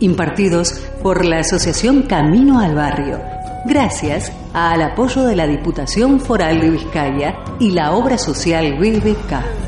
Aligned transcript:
impartidos 0.00 0.74
por 1.02 1.24
la 1.24 1.40
Asociación 1.40 2.02
Camino 2.02 2.60
al 2.60 2.74
Barrio, 2.74 3.20
gracias 3.64 4.32
al 4.52 4.82
apoyo 4.82 5.24
de 5.24 5.36
la 5.36 5.46
Diputación 5.46 6.20
Foral 6.20 6.60
de 6.60 6.70
Vizcaya 6.70 7.36
y 7.58 7.70
la 7.70 7.92
obra 7.92 8.18
social 8.18 8.78
BBK. 8.78 9.65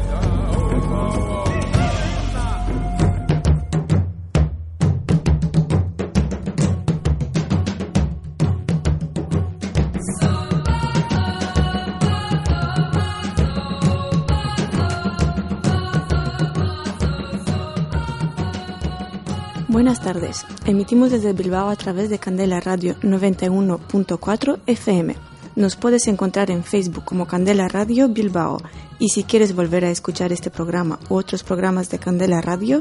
Buenas 19.98 20.14
tardes. 20.14 20.46
Emitimos 20.64 21.10
desde 21.10 21.32
Bilbao 21.32 21.70
a 21.70 21.76
través 21.76 22.08
de 22.08 22.20
Candela 22.20 22.60
Radio 22.60 22.94
91.4 23.00 24.60
FM. 24.66 25.16
Nos 25.56 25.74
puedes 25.74 26.06
encontrar 26.06 26.52
en 26.52 26.62
Facebook 26.62 27.04
como 27.04 27.26
Candela 27.26 27.66
Radio 27.66 28.08
Bilbao 28.08 28.58
y 29.00 29.08
si 29.08 29.24
quieres 29.24 29.56
volver 29.56 29.84
a 29.84 29.90
escuchar 29.90 30.32
este 30.32 30.50
programa 30.50 31.00
u 31.08 31.16
otros 31.16 31.42
programas 31.42 31.90
de 31.90 31.98
Candela 31.98 32.40
Radio, 32.40 32.80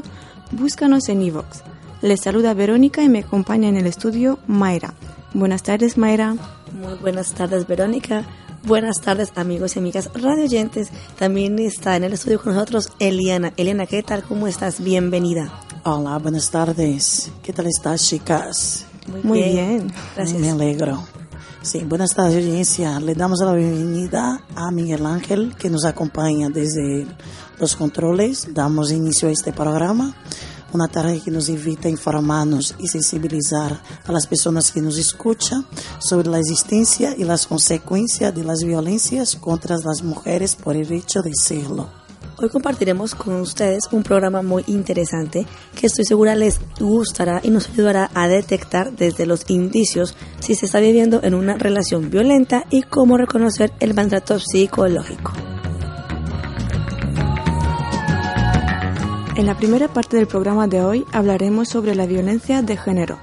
búscanos 0.52 1.08
en 1.08 1.22
iVoox. 1.22 1.62
Les 2.02 2.20
saluda 2.20 2.54
Verónica 2.54 3.02
y 3.02 3.08
me 3.08 3.20
acompaña 3.20 3.68
en 3.68 3.76
el 3.76 3.86
estudio 3.86 4.38
Mayra. 4.46 4.94
Buenas 5.34 5.64
tardes, 5.64 5.98
Mayra. 5.98 6.36
Muy 6.80 6.94
buenas 7.00 7.32
tardes, 7.32 7.66
Verónica. 7.66 8.24
Buenas 8.62 9.00
tardes, 9.00 9.32
amigos 9.34 9.74
y 9.74 9.80
amigas 9.80 10.08
radio 10.14 10.44
oyentes. 10.44 10.90
También 11.18 11.58
está 11.58 11.96
en 11.96 12.04
el 12.04 12.12
estudio 12.12 12.40
con 12.40 12.54
nosotros 12.54 12.90
Eliana. 13.00 13.52
Eliana, 13.56 13.86
¿qué 13.86 14.04
tal? 14.04 14.22
¿Cómo 14.22 14.46
estás? 14.46 14.80
Bienvenida. 14.80 15.50
Hola, 15.90 16.18
buenas 16.18 16.50
tardes. 16.50 17.30
¿Qué 17.42 17.50
tal 17.50 17.66
estás, 17.66 18.06
chicas? 18.06 18.84
Muy, 19.22 19.42
bien. 19.42 19.90
Gracias. 20.14 20.38
Me 20.38 20.50
alegro. 20.50 21.02
Sí, 21.62 21.82
buenas 21.84 22.14
tardes, 22.14 22.44
audiencia. 22.44 23.00
Le 23.00 23.14
damos 23.14 23.40
la 23.40 23.54
bienvenida 23.54 24.44
a 24.54 24.70
Miguel 24.70 25.06
Ángel, 25.06 25.56
que 25.56 25.70
nos 25.70 25.86
acompaña 25.86 26.50
desde 26.50 27.06
los 27.58 27.74
controles. 27.74 28.48
Damos 28.52 28.92
inicio 28.92 29.30
a 29.30 29.32
este 29.32 29.54
programa. 29.54 30.14
Una 30.74 30.88
tarde 30.88 31.22
que 31.24 31.30
nos 31.30 31.48
invita 31.48 31.88
a 31.88 31.90
informarnos 31.90 32.74
y 32.78 32.86
sensibilizar 32.86 33.80
a 34.04 34.12
las 34.12 34.26
personas 34.26 34.70
que 34.70 34.82
nos 34.82 34.98
escuchan 34.98 35.64
sobre 36.00 36.28
la 36.28 36.38
existencia 36.38 37.14
y 37.16 37.24
las 37.24 37.46
consecuencias 37.46 38.34
de 38.34 38.44
las 38.44 38.62
violencias 38.62 39.36
contra 39.36 39.78
las 39.78 40.02
mujeres 40.02 40.54
por 40.54 40.76
el 40.76 40.92
hecho 40.92 41.22
de 41.22 41.32
serlo. 41.34 41.97
Hoy 42.40 42.50
compartiremos 42.50 43.16
con 43.16 43.40
ustedes 43.40 43.88
un 43.90 44.04
programa 44.04 44.42
muy 44.42 44.62
interesante 44.68 45.44
que 45.74 45.88
estoy 45.88 46.04
segura 46.04 46.36
les 46.36 46.60
gustará 46.78 47.40
y 47.42 47.50
nos 47.50 47.68
ayudará 47.68 48.12
a 48.14 48.28
detectar 48.28 48.92
desde 48.92 49.26
los 49.26 49.50
indicios 49.50 50.14
si 50.38 50.54
se 50.54 50.66
está 50.66 50.78
viviendo 50.78 51.20
en 51.24 51.34
una 51.34 51.58
relación 51.58 52.10
violenta 52.10 52.64
y 52.70 52.82
cómo 52.82 53.16
reconocer 53.16 53.72
el 53.80 53.92
maltrato 53.92 54.38
psicológico. 54.38 55.32
En 59.34 59.46
la 59.46 59.56
primera 59.56 59.88
parte 59.88 60.16
del 60.16 60.28
programa 60.28 60.68
de 60.68 60.80
hoy 60.80 61.04
hablaremos 61.10 61.68
sobre 61.68 61.96
la 61.96 62.06
violencia 62.06 62.62
de 62.62 62.76
género 62.76 63.18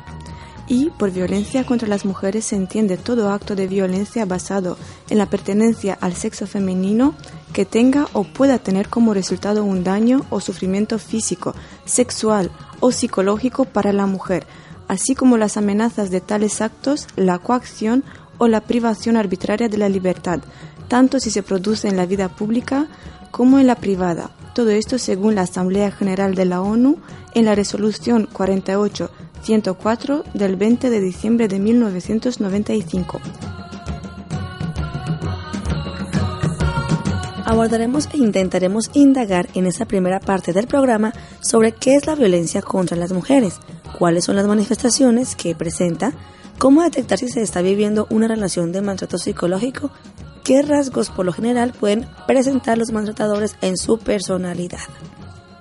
y 0.67 0.89
por 0.89 1.11
violencia 1.11 1.65
contra 1.65 1.87
las 1.87 2.05
mujeres 2.05 2.45
se 2.45 2.55
entiende 2.55 2.97
todo 2.97 3.31
acto 3.31 3.55
de 3.55 3.67
violencia 3.67 4.25
basado 4.25 4.77
en 5.09 5.17
la 5.17 5.27
pertenencia 5.27 5.97
al 6.01 6.15
sexo 6.15 6.47
femenino 6.47 7.13
que 7.53 7.65
tenga 7.65 8.07
o 8.13 8.23
pueda 8.23 8.57
tener 8.59 8.89
como 8.89 9.13
resultado 9.13 9.63
un 9.63 9.83
daño 9.83 10.25
o 10.29 10.41
sufrimiento 10.41 10.97
físico, 10.97 11.53
sexual 11.85 12.51
o 12.79 12.91
psicológico 12.91 13.65
para 13.65 13.93
la 13.93 14.07
mujer, 14.07 14.45
así 14.87 15.15
como 15.15 15.37
las 15.37 15.57
amenazas 15.57 16.09
de 16.09 16.21
tales 16.21 16.61
actos, 16.61 17.07
la 17.15 17.39
coacción 17.39 18.03
o 18.37 18.47
la 18.47 18.61
privación 18.61 19.17
arbitraria 19.17 19.69
de 19.69 19.77
la 19.77 19.89
libertad, 19.89 20.41
tanto 20.87 21.19
si 21.19 21.29
se 21.29 21.43
produce 21.43 21.87
en 21.87 21.97
la 21.97 22.05
vida 22.05 22.29
pública 22.29 22.87
como 23.31 23.59
en 23.59 23.67
la 23.67 23.75
privada. 23.75 24.31
Todo 24.53 24.69
esto 24.69 24.97
según 24.97 25.35
la 25.35 25.41
Asamblea 25.41 25.91
General 25.91 26.35
de 26.35 26.45
la 26.45 26.61
ONU 26.61 26.97
en 27.33 27.45
la 27.45 27.55
resolución 27.55 28.27
48 28.31 29.11
104 29.45 30.23
del 30.33 30.55
20 30.55 30.89
de 30.89 30.99
diciembre 30.99 31.47
de 31.47 31.59
1995. 31.59 33.21
Abordaremos 37.45 38.09
e 38.11 38.17
intentaremos 38.17 38.89
indagar 38.93 39.47
en 39.53 39.67
esta 39.67 39.85
primera 39.85 40.19
parte 40.19 40.51
del 40.51 40.65
programa 40.65 41.13
sobre 41.41 41.73
qué 41.73 41.93
es 41.93 42.07
la 42.07 42.15
violencia 42.15 42.63
contra 42.63 42.97
las 42.97 43.13
mujeres, 43.13 43.59
cuáles 43.99 44.25
son 44.25 44.35
las 44.35 44.47
manifestaciones 44.47 45.35
que 45.35 45.53
presenta, 45.53 46.13
cómo 46.57 46.81
detectar 46.81 47.19
si 47.19 47.29
se 47.29 47.43
está 47.43 47.61
viviendo 47.61 48.07
una 48.09 48.27
relación 48.27 48.71
de 48.71 48.81
maltrato 48.81 49.19
psicológico, 49.19 49.91
qué 50.43 50.63
rasgos 50.63 51.11
por 51.11 51.23
lo 51.23 51.33
general 51.33 51.71
pueden 51.79 52.07
presentar 52.25 52.79
los 52.79 52.91
maltratadores 52.91 53.55
en 53.61 53.77
su 53.77 53.99
personalidad. 53.99 54.79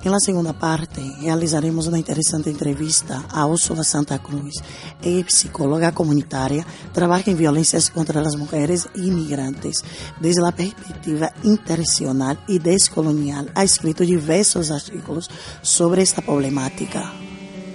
En 0.05 0.13
la 0.13 0.21
segunda 0.21 0.53
parte, 0.53 1.01
realizaremos 1.23 1.87
una 1.87 1.97
interesante 1.97 2.51
entrevista 2.51 3.25
a 3.31 3.47
Úrsula 3.47 3.83
Santa 3.83 4.19
Cruz. 4.19 4.53
Es 5.01 5.33
psicóloga 5.33 5.93
comunitaria, 5.93 6.67
trabaja 6.93 7.31
en 7.31 7.39
violencias 7.39 7.89
contra 7.89 8.21
las 8.21 8.37
mujeres 8.37 8.87
inmigrantes. 8.97 9.83
Desde 10.21 10.43
la 10.43 10.53
perspectiva 10.53 11.33
internacional 11.43 12.39
y 12.47 12.59
descolonial, 12.59 13.51
ha 13.55 13.65
escrito 13.65 14.05
diversos 14.05 14.71
artículos 14.71 15.31
sobre 15.63 16.03
esta 16.03 16.21
problemática. 16.21 17.11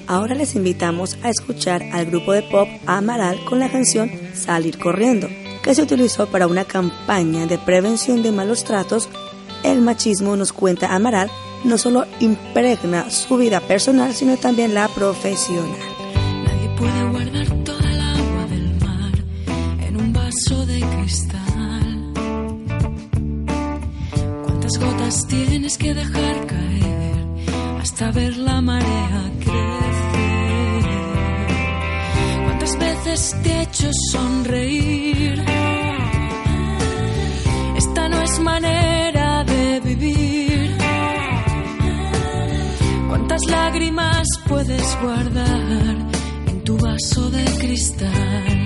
Ahora 0.05 0.35
les 0.35 0.53
invitamos 0.53 1.17
a 1.23 1.29
escuchar 1.29 1.81
al 1.93 2.05
grupo 2.05 2.33
de 2.33 2.43
pop 2.43 2.67
Amaral 2.85 3.43
con 3.45 3.57
la 3.57 3.71
canción 3.71 4.11
Salir 4.35 4.77
Corriendo, 4.77 5.27
que 5.63 5.73
se 5.73 5.81
utilizó 5.81 6.27
para 6.27 6.45
una 6.45 6.65
campaña 6.65 7.47
de 7.47 7.57
prevención 7.57 8.21
de 8.21 8.31
malos 8.31 8.65
tratos. 8.65 9.09
El 9.63 9.81
machismo, 9.81 10.35
nos 10.35 10.53
cuenta 10.53 10.93
Amaral, 10.93 11.31
no 11.63 11.77
solo 11.77 12.05
impregna 12.19 13.09
su 13.09 13.37
vida 13.37 13.59
personal, 13.59 14.13
sino 14.13 14.37
también 14.37 14.73
la 14.73 14.87
profesional. 14.87 15.77
Nadie 16.45 16.69
puede 16.77 17.03
guardar 17.09 17.47
toda 17.63 17.91
el 17.91 18.01
agua 18.01 18.45
del 18.49 18.75
mar 18.79 19.11
en 19.87 19.97
un 19.97 20.13
vaso 20.13 20.65
de 20.65 20.79
cristal. 20.79 22.13
¿Cuántas 24.43 24.77
gotas 24.79 25.27
tienes 25.27 25.77
que 25.77 25.93
dejar 25.93 26.47
caer 26.47 27.25
hasta 27.81 28.11
ver 28.11 28.37
la 28.37 28.61
marea 28.61 29.31
crecer? 29.39 30.89
¿Cuántas 32.45 32.79
veces 32.79 33.35
te 33.43 33.49
he 33.49 33.61
hecho 33.61 33.89
sonreír? 34.11 35.43
Esta 37.77 38.09
no 38.09 38.21
es 38.21 38.39
manera 38.39 39.43
de 39.43 39.79
vivir 39.81 40.18
¿Cuántas 43.39 43.51
lágrimas 43.51 44.27
puedes 44.47 44.97
guardar 45.01 45.97
en 46.47 46.63
tu 46.63 46.77
vaso 46.77 47.29
de 47.29 47.45
cristal? 47.59 48.58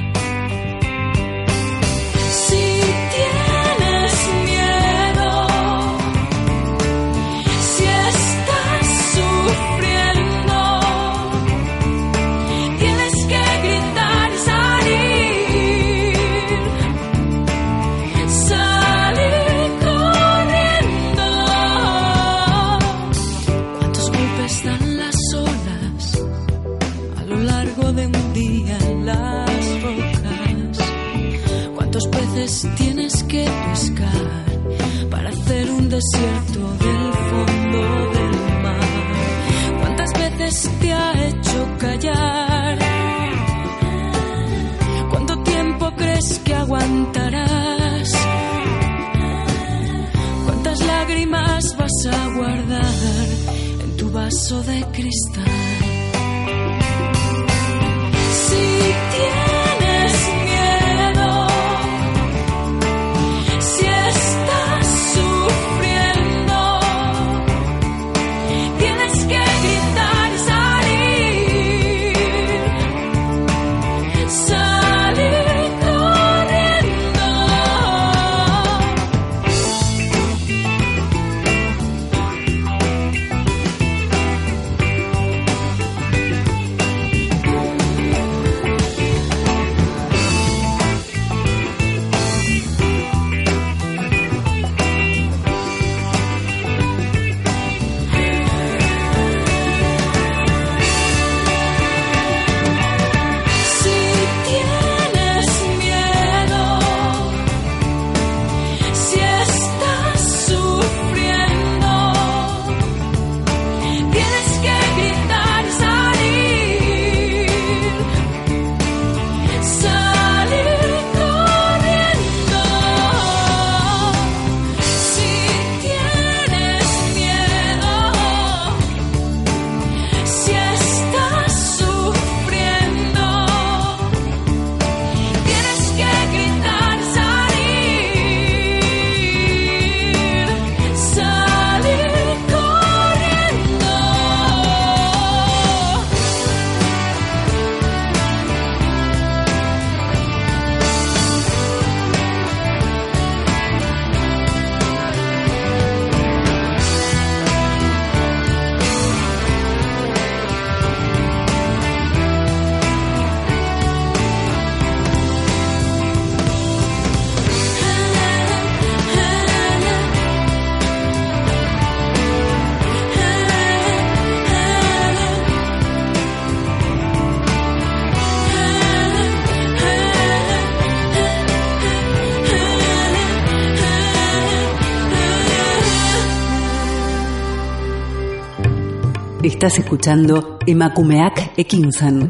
Estás 189.63 189.79
escuchando 189.79 190.59
Emakumeak 190.67 191.53
Ekinsan. 191.55 192.29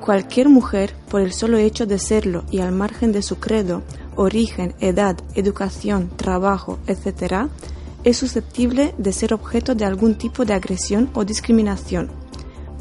Cualquier 0.01 0.49
mujer, 0.49 0.93
por 1.09 1.21
el 1.21 1.31
solo 1.31 1.57
hecho 1.57 1.85
de 1.85 1.99
serlo 1.99 2.43
y 2.51 2.59
al 2.59 2.73
margen 2.73 3.13
de 3.13 3.21
su 3.21 3.37
credo, 3.37 3.81
origen, 4.17 4.75
edad, 4.81 5.15
educación, 5.35 6.09
trabajo, 6.17 6.79
etc., 6.87 7.47
es 8.03 8.17
susceptible 8.17 8.93
de 8.97 9.13
ser 9.13 9.33
objeto 9.33 9.75
de 9.75 9.85
algún 9.85 10.15
tipo 10.15 10.45
de 10.45 10.53
agresión 10.53 11.09
o 11.13 11.25
discriminación. 11.25 12.11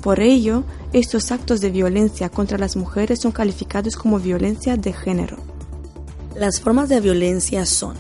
Por 0.03 0.21
ello, 0.21 0.65
estos 0.93 1.31
actos 1.31 1.61
de 1.61 1.71
violencia 1.71 2.29
contra 2.29 2.59
las 2.59 2.77
mujeres 2.77 3.21
son 3.21 3.31
calificados 3.33 3.97
como 3.97 4.19
violencia 4.19 4.77
de 4.77 4.93
género. 4.93 5.37
Las 6.35 6.61
formas 6.61 6.89
de 6.89 7.01
violencia 7.01 7.65
son 7.67 7.95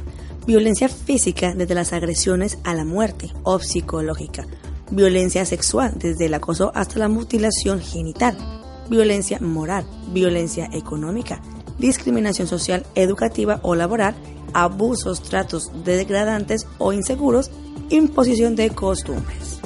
violencia 0.46 0.88
física 0.88 1.54
desde 1.54 1.74
las 1.74 1.92
agresiones 1.92 2.58
a 2.64 2.74
la 2.74 2.84
muerte 2.84 3.32
o 3.44 3.60
psicológica, 3.60 4.46
violencia 4.90 5.46
sexual 5.46 5.94
desde 5.96 6.26
el 6.26 6.34
acoso 6.34 6.72
hasta 6.74 6.98
la 6.98 7.08
mutilación 7.08 7.80
genital, 7.80 8.36
violencia 8.90 9.38
moral, 9.40 9.86
violencia 10.12 10.68
económica, 10.72 11.40
discriminación 11.78 12.48
social, 12.48 12.84
educativa 12.94 13.60
o 13.62 13.74
laboral, 13.74 14.14
abusos, 14.54 15.22
tratos 15.22 15.70
degradantes 15.84 16.66
o 16.78 16.92
inseguros, 16.92 17.50
imposición 17.90 18.56
de 18.56 18.70
costumbres. 18.70 19.62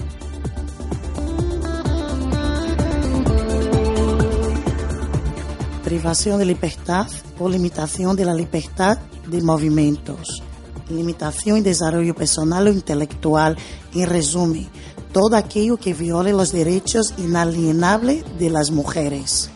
privación 5.86 6.40
de 6.40 6.46
libertad 6.46 7.06
o 7.38 7.48
limitación 7.48 8.16
de 8.16 8.24
la 8.24 8.34
libertad 8.34 8.98
de 9.28 9.40
movimientos, 9.40 10.42
limitación 10.90 11.58
y 11.58 11.60
desarrollo 11.60 12.12
personal 12.12 12.66
o 12.66 12.72
intelectual, 12.72 13.56
en 13.94 14.08
resumen, 14.08 14.66
todo 15.12 15.36
aquello 15.36 15.76
que 15.76 15.94
viole 15.94 16.32
los 16.32 16.50
derechos 16.50 17.14
inalienables 17.18 18.24
de 18.36 18.50
las 18.50 18.72
mujeres. 18.72 19.48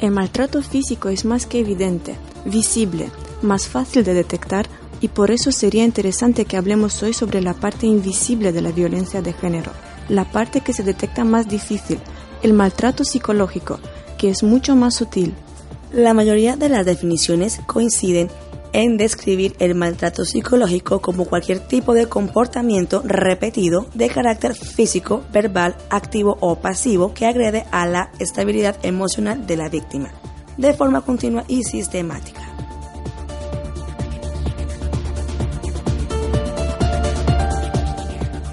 El 0.00 0.12
maltrato 0.12 0.62
físico 0.62 1.10
es 1.10 1.26
más 1.26 1.44
que 1.44 1.60
evidente, 1.60 2.16
visible, 2.46 3.10
más 3.42 3.66
fácil 3.66 4.02
de 4.02 4.14
detectar 4.14 4.66
y 5.02 5.08
por 5.08 5.30
eso 5.30 5.52
sería 5.52 5.84
interesante 5.84 6.46
que 6.46 6.56
hablemos 6.56 7.02
hoy 7.02 7.12
sobre 7.12 7.42
la 7.42 7.52
parte 7.52 7.86
invisible 7.86 8.50
de 8.52 8.62
la 8.62 8.72
violencia 8.72 9.20
de 9.20 9.34
género, 9.34 9.72
la 10.08 10.24
parte 10.24 10.62
que 10.62 10.72
se 10.72 10.84
detecta 10.84 11.24
más 11.24 11.48
difícil, 11.48 11.98
el 12.42 12.54
maltrato 12.54 13.04
psicológico, 13.04 13.78
que 14.16 14.30
es 14.30 14.42
mucho 14.42 14.74
más 14.74 14.94
sutil. 14.94 15.34
La 15.92 16.14
mayoría 16.14 16.56
de 16.56 16.70
las 16.70 16.86
definiciones 16.86 17.60
coinciden 17.66 18.30
en 18.72 18.96
describir 18.96 19.54
el 19.58 19.74
maltrato 19.74 20.24
psicológico 20.24 21.00
como 21.00 21.24
cualquier 21.24 21.60
tipo 21.60 21.94
de 21.94 22.06
comportamiento 22.06 23.02
repetido 23.04 23.86
de 23.94 24.08
carácter 24.08 24.54
físico, 24.54 25.22
verbal, 25.32 25.76
activo 25.90 26.36
o 26.40 26.56
pasivo 26.56 27.14
que 27.14 27.26
agrede 27.26 27.64
a 27.70 27.86
la 27.86 28.10
estabilidad 28.18 28.76
emocional 28.82 29.46
de 29.46 29.56
la 29.56 29.68
víctima, 29.68 30.12
de 30.56 30.72
forma 30.74 31.00
continua 31.02 31.44
y 31.48 31.62
sistemática. 31.64 32.49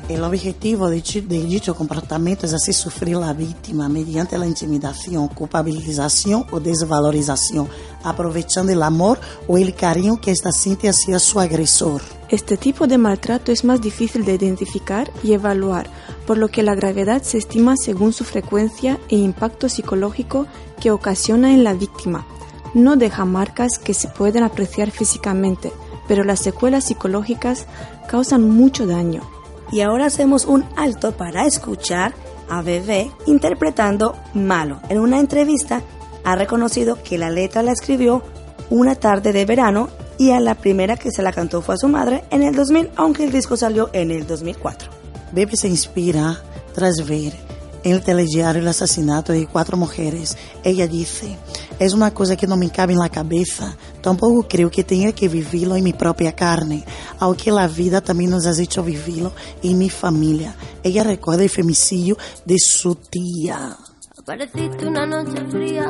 El 0.10 0.24
objetivo 0.24 0.90
de, 0.90 1.02
dicho 1.02 1.76
comportamiento 1.76 2.46
es 2.46 2.54
hacer 2.54 2.74
sufrir 2.74 3.18
la 3.18 3.34
víctima 3.34 3.90
mediante 3.90 4.38
la 4.38 4.48
intimidación, 4.48 5.28
culpabilización 5.28 6.46
o 6.52 6.62
desvalorización, 6.62 7.68
aprovechando 8.04 8.72
el 8.72 8.84
amor 8.84 9.20
o 9.50 9.58
el 9.58 9.76
cariño 9.76 10.22
que 10.22 10.32
ésta 10.32 10.54
siente 10.54 10.88
hacia 10.88 11.20
su 11.20 11.42
agresor. 11.42 12.02
Este 12.30 12.56
tipo 12.56 12.88
de 12.88 12.98
maltrato 12.98 13.52
es 13.52 13.66
más 13.66 13.82
difícil 13.82 14.24
de 14.24 14.36
identificar 14.36 15.12
y 15.24 15.34
evaluar, 15.34 15.90
por 16.26 16.38
lo 16.38 16.48
que 16.48 16.64
la 16.64 16.74
gravedad 16.74 17.22
se 17.22 17.38
estima 17.38 17.76
según 17.76 18.14
su 18.14 18.24
frecuencia 18.24 19.00
e 19.10 19.18
impacto 19.18 19.68
psicológico 19.68 20.48
que 20.80 20.92
ocasiona 20.92 21.54
en 21.54 21.66
la 21.66 21.74
víctima. 21.74 22.26
no 22.74 22.96
deja 22.96 23.26
marcas 23.26 23.80
que 23.80 23.94
se 23.94 24.08
pueden 24.08 24.44
apreciar 24.44 24.92
físicamente, 24.92 25.72
pero 26.08 26.24
las 26.24 26.40
secuelas 26.40 26.86
psicológicas 26.86 27.66
causan 28.08 28.50
mucho 28.50 28.86
daño. 28.86 29.22
Y 29.72 29.82
ahora 29.82 30.06
hacemos 30.06 30.46
un 30.46 30.66
alto 30.76 31.12
para 31.12 31.46
escuchar 31.46 32.14
a 32.50 32.62
Bebé 32.62 33.12
interpretando 33.26 34.16
Malo. 34.34 34.80
En 34.90 35.00
una 35.00 35.20
entrevista 35.20 35.82
ha 36.24 36.36
reconocido 36.36 37.02
que 37.04 37.18
la 37.18 37.30
letra 37.30 37.64
la 37.64 37.72
escribió 37.72 38.24
una 38.70 38.96
tarde 38.96 39.34
de 39.34 39.46
verano 39.46 39.90
y 40.18 40.32
a 40.32 40.40
la 40.40 40.56
primera 40.56 40.98
que 40.98 41.12
se 41.12 41.22
la 41.22 41.32
cantó 41.32 41.62
fue 41.62 41.76
a 41.76 41.78
su 41.78 41.88
madre 41.88 42.24
en 42.32 42.44
el 42.44 42.56
2000, 42.56 42.92
aunque 42.96 43.24
el 43.24 43.32
disco 43.32 43.56
salió 43.56 43.90
en 43.94 44.12
el 44.12 44.26
2004. 44.26 44.90
Bebe 45.32 45.56
se 45.56 45.68
inspira 45.68 46.42
tras 46.74 47.08
ver 47.08 47.47
en 47.88 47.94
el 47.94 48.04
telediario 48.04 48.62
el 48.62 48.68
asesinato 48.68 49.32
de 49.32 49.48
cuatro 49.48 49.78
mujeres. 49.78 50.38
Ella 50.64 50.88
dice, 50.88 51.38
es 51.80 51.94
una 51.94 52.14
cosa 52.14 52.36
que 52.36 52.46
no 52.46 52.58
me 52.58 52.70
cabe 52.70 52.94
en 52.94 53.00
la 53.00 53.10
cabeza, 53.10 53.78
tampoco 54.02 54.46
creo 54.48 54.70
que 54.70 54.84
tenga 54.84 55.14
que 55.14 55.30
vivirlo 55.30 55.76
en 55.76 55.86
mi 55.86 55.94
propia 55.94 56.34
carne, 56.34 56.84
aunque 57.20 57.50
la 57.50 57.68
vida 57.68 58.02
también 58.02 58.32
nos 58.32 58.46
ha 58.46 58.62
hecho 58.62 58.84
vivirlo 58.84 59.32
en 59.64 59.78
mi 59.78 59.90
familia. 59.90 60.54
Ella 60.84 61.04
recuerda 61.04 61.44
el 61.44 61.50
femicidio 61.50 62.18
de 62.46 62.58
su 62.60 62.96
tía. 62.96 63.78
Apareciste 64.18 64.86
una 64.86 65.06
noche 65.06 65.46
fría, 65.50 65.88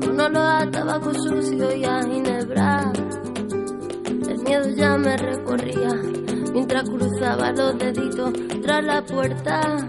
con 0.00 0.20
olor 0.20 0.36
a 0.36 0.70
tabaco 0.70 1.12
sucio 1.12 1.76
y 1.76 1.84
a 1.84 2.02
ginebra. 2.04 2.92
El 4.28 4.38
miedo 4.38 4.68
ya 4.76 4.96
me 4.96 5.16
recorría 5.16 5.88
mientras 6.52 6.88
cruzaba 6.88 7.50
los 7.50 7.76
deditos 7.78 8.32
tras 8.62 8.84
la 8.84 9.04
puerta. 9.04 9.88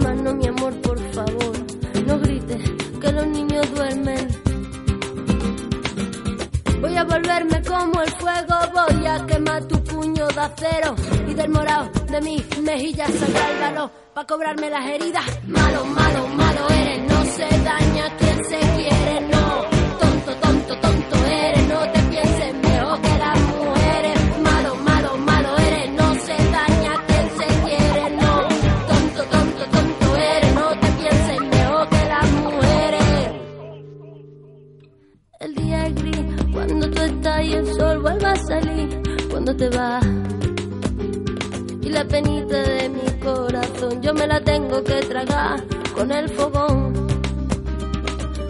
como 7.71 8.01
el 8.01 8.11
fuego, 8.11 8.55
voy 8.73 9.05
a 9.05 9.25
quemar 9.25 9.63
tu 9.63 9.81
puño 9.83 10.27
de 10.27 10.41
acero 10.41 10.95
y 11.27 11.33
del 11.33 11.49
morado 11.49 11.89
de 12.09 12.21
mis 12.21 12.59
mejillas 12.59 13.09
sacar 13.13 13.49
el 13.51 13.89
para 14.13 14.27
cobrarme 14.27 14.69
las 14.69 14.85
heridas. 14.85 15.23
Malo, 15.47 15.85
malo, 15.85 16.27
con 46.21 46.29
el 46.29 46.29
fogón. 46.29 47.07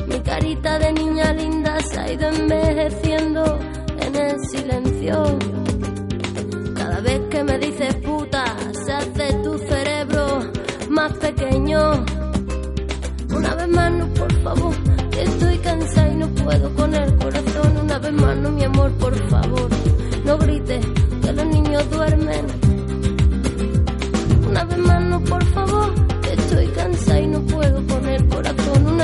Mi 0.07 0.19
carita 0.19 0.79
de 0.79 0.93
niña 0.93 1.33
linda 1.33 1.77
se 1.81 1.99
ha 1.99 2.11
ido 2.11 2.27
envejeciendo 2.29 3.59
en 3.99 4.15
el 4.15 4.39
silencio. 4.49 5.23
Cada 6.75 6.99
vez 7.01 7.21
que 7.29 7.43
me 7.43 7.57
dices 7.59 7.95
puta, 7.95 8.43
se 8.85 8.91
hace 8.91 9.33
tu 9.43 9.57
cerebro 9.57 10.39
más 10.89 11.13
pequeño. 11.13 12.05
Una 13.29 13.55
vez 13.55 13.67
más, 13.69 13.91
no, 13.91 14.07
por 14.13 14.33
favor, 14.43 14.75
estoy 15.17 15.57
cansada 15.59 16.09
y 16.09 16.15
no 16.15 16.27
puedo 16.29 16.73
con 16.75 16.93
el 16.93 17.15
corazón. 17.17 17.77
Una 17.83 17.99
vez 17.99 18.13
más, 18.13 18.37
no, 18.37 18.51
mi 18.51 18.63
amor, 18.63 18.91
por 18.93 19.15
favor, 19.29 19.69
no 20.25 20.37
grites 20.37 20.85
que 21.21 21.33
los 21.33 21.45
niños 21.45 21.89
duermen. 21.89 22.45
Una 24.49 24.63
vez 24.65 24.77
más, 24.77 25.01
no, 25.03 25.21
por 25.21 25.43
favor, 25.45 25.93
estoy 26.29 26.67
cansada 26.67 27.19
y 27.19 27.27
no 27.27 27.39
puedo 27.41 27.60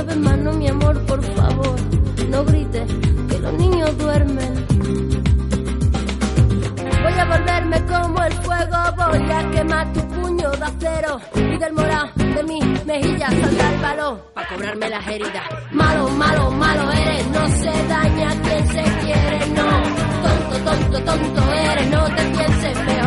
vez 0.08 0.56
mi 0.56 0.68
amor, 0.70 1.00
por 1.06 1.22
favor, 1.36 1.76
no 2.30 2.46
grites 2.46 2.88
que 3.30 3.40
los 3.40 3.54
niños 3.54 3.98
duermen. 3.98 4.66
Voy 7.04 7.14
a 7.14 7.26
volverme 7.26 7.86
como 7.86 8.24
el 8.24 8.34
fuego, 8.34 8.78
voy 8.96 9.32
a 9.32 9.52
quemar 9.52 9.94
tu 9.94 10.08
puño 10.08 10.50
de 10.52 10.66
acero 10.66 11.20
y 11.36 11.58
del 11.58 11.74
morado 11.74 12.10
de 12.16 12.44
mis 12.44 12.86
mejillas 12.86 13.34
saldrá 13.34 13.74
el 13.74 13.82
valor 13.82 14.32
para 14.34 14.48
cobrarme 14.48 14.90
las 14.90 15.08
heridas. 15.08 15.44
Malo, 15.72 16.10
malo, 16.10 16.52
malo 16.52 16.92
eres, 16.92 17.28
no 17.28 17.48
se 17.50 17.88
daña 17.88 18.42
quien 18.42 18.68
se 18.68 18.84
quiere, 19.02 19.40
no. 19.56 19.70
Tonto, 20.24 20.72
tonto, 20.72 21.04
tonto 21.04 21.54
eres, 21.54 21.90
no 21.90 22.06
te 22.16 22.24
pienses 22.24 22.86
mejor 22.86 23.07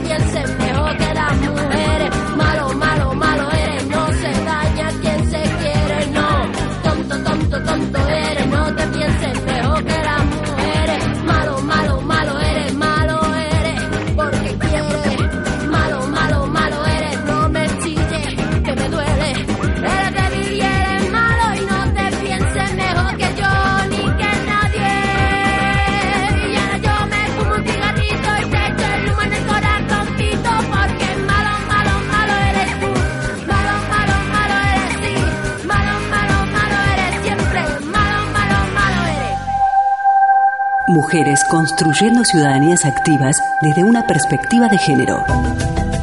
construyendo 41.51 42.23
ciudadanías 42.23 42.85
activas 42.85 43.35
desde 43.61 43.83
una 43.83 44.07
perspectiva 44.07 44.69
de 44.69 44.77
género. 44.77 45.17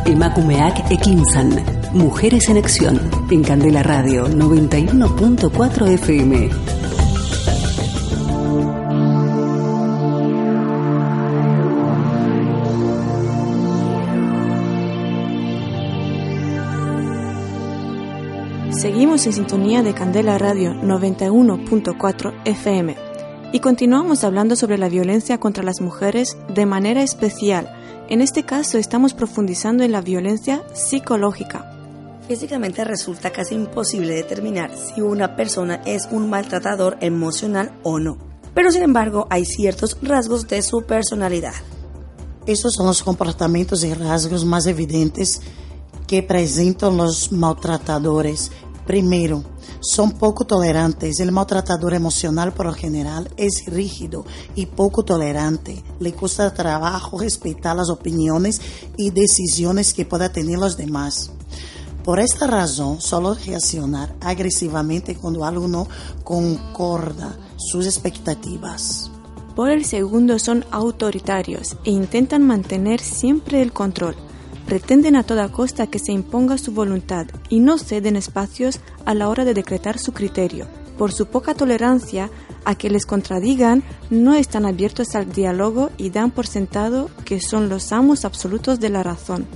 Emakumeak 0.05 0.91
Ekinsan. 0.91 1.65
Mujeres 1.95 2.51
en 2.51 2.59
Acción. 2.59 3.01
En 3.31 3.43
Candela 3.43 3.83
Radio 3.83 4.29
91.4 4.29 5.89
FM. 5.89 6.51
Seguimos 18.71 19.25
en 19.25 19.33
sintonía 19.33 19.83
de 19.83 19.95
Candela 19.95 20.37
Radio 20.37 20.75
91.4 20.75 22.35
FM 22.45 23.08
y 23.53 23.61
continuamos 23.61 24.25
hablando 24.25 24.57
sobre 24.57 24.79
la 24.79 24.89
violencia 24.89 25.39
contra 25.39 25.65
las 25.65 25.81
mujeres 25.81 26.37
de 26.55 26.67
manera 26.67 27.03
especial. 27.03 27.73
En 28.09 28.21
este 28.21 28.45
caso 28.45 28.79
estamos 28.79 29.15
profundizando 29.15 29.85
en 29.85 29.93
la 29.93 30.03
violencia 30.03 30.63
psicológica. 30.75 31.73
Físicamente 32.27 32.85
resulta 32.85 33.31
casi 33.31 33.55
imposible 33.55 34.15
determinar 34.15 34.71
si 34.77 35.01
una 35.01 35.35
persona 35.35 35.81
es 35.87 36.09
un 36.11 36.29
maltratador 36.29 36.99
emocional 37.01 37.73
o 37.83 37.99
no. 37.99 38.19
Pero 38.55 38.71
sin 38.71 38.83
embargo 38.83 39.27
hay 39.31 39.47
ciertos 39.47 39.97
rasgos 40.03 40.47
de 40.47 40.61
su 40.61 40.83
personalidad. 40.83 41.55
Estos 42.47 42.75
son 42.75 42.87
los 42.87 43.03
comportamientos 43.03 43.83
y 43.83 43.95
rasgos 43.95 44.45
más 44.45 44.67
evidentes 44.67 45.41
que 46.07 46.23
presentan 46.23 46.97
los 46.97 47.33
maltratadores. 47.33 48.51
Primero, 48.89 49.45
son 49.81 50.13
poco 50.13 50.47
tolerantes. 50.47 51.21
El 51.21 51.31
maltratador 51.31 51.93
emocional, 51.93 52.55
por 52.55 52.65
lo 52.65 52.73
general, 52.73 53.31
es 53.37 53.67
rígido 53.67 54.25
y 54.55 54.65
poco 54.65 55.05
tolerante. 55.05 55.85
Le 56.01 56.15
cuesta 56.15 56.55
trabajo 56.55 57.19
respetar 57.19 57.77
las 57.77 57.91
opiniones 57.91 58.63
y 58.97 59.11
decisiones 59.11 59.93
que 59.93 60.07
puedan 60.07 60.33
tener 60.33 60.59
los 60.59 60.79
demás. 60.79 61.31
Por 62.03 62.19
esta 62.19 62.47
razón, 62.47 63.03
solo 63.03 63.35
reaccionar 63.35 64.17
agresivamente 64.23 65.15
cuando 65.17 65.45
algo 65.45 65.69
no 65.69 65.87
concorda 66.25 67.37
sus 67.59 67.85
expectativas. 67.85 69.11
Por 69.55 69.69
el 69.69 69.85
segundo, 69.85 70.39
son 70.39 70.65
autoritarios 70.71 71.77
e 71.85 71.91
intentan 71.91 72.47
mantener 72.47 73.01
siempre 73.01 73.61
el 73.61 73.75
control 73.75 74.17
pretenden 74.69 75.17
a 75.17 75.23
toda 75.23 75.49
costa 75.49 75.87
que 75.87 75.99
se 75.99 76.13
imponga 76.13 76.59
su 76.59 76.73
voluntad 76.73 77.27
y 77.49 77.61
no 77.61 77.79
ceden 77.79 78.17
espacios 78.17 78.81
a 79.07 79.15
la 79.15 79.31
hora 79.31 79.47
de 79.47 79.55
decretar 79.55 79.99
su 79.99 80.13
criterio. 80.13 80.67
Por 80.99 81.11
su 81.11 81.25
poca 81.25 81.55
tolerancia 81.55 82.29
a 82.67 82.75
que 82.75 82.91
les 82.91 83.07
contradigan, 83.07 83.83
no 84.11 84.35
están 84.35 84.67
abiertos 84.67 85.15
al 85.15 85.33
diálogo 85.33 85.89
y 85.97 86.11
dan 86.11 86.31
por 86.31 86.47
sentado 86.47 87.09
que 87.25 87.41
son 87.41 87.71
los 87.71 87.93
amos 87.93 88.27
absolutos 88.27 88.79
de 88.79 88.91
la 88.91 89.03
razón. 89.03 89.47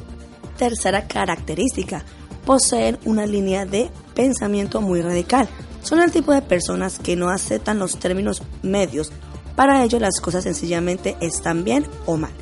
Tercera 0.56 1.06
característica, 1.06 2.04
poseen 2.46 2.98
una 3.04 3.26
línea 3.26 3.66
de 3.66 3.90
pensamiento 4.14 4.80
muy 4.80 5.02
radical. 5.02 5.46
Son 5.82 6.00
el 6.00 6.10
tipo 6.10 6.32
de 6.32 6.40
personas 6.40 6.98
que 6.98 7.16
no 7.16 7.28
aceptan 7.28 7.78
los 7.78 7.98
términos 7.98 8.42
medios. 8.62 9.12
Para 9.56 9.84
ello 9.84 10.00
las 10.00 10.22
cosas 10.22 10.44
sencillamente 10.44 11.18
están 11.20 11.64
bien 11.64 11.84
o 12.06 12.16
mal. 12.16 12.32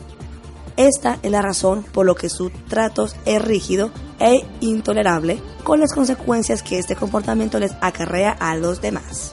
Esta 0.80 1.18
es 1.22 1.30
la 1.30 1.42
razón 1.42 1.84
por 1.92 2.06
lo 2.06 2.14
que 2.14 2.30
su 2.30 2.48
trato 2.48 3.06
es 3.26 3.42
rígido 3.42 3.90
e 4.18 4.46
intolerable, 4.62 5.38
con 5.62 5.78
las 5.78 5.92
consecuencias 5.92 6.62
que 6.62 6.78
este 6.78 6.96
comportamiento 6.96 7.58
les 7.58 7.72
acarrea 7.82 8.30
a 8.30 8.56
los 8.56 8.80
demás. 8.80 9.32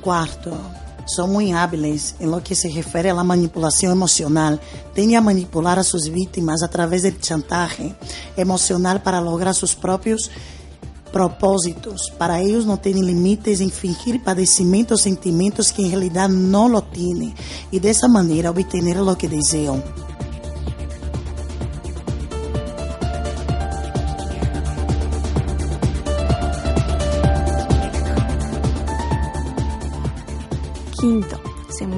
Cuarto, 0.00 0.56
son 1.04 1.32
muy 1.32 1.52
hábiles 1.52 2.14
en 2.18 2.30
lo 2.30 2.42
que 2.42 2.54
se 2.54 2.70
refiere 2.70 3.10
a 3.10 3.14
la 3.14 3.24
manipulación 3.24 3.92
emocional. 3.92 4.58
Tienden 4.94 5.18
a 5.18 5.20
manipular 5.20 5.78
a 5.78 5.84
sus 5.84 6.08
víctimas 6.08 6.62
a 6.62 6.70
través 6.70 7.02
del 7.02 7.20
chantaje 7.20 7.94
emocional 8.38 9.02
para 9.02 9.20
lograr 9.20 9.54
sus 9.54 9.74
propios 9.74 10.30
propósitos. 11.12 12.10
Para 12.16 12.40
ellos 12.40 12.64
no 12.64 12.78
tienen 12.78 13.04
límites 13.04 13.60
en 13.60 13.70
fingir 13.70 14.24
padecimientos, 14.24 15.02
sentimientos 15.02 15.72
que 15.72 15.82
en 15.82 15.90
realidad 15.90 16.30
no 16.30 16.70
lo 16.70 16.84
tienen 16.84 17.34
y 17.70 17.80
de 17.80 17.90
esa 17.90 18.08
manera 18.08 18.48
obtener 18.48 18.96
lo 18.96 19.18
que 19.18 19.28
desean. 19.28 19.82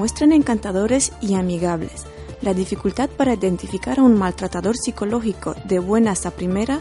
Muestran 0.02 0.32
encantadores 0.32 1.12
y 1.20 1.34
amigables. 1.34 2.06
La 2.40 2.54
dificultad 2.54 3.08
para 3.08 3.34
identificar 3.34 4.00
a 4.00 4.02
un 4.02 4.18
maltratador 4.18 4.76
psicológico 4.76 5.54
de 5.64 5.78
buenas 5.78 6.26
a 6.26 6.32
primera 6.32 6.80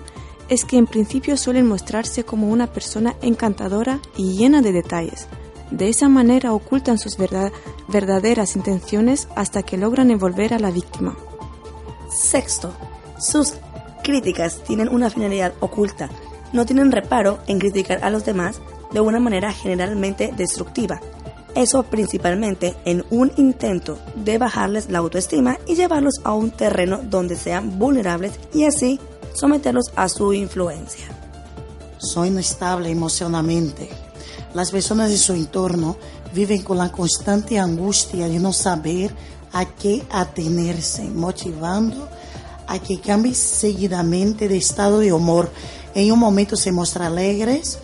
es 0.49 0.65
que 0.65 0.77
en 0.77 0.87
principio 0.87 1.37
suelen 1.37 1.67
mostrarse 1.67 2.23
como 2.23 2.49
una 2.49 2.73
persona 2.73 3.15
encantadora 3.21 3.99
y 4.17 4.37
llena 4.37 4.63
de 4.63 4.71
detalles. 4.71 5.27
De 5.69 5.87
esa 5.87 6.09
manera 6.09 6.51
ocultan 6.51 6.98
sus 6.98 7.15
verdaderas 7.87 8.55
intenciones 8.55 9.27
hasta 9.35 9.61
que 9.61 9.77
logran 9.77 10.09
envolver 10.09 10.55
a 10.55 10.59
la 10.59 10.72
víctima. 10.72 11.15
Sexto, 12.09 12.74
sus 13.19 13.53
críticas 14.03 14.63
tienen 14.63 14.89
una 14.89 15.11
finalidad 15.11 15.53
oculta. 15.59 16.09
No 16.53 16.65
tienen 16.65 16.91
reparo 16.91 17.37
en 17.46 17.59
criticar 17.59 18.03
a 18.03 18.09
los 18.09 18.25
demás 18.25 18.59
de 18.91 19.00
una 19.00 19.19
manera 19.19 19.53
generalmente 19.53 20.33
destructiva 20.35 21.00
eso 21.55 21.83
principalmente 21.83 22.75
en 22.85 23.03
un 23.09 23.31
intento 23.37 23.98
de 24.16 24.37
bajarles 24.37 24.90
la 24.90 25.00
autoestima 25.00 25.57
y 25.68 25.75
llevarlos 25.75 26.16
a 26.24 26.33
un 26.33 26.51
terreno 26.51 27.01
donde 27.03 27.35
sean 27.35 27.77
vulnerables 27.77 28.33
y 28.53 28.64
así 28.64 29.00
someterlos 29.33 29.92
a 29.96 30.09
su 30.09 30.33
influencia. 30.33 31.05
Soy 31.98 32.29
inestable 32.29 32.90
emocionalmente. 32.90 33.90
Las 34.53 34.72
personas 34.72 35.09
de 35.09 35.18
su 35.18 35.33
entorno 35.33 35.98
viven 36.33 36.61
con 36.64 36.77
la 36.77 36.92
constante 36.92 37.59
angustia 37.59 38.27
de 38.27 38.40
no 38.40 38.53
saber 38.53 39.14
a 39.53 39.66
qué 39.66 40.03
atenerse, 40.09 41.03
motivando 41.03 42.07
a 42.68 42.79
que 42.79 43.00
cambie 43.00 43.35
seguidamente 43.35 44.48
de 44.48 44.57
estado 44.57 45.00
de 45.00 45.14
humor. 45.14 45.51
En 45.94 46.11
un 46.11 46.20
momento 46.20 46.55
se 46.55 46.72
muestra 46.72 47.07
alegres 47.07 47.79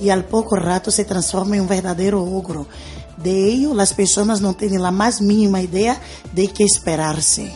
y 0.00 0.10
al 0.10 0.24
poco 0.24 0.56
rato 0.56 0.90
se 0.90 1.04
transforma 1.04 1.56
en 1.56 1.62
un 1.62 1.68
verdadero 1.68 2.22
ogro 2.22 2.66
de 3.16 3.46
ello, 3.46 3.74
las 3.74 3.94
personas 3.94 4.40
no 4.40 4.54
tienen 4.54 4.82
la 4.82 4.90
más 4.90 5.20
mínima 5.20 5.60
idea 5.60 6.00
de 6.34 6.48
qué 6.48 6.64
esperarse. 6.64 7.52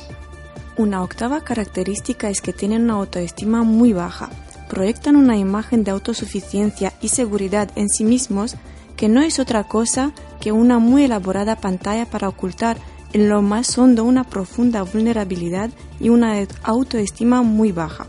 Una 0.76 1.02
octava 1.02 1.40
característica 1.40 2.28
es 2.28 2.40
que 2.40 2.52
tienen 2.52 2.82
una 2.82 2.94
autoestima 2.94 3.62
muy 3.62 3.92
baja. 3.92 4.28
Proyectan 4.68 5.16
una 5.16 5.36
imagen 5.36 5.84
de 5.84 5.90
autosuficiencia 5.90 6.92
y 7.00 7.08
seguridad 7.08 7.70
en 7.76 7.88
sí 7.88 8.04
mismos 8.04 8.56
que 8.96 9.08
no 9.08 9.22
es 9.22 9.38
otra 9.38 9.64
cosa 9.64 10.12
que 10.40 10.52
una 10.52 10.78
muy 10.78 11.04
elaborada 11.04 11.56
pantalla 11.56 12.06
para 12.06 12.28
ocultar 12.28 12.78
en 13.12 13.28
lo 13.28 13.40
más 13.42 13.78
hondo 13.78 14.04
una 14.04 14.24
profunda 14.24 14.82
vulnerabilidad 14.82 15.70
y 16.00 16.08
una 16.08 16.34
autoestima 16.62 17.42
muy 17.42 17.72
baja. 17.72 18.06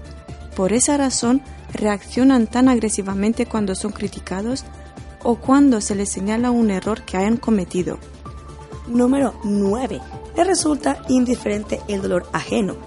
Por 0.55 0.73
esa 0.73 0.97
razón, 0.97 1.41
reaccionan 1.73 2.47
tan 2.47 2.67
agresivamente 2.67 3.45
cuando 3.45 3.75
son 3.75 3.91
criticados 3.91 4.65
o 5.29 5.35
cuando 5.35 5.81
se 5.81 5.93
les 5.93 6.09
señala 6.09 6.51
un 6.51 6.71
error 6.71 7.01
que 7.01 7.17
hayan 7.17 7.35
cometido. 7.35 7.97
Número 8.87 9.33
9. 9.43 9.99
Le 10.37 10.43
resulta 10.45 10.99
indiferente 11.09 11.81
el 11.89 12.01
dolor 12.01 12.25
ajeno. 12.31 12.77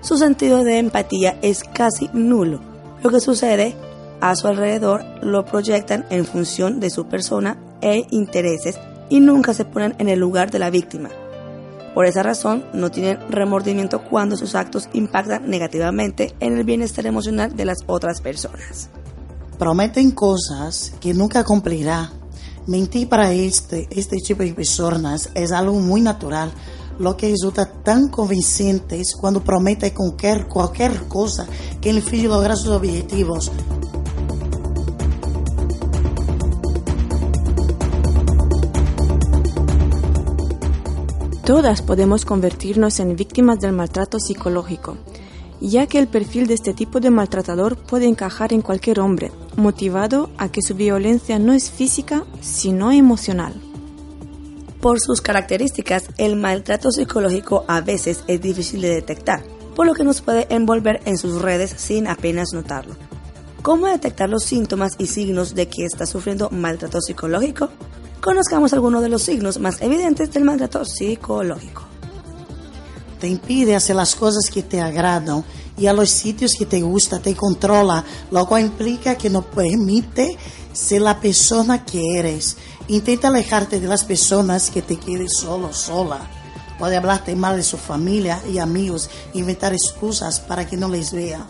Su 0.00 0.16
sentido 0.16 0.62
de 0.62 0.78
empatía 0.78 1.36
es 1.42 1.64
casi 1.64 2.08
nulo. 2.12 2.60
Lo 3.02 3.10
que 3.10 3.18
sucede 3.18 3.74
a 4.20 4.36
su 4.36 4.46
alrededor 4.46 5.04
lo 5.20 5.44
proyectan 5.44 6.06
en 6.10 6.26
función 6.26 6.78
de 6.78 6.90
su 6.90 7.08
persona 7.08 7.58
e 7.80 8.06
intereses 8.10 8.78
y 9.08 9.18
nunca 9.18 9.52
se 9.52 9.64
ponen 9.64 9.96
en 9.98 10.08
el 10.08 10.20
lugar 10.20 10.52
de 10.52 10.60
la 10.60 10.70
víctima. 10.70 11.08
Por 11.92 12.06
esa 12.06 12.22
razón, 12.22 12.66
no 12.72 12.92
tienen 12.92 13.18
remordimiento 13.30 14.04
cuando 14.04 14.36
sus 14.36 14.54
actos 14.54 14.88
impactan 14.92 15.50
negativamente 15.50 16.36
en 16.38 16.56
el 16.56 16.62
bienestar 16.62 17.06
emocional 17.06 17.56
de 17.56 17.64
las 17.64 17.78
otras 17.88 18.20
personas 18.20 18.90
prometen 19.60 20.12
cosas 20.12 20.94
que 21.00 21.12
nunca 21.12 21.44
cumplirá. 21.44 22.10
Mentir 22.66 23.10
para 23.10 23.30
este, 23.34 23.86
este 23.90 24.16
tipo 24.16 24.42
de 24.42 24.54
personas 24.54 25.28
es 25.34 25.52
algo 25.52 25.74
muy 25.74 26.00
natural, 26.00 26.50
lo 26.98 27.14
que 27.14 27.28
resulta 27.28 27.70
tan 27.70 28.08
convincente 28.08 28.98
es 28.98 29.14
cuando 29.14 29.44
promete 29.44 29.92
cualquier, 29.92 30.48
cualquier 30.48 31.06
cosa 31.08 31.46
que 31.78 31.90
el 31.90 32.00
fin 32.00 32.26
lograr 32.26 32.56
sus 32.56 32.68
objetivos. 32.68 33.52
Todas 41.44 41.82
podemos 41.82 42.24
convertirnos 42.24 42.98
en 42.98 43.14
víctimas 43.14 43.60
del 43.60 43.72
maltrato 43.72 44.18
psicológico 44.18 44.96
ya 45.60 45.86
que 45.86 45.98
el 45.98 46.08
perfil 46.08 46.46
de 46.46 46.54
este 46.54 46.72
tipo 46.72 47.00
de 47.00 47.10
maltratador 47.10 47.76
puede 47.76 48.06
encajar 48.06 48.52
en 48.52 48.62
cualquier 48.62 49.00
hombre, 49.00 49.30
motivado 49.60 50.30
a 50.38 50.50
que 50.50 50.62
su 50.62 50.74
violencia 50.74 51.38
no 51.38 51.52
es 51.52 51.70
física, 51.70 52.24
sino 52.40 52.90
emocional. 52.90 53.54
Por 54.80 55.00
sus 55.00 55.20
características, 55.20 56.08
el 56.18 56.36
maltrato 56.36 56.90
psicológico 56.90 57.64
a 57.68 57.80
veces 57.80 58.24
es 58.26 58.40
difícil 58.40 58.80
de 58.80 58.88
detectar, 58.88 59.44
por 59.76 59.86
lo 59.86 59.94
que 59.94 60.02
nos 60.04 60.22
puede 60.22 60.46
envolver 60.52 61.00
en 61.04 61.18
sus 61.18 61.40
redes 61.40 61.74
sin 61.76 62.08
apenas 62.08 62.48
notarlo. 62.52 62.96
¿Cómo 63.62 63.86
detectar 63.86 64.28
los 64.28 64.42
síntomas 64.42 64.94
y 64.98 65.06
signos 65.06 65.54
de 65.54 65.68
que 65.68 65.84
está 65.84 66.06
sufriendo 66.06 66.50
maltrato 66.50 67.00
psicológico? 67.00 67.68
Conozcamos 68.20 68.72
algunos 68.72 69.02
de 69.02 69.10
los 69.10 69.22
signos 69.22 69.60
más 69.60 69.80
evidentes 69.82 70.32
del 70.32 70.44
maltrato 70.44 70.84
psicológico 70.84 71.90
te 73.20 73.28
impide 73.28 73.76
hacer 73.76 73.94
las 73.94 74.16
cosas 74.16 74.50
que 74.52 74.62
te 74.62 74.80
agradan 74.80 75.44
y 75.80 75.86
a 75.86 75.94
los 75.94 76.10
sitios 76.10 76.52
que 76.56 76.66
te 76.66 76.82
gusta, 76.82 77.20
te 77.20 77.34
controla, 77.34 78.04
lo 78.30 78.46
cual 78.46 78.64
implica 78.64 79.16
que 79.16 79.30
no 79.30 79.40
permite 79.40 80.36
ser 80.74 81.00
la 81.00 81.18
persona 81.18 81.86
que 81.86 82.18
eres. 82.18 82.58
Intenta 82.88 83.28
alejarte 83.28 83.80
de 83.80 83.88
las 83.88 84.04
personas 84.04 84.68
que 84.68 84.82
te 84.82 84.98
quieren 84.98 85.30
solo, 85.30 85.72
sola. 85.72 86.20
Puede 86.78 86.98
hablarte 86.98 87.34
mal 87.34 87.56
de 87.56 87.62
su 87.62 87.78
familia 87.78 88.42
y 88.52 88.58
amigos, 88.58 89.08
inventar 89.32 89.72
excusas 89.72 90.38
para 90.38 90.66
que 90.66 90.76
no 90.76 90.86
les 90.86 91.12
vea. 91.12 91.46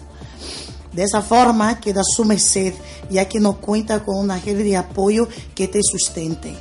De 0.92 1.02
esa 1.02 1.22
forma 1.22 1.80
queda 1.80 2.02
su 2.04 2.24
merced, 2.24 2.74
ya 3.10 3.28
que 3.28 3.40
no 3.40 3.60
cuenta 3.60 4.04
con 4.04 4.16
una 4.16 4.38
red 4.38 4.58
de 4.58 4.76
apoyo 4.76 5.28
que 5.56 5.66
te 5.66 5.80
sustente. 5.82 6.54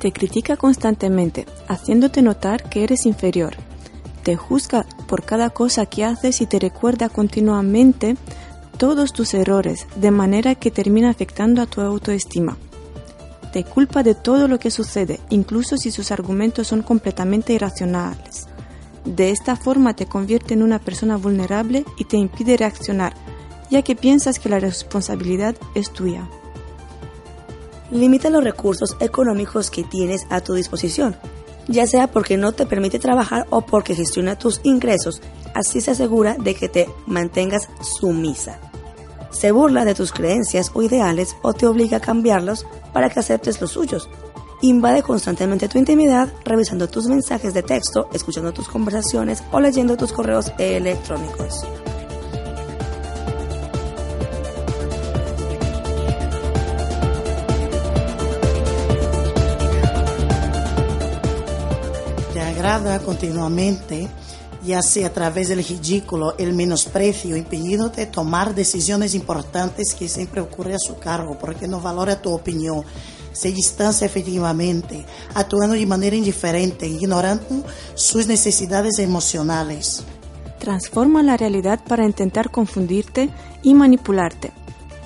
Te 0.00 0.12
critica 0.12 0.56
constantemente, 0.56 1.46
haciéndote 1.68 2.20
notar 2.20 2.68
que 2.68 2.82
eres 2.82 3.06
inferior 3.06 3.56
te 4.22 4.36
juzga 4.36 4.86
por 5.06 5.24
cada 5.24 5.50
cosa 5.50 5.86
que 5.86 6.04
haces 6.04 6.40
y 6.40 6.46
te 6.46 6.58
recuerda 6.58 7.08
continuamente 7.08 8.16
todos 8.78 9.12
tus 9.12 9.34
errores, 9.34 9.86
de 9.96 10.10
manera 10.10 10.54
que 10.54 10.70
termina 10.70 11.10
afectando 11.10 11.62
a 11.62 11.66
tu 11.66 11.80
autoestima. 11.80 12.56
Te 13.52 13.64
culpa 13.64 14.02
de 14.02 14.14
todo 14.14 14.48
lo 14.48 14.58
que 14.58 14.70
sucede, 14.70 15.20
incluso 15.28 15.76
si 15.76 15.90
sus 15.90 16.10
argumentos 16.10 16.68
son 16.68 16.82
completamente 16.82 17.52
irracionales. 17.52 18.48
De 19.04 19.30
esta 19.30 19.56
forma 19.56 19.94
te 19.94 20.06
convierte 20.06 20.54
en 20.54 20.62
una 20.62 20.78
persona 20.78 21.16
vulnerable 21.16 21.84
y 21.98 22.04
te 22.04 22.16
impide 22.16 22.56
reaccionar, 22.56 23.14
ya 23.70 23.82
que 23.82 23.96
piensas 23.96 24.38
que 24.38 24.48
la 24.48 24.60
responsabilidad 24.60 25.54
es 25.74 25.92
tuya. 25.92 26.28
Limita 27.90 28.30
los 28.30 28.42
recursos 28.42 28.96
económicos 29.00 29.70
que 29.70 29.84
tienes 29.84 30.26
a 30.30 30.40
tu 30.40 30.54
disposición, 30.54 31.16
ya 31.68 31.86
sea 31.86 32.06
porque 32.06 32.36
no 32.36 32.52
te 32.52 32.66
permite 32.66 32.98
trabajar 32.98 33.46
o 33.50 33.62
porque 33.62 33.94
gestiona 33.94 34.38
tus 34.38 34.60
ingresos, 34.62 35.20
así 35.54 35.80
se 35.80 35.92
asegura 35.92 36.36
de 36.38 36.54
que 36.54 36.68
te 36.68 36.88
mantengas 37.06 37.68
sumisa. 37.80 38.58
Se 39.30 39.50
burla 39.50 39.84
de 39.84 39.94
tus 39.94 40.12
creencias 40.12 40.70
o 40.74 40.82
ideales 40.82 41.36
o 41.42 41.54
te 41.54 41.66
obliga 41.66 41.98
a 41.98 42.00
cambiarlos 42.00 42.66
para 42.92 43.08
que 43.08 43.20
aceptes 43.20 43.60
los 43.60 43.72
suyos. 43.72 44.08
Invade 44.60 45.02
constantemente 45.02 45.68
tu 45.68 45.78
intimidad 45.78 46.32
revisando 46.44 46.88
tus 46.88 47.06
mensajes 47.06 47.52
de 47.52 47.62
texto, 47.62 48.08
escuchando 48.12 48.52
tus 48.52 48.68
conversaciones 48.68 49.42
o 49.50 49.58
leyendo 49.58 49.96
tus 49.96 50.12
correos 50.12 50.52
electrónicos. 50.58 51.66
Continuamente 63.04 64.08
ya 64.64 64.80
sea 64.80 65.08
a 65.08 65.12
través 65.12 65.48
del 65.48 65.62
ridículo, 65.62 66.36
el 66.38 66.54
menosprecio, 66.54 67.36
impidiéndote 67.36 68.06
tomar 68.06 68.54
decisiones 68.54 69.14
importantes 69.14 69.94
que 69.94 70.08
siempre 70.08 70.40
ocurre 70.40 70.74
a 70.74 70.78
su 70.78 70.98
cargo, 70.98 71.36
porque 71.38 71.68
no 71.68 71.80
valora 71.80 72.22
tu 72.22 72.32
opinión, 72.32 72.82
se 73.32 73.52
distancia 73.52 74.06
efectivamente, 74.06 75.04
actuando 75.34 75.74
de 75.74 75.84
manera 75.84 76.16
indiferente, 76.16 76.86
ignorando 76.86 77.64
sus 77.94 78.26
necesidades 78.26 78.98
emocionales. 78.98 80.04
Transforma 80.58 81.22
la 81.22 81.36
realidad 81.36 81.80
para 81.86 82.06
intentar 82.06 82.50
confundirte 82.50 83.30
y 83.62 83.74
manipularte. 83.74 84.52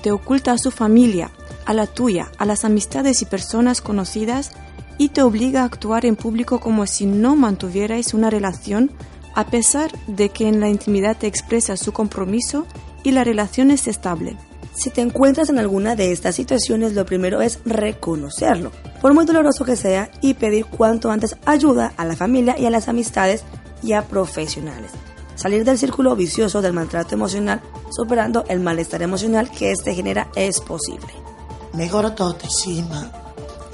Te 0.03 0.11
oculta 0.11 0.51
a 0.53 0.57
su 0.57 0.71
familia, 0.71 1.31
a 1.65 1.73
la 1.73 1.87
tuya, 1.87 2.31
a 2.37 2.45
las 2.45 2.63
amistades 2.63 3.21
y 3.21 3.25
personas 3.25 3.81
conocidas 3.81 4.51
y 4.97 5.09
te 5.09 5.21
obliga 5.21 5.61
a 5.61 5.65
actuar 5.65 6.05
en 6.05 6.15
público 6.15 6.59
como 6.59 6.85
si 6.87 7.05
no 7.05 7.35
mantuvierais 7.35 8.13
una 8.13 8.29
relación 8.29 8.91
a 9.35 9.45
pesar 9.45 9.91
de 10.07 10.29
que 10.29 10.47
en 10.47 10.59
la 10.59 10.69
intimidad 10.69 11.15
te 11.15 11.27
expresa 11.27 11.77
su 11.77 11.93
compromiso 11.93 12.65
y 13.03 13.11
la 13.11 13.23
relación 13.23 13.69
es 13.69 13.87
estable. 13.87 14.35
Si 14.73 14.89
te 14.89 15.01
encuentras 15.01 15.49
en 15.49 15.59
alguna 15.59 15.95
de 15.95 16.11
estas 16.11 16.35
situaciones, 16.35 16.93
lo 16.93 17.05
primero 17.05 17.41
es 17.41 17.59
reconocerlo, 17.65 18.71
por 19.01 19.13
muy 19.13 19.25
doloroso 19.25 19.65
que 19.65 19.75
sea, 19.75 20.09
y 20.21 20.35
pedir 20.35 20.65
cuanto 20.65 21.11
antes 21.11 21.35
ayuda 21.45 21.93
a 21.97 22.05
la 22.05 22.15
familia 22.15 22.57
y 22.59 22.65
a 22.65 22.69
las 22.69 22.87
amistades 22.87 23.43
y 23.81 23.93
a 23.93 24.07
profesionales. 24.07 24.91
Salir 25.35 25.63
del 25.63 25.77
círculo 25.77 26.15
vicioso 26.15 26.61
del 26.61 26.73
maltrato 26.73 27.13
emocional, 27.13 27.61
superando 27.91 28.43
el 28.49 28.59
malestar 28.59 29.03
emocional 29.03 29.51
que 29.51 29.71
este 29.71 29.93
genera, 29.93 30.29
es 30.35 30.61
posible. 30.61 31.13
Mejora 31.73 32.15
tu 32.15 32.23
autoestima, 32.23 33.11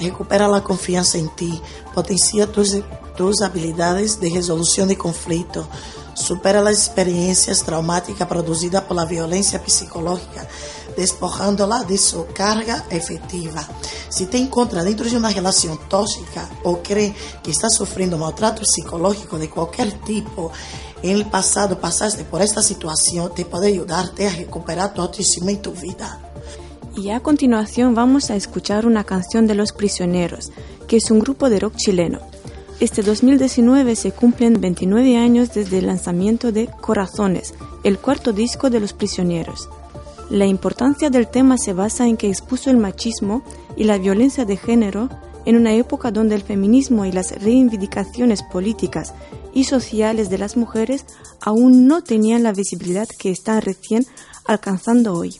recupera 0.03 0.47
la 0.47 0.63
confianza 0.63 1.17
en 1.17 1.29
ti, 1.35 1.61
potencia 1.93 2.51
tus 2.51 2.75
tus 3.15 3.41
habilidades 3.41 4.19
de 4.19 4.29
resolución 4.29 4.87
de 4.87 4.97
conflicto, 4.97 5.67
supera 6.13 6.61
las 6.61 6.73
experiencias 6.73 7.63
traumáticas 7.63 8.27
producidas 8.27 8.83
por 8.83 8.97
la 8.97 9.05
violencia 9.05 9.61
psicológica, 9.65 10.47
despojándola 10.95 11.83
de 11.83 11.97
su 11.97 12.27
carga 12.33 12.85
efectiva. 12.89 13.67
Si 14.09 14.25
te 14.27 14.37
encuentras 14.37 14.85
dentro 14.85 15.09
de 15.09 15.17
una 15.17 15.29
relación 15.29 15.79
tóxica 15.89 16.49
o 16.63 16.81
cree 16.83 17.15
que 17.43 17.51
estás 17.51 17.73
sufriendo 17.75 18.17
maltrato 18.17 18.63
psicológico 18.65 19.37
de 19.37 19.49
cualquier 19.49 19.91
tipo, 20.01 20.51
en 21.01 21.17
el 21.17 21.25
pasado 21.25 21.79
pasaste 21.79 22.23
por 22.23 22.41
esta 22.41 22.61
situación, 22.61 23.33
te 23.35 23.45
puede 23.45 23.67
ayudarte 23.67 24.27
a 24.27 24.35
recuperar 24.35 24.93
tu 24.93 25.01
autoestima 25.01 25.51
y 25.51 25.57
tu 25.57 25.71
vida. 25.71 26.32
Y 26.95 27.09
a 27.09 27.21
continuación 27.21 27.95
vamos 27.95 28.29
a 28.29 28.35
escuchar 28.35 28.85
una 28.85 29.03
canción 29.03 29.47
de 29.47 29.55
Los 29.55 29.73
Prisioneros, 29.73 30.51
que 30.87 30.97
es 30.97 31.09
un 31.09 31.19
grupo 31.19 31.49
de 31.49 31.59
rock 31.59 31.75
chileno. 31.75 32.19
Este 32.79 33.01
2019 33.01 33.95
se 33.95 34.11
cumplen 34.11 34.61
29 34.61 35.17
años 35.17 35.53
desde 35.53 35.79
el 35.79 35.87
lanzamiento 35.87 36.51
de 36.51 36.67
Corazones, 36.67 37.55
el 37.83 37.97
cuarto 37.97 38.31
disco 38.31 38.69
de 38.69 38.79
Los 38.79 38.93
Prisioneros. 38.93 39.69
La 40.29 40.45
importancia 40.45 41.09
del 41.09 41.27
tema 41.27 41.57
se 41.57 41.73
basa 41.73 42.07
en 42.07 42.15
que 42.15 42.29
expuso 42.29 42.69
el 42.69 42.77
machismo 42.77 43.43
y 43.75 43.85
la 43.85 43.97
violencia 43.97 44.45
de 44.45 44.57
género 44.57 45.09
en 45.45 45.55
una 45.57 45.73
época 45.73 46.11
donde 46.11 46.35
el 46.35 46.43
feminismo 46.43 47.05
y 47.05 47.11
las 47.11 47.31
reivindicaciones 47.31 48.43
políticas 48.43 49.13
y 49.53 49.63
sociales 49.63 50.29
de 50.29 50.37
las 50.37 50.57
mujeres 50.57 51.05
aún 51.41 51.87
no 51.87 52.03
tenían 52.03 52.43
la 52.43 52.53
visibilidad 52.53 53.07
que 53.17 53.31
están 53.31 53.61
recién 53.61 54.05
alcanzando 54.45 55.13
hoy. 55.13 55.39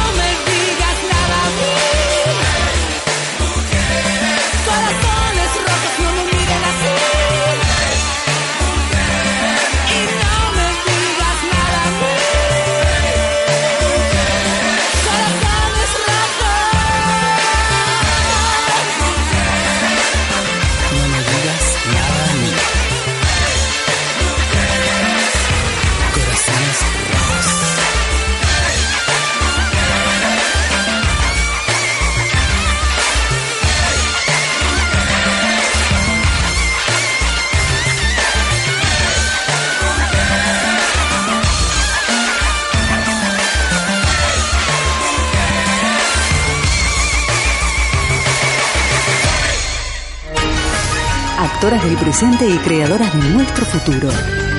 Actoras 51.61 51.85
del 51.85 51.97
presente 51.97 52.49
y 52.49 52.57
creadoras 52.57 53.13
de 53.13 53.29
nuestro 53.35 53.63
futuro. 53.65 54.09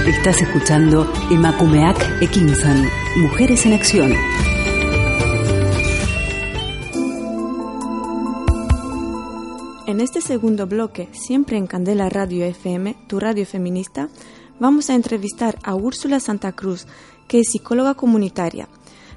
Estás 0.07 0.41
escuchando 0.41 1.13
Emakumeak 1.33 2.23
Ekinsan, 2.23 2.89
Mujeres 3.17 3.67
en 3.67 3.73
Acción. 3.73 4.13
En 9.89 10.01
este 10.01 10.21
segundo 10.21 10.69
bloque, 10.69 11.09
siempre 11.11 11.57
en 11.57 11.67
Candela 11.67 12.09
Radio 12.09 12.45
FM, 12.45 12.95
tu 13.09 13.19
radio 13.19 13.47
feminista, 13.47 14.09
vamos 14.61 14.89
a 14.89 14.95
entrevistar 14.95 15.59
a 15.65 15.75
Úrsula 15.75 16.21
Santa 16.21 16.53
Cruz, 16.53 16.87
que 17.27 17.41
es 17.41 17.49
psicóloga 17.51 17.95
comunitaria. 17.95 18.69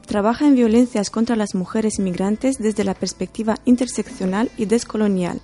Trabaja 0.07 0.47
en 0.47 0.55
violencias 0.55 1.11
contra 1.11 1.35
las 1.35 1.53
mujeres 1.53 1.99
migrantes 1.99 2.57
desde 2.57 2.83
la 2.83 2.95
perspectiva 2.95 3.59
interseccional 3.63 4.49
y 4.57 4.65
descolonial. 4.65 5.39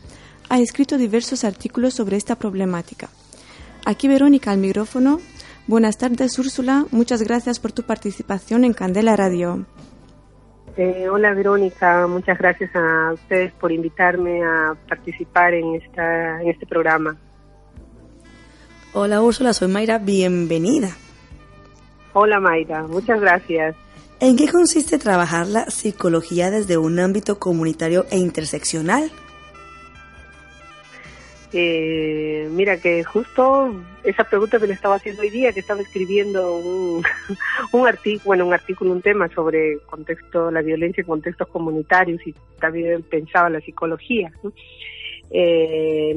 Ha 0.52 0.60
escrito 0.60 0.98
diversos 0.98 1.46
artículos 1.46 1.94
sobre 1.94 2.18
esta 2.18 2.36
problemática. 2.36 3.08
Aquí 3.86 4.10
Verónica 4.10 4.52
al 4.52 4.58
micrófono. 4.58 5.22
Buenas 5.66 5.98
tardes, 5.98 6.38
Úrsula. 6.38 6.88
Muchas 6.92 7.22
gracias 7.22 7.58
por 7.58 7.72
tu 7.72 7.84
participación 7.84 8.66
en 8.66 8.74
Candela 8.74 9.16
Radio. 9.16 9.66
Eh, 10.76 11.08
hola 11.10 11.34
Verónica, 11.34 12.06
muchas 12.08 12.38
gracias 12.38 12.70
a 12.76 13.14
ustedes 13.14 13.54
por 13.54 13.72
invitarme 13.72 14.44
a 14.44 14.76
participar 14.90 15.54
en, 15.54 15.76
esta, 15.76 16.42
en 16.42 16.50
este 16.50 16.66
programa. 16.66 17.16
Hola 18.92 19.22
Úrsula, 19.22 19.54
soy 19.54 19.70
Mayra, 19.70 20.00
bienvenida. 20.00 20.90
Hola 22.12 22.42
Mayra, 22.42 22.84
muchas 22.88 23.22
gracias. 23.22 23.74
¿En 24.20 24.36
qué 24.36 24.52
consiste 24.52 24.98
trabajar 24.98 25.48
la 25.48 25.70
psicología 25.70 26.52
desde 26.52 26.78
un 26.78 27.00
ámbito 27.00 27.40
comunitario 27.40 28.06
e 28.12 28.18
interseccional? 28.18 29.12
Eh, 31.54 32.48
mira 32.52 32.78
que 32.78 33.04
justo 33.04 33.76
esa 34.04 34.24
pregunta 34.24 34.58
me 34.58 34.68
la 34.68 34.74
estaba 34.74 34.96
haciendo 34.96 35.22
hoy 35.22 35.30
día, 35.30 35.52
que 35.52 35.60
estaba 35.60 35.82
escribiendo 35.82 36.56
un, 36.56 37.04
un 37.74 37.88
artículo, 37.88 38.26
bueno, 38.26 38.46
un 38.46 38.54
artículo, 38.54 38.92
un 38.92 39.02
tema 39.02 39.28
sobre 39.30 39.80
contexto, 39.80 40.50
la 40.50 40.62
violencia 40.62 41.02
en 41.02 41.08
contextos 41.08 41.48
comunitarios 41.50 42.26
y 42.26 42.34
también 42.60 43.04
pensaba 43.04 43.50
la 43.50 43.60
psicología. 43.60 44.32
Eh, 45.34 46.14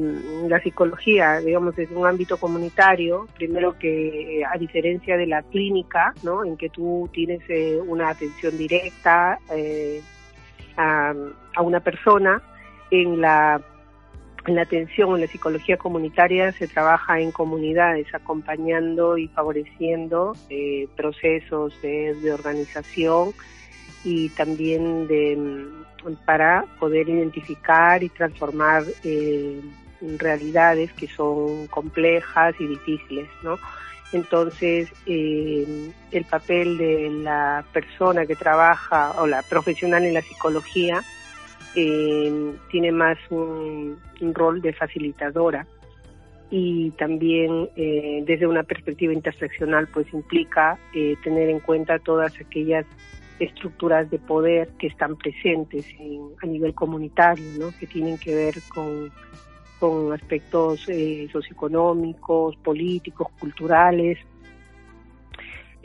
la 0.49 0.61
psicología, 0.61 1.39
digamos, 1.39 1.75
desde 1.75 1.95
un 1.95 2.05
ámbito 2.05 2.37
comunitario, 2.37 3.27
primero 3.35 3.77
que 3.79 4.43
a 4.45 4.57
diferencia 4.57 5.15
de 5.15 5.25
la 5.25 5.41
clínica, 5.43 6.13
¿no? 6.23 6.43
En 6.43 6.57
que 6.57 6.69
tú 6.69 7.09
tienes 7.13 7.41
eh, 7.47 7.79
una 7.87 8.09
atención 8.09 8.57
directa 8.57 9.39
eh, 9.53 10.01
a, 10.75 11.13
a 11.55 11.61
una 11.61 11.79
persona, 11.79 12.41
en 12.91 13.21
la 13.21 13.61
en 14.47 14.55
la 14.55 14.61
atención, 14.61 15.15
en 15.15 15.21
la 15.21 15.27
psicología 15.27 15.77
comunitaria 15.77 16.51
se 16.51 16.67
trabaja 16.67 17.19
en 17.19 17.31
comunidades, 17.31 18.13
acompañando 18.13 19.17
y 19.17 19.27
favoreciendo 19.27 20.35
eh, 20.49 20.87
procesos 20.95 21.73
de, 21.81 22.31
organización 22.31 23.33
y 24.03 24.29
también 24.29 25.07
de, 25.07 25.65
para 26.25 26.65
poder 26.79 27.09
identificar 27.09 28.03
y 28.03 28.09
transformar 28.09 28.83
eh, 29.03 29.61
realidades 30.17 30.93
que 30.93 31.07
son 31.07 31.67
complejas 31.67 32.55
y 32.59 32.67
difíciles, 32.67 33.27
¿no? 33.43 33.57
Entonces, 34.11 34.89
eh, 35.07 35.91
el 36.11 36.25
papel 36.25 36.77
de 36.77 37.09
la 37.09 37.65
persona 37.73 38.25
que 38.25 38.35
trabaja 38.35 39.13
o 39.19 39.25
la 39.25 39.41
profesional 39.41 40.05
en 40.05 40.13
la 40.13 40.21
psicología 40.21 41.03
eh, 41.75 42.53
tiene 42.71 42.91
más 42.91 43.17
un, 43.29 43.97
rol 44.33 44.61
de 44.61 44.73
facilitadora 44.73 45.67
y 46.49 46.91
también 46.91 47.69
eh, 47.75 48.23
desde 48.25 48.47
una 48.47 48.63
perspectiva 48.63 49.13
interseccional 49.13 49.87
pues 49.87 50.11
implica 50.13 50.77
eh, 50.93 51.15
tener 51.23 51.49
en 51.49 51.59
cuenta 51.59 51.99
todas 51.99 52.33
aquellas 52.39 52.85
estructuras 53.39 54.09
de 54.09 54.19
poder 54.19 54.69
que 54.79 54.87
están 54.87 55.15
presentes 55.17 55.85
en, 55.99 56.21
a 56.41 56.45
nivel 56.45 56.73
comunitario, 56.73 57.45
¿no? 57.59 57.73
que 57.77 57.87
tienen 57.87 58.17
que 58.17 58.33
ver 58.33 58.55
con, 58.73 59.11
con 59.79 60.13
aspectos 60.13 60.87
eh, 60.87 61.27
socioeconómicos, 61.31 62.55
políticos, 62.57 63.27
culturales, 63.39 64.17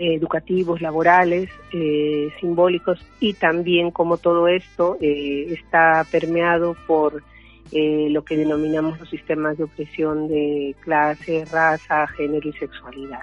educativos, 0.00 0.80
laborales, 0.80 1.50
eh, 1.72 2.30
simbólicos 2.40 3.04
y 3.20 3.34
también 3.34 3.90
como 3.90 4.16
todo 4.16 4.48
esto 4.48 4.96
eh, 4.98 5.52
está 5.52 6.06
permeado 6.10 6.74
por 6.86 7.22
eh, 7.70 8.08
lo 8.10 8.24
que 8.24 8.38
denominamos 8.38 8.98
los 8.98 9.10
sistemas 9.10 9.58
de 9.58 9.64
opresión 9.64 10.28
de 10.28 10.74
clase, 10.80 11.44
raza, 11.52 12.06
género 12.08 12.48
y 12.48 12.52
sexualidad. 12.54 13.20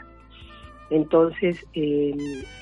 Entonces, 0.90 1.66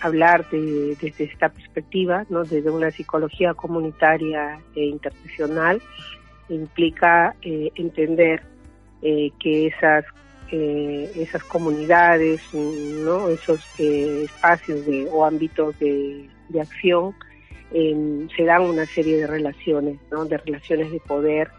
hablar 0.01 0.49
de, 0.49 0.97
desde 0.99 1.25
esta 1.25 1.49
perspectiva, 1.49 2.25
¿no? 2.29 2.43
desde 2.43 2.71
una 2.71 2.89
psicología 2.89 3.53
comunitaria 3.53 4.59
e 4.75 4.85
interseccional, 4.85 5.79
implica 6.49 7.35
entender 7.43 8.41
que 9.03 9.67
esas 9.67 10.05
eh, 10.51 11.11
esas 11.15 11.43
comunidades, 11.43 12.41
¿no? 12.53 13.29
esos 13.29 13.61
eh, 13.79 14.23
espacios 14.25 14.85
de, 14.85 15.07
o 15.11 15.25
ámbitos 15.25 15.77
de, 15.79 16.29
acción, 16.61 17.15
eh, 17.71 18.27
se 18.35 18.43
dan 18.43 18.61
una 18.61 18.85
serie 18.85 19.17
de 19.17 19.27
relaciones, 19.27 19.97
¿no? 20.11 20.25
de 20.25 20.37
relaciones 20.37 20.91
de 20.91 20.99
poder 20.99 21.49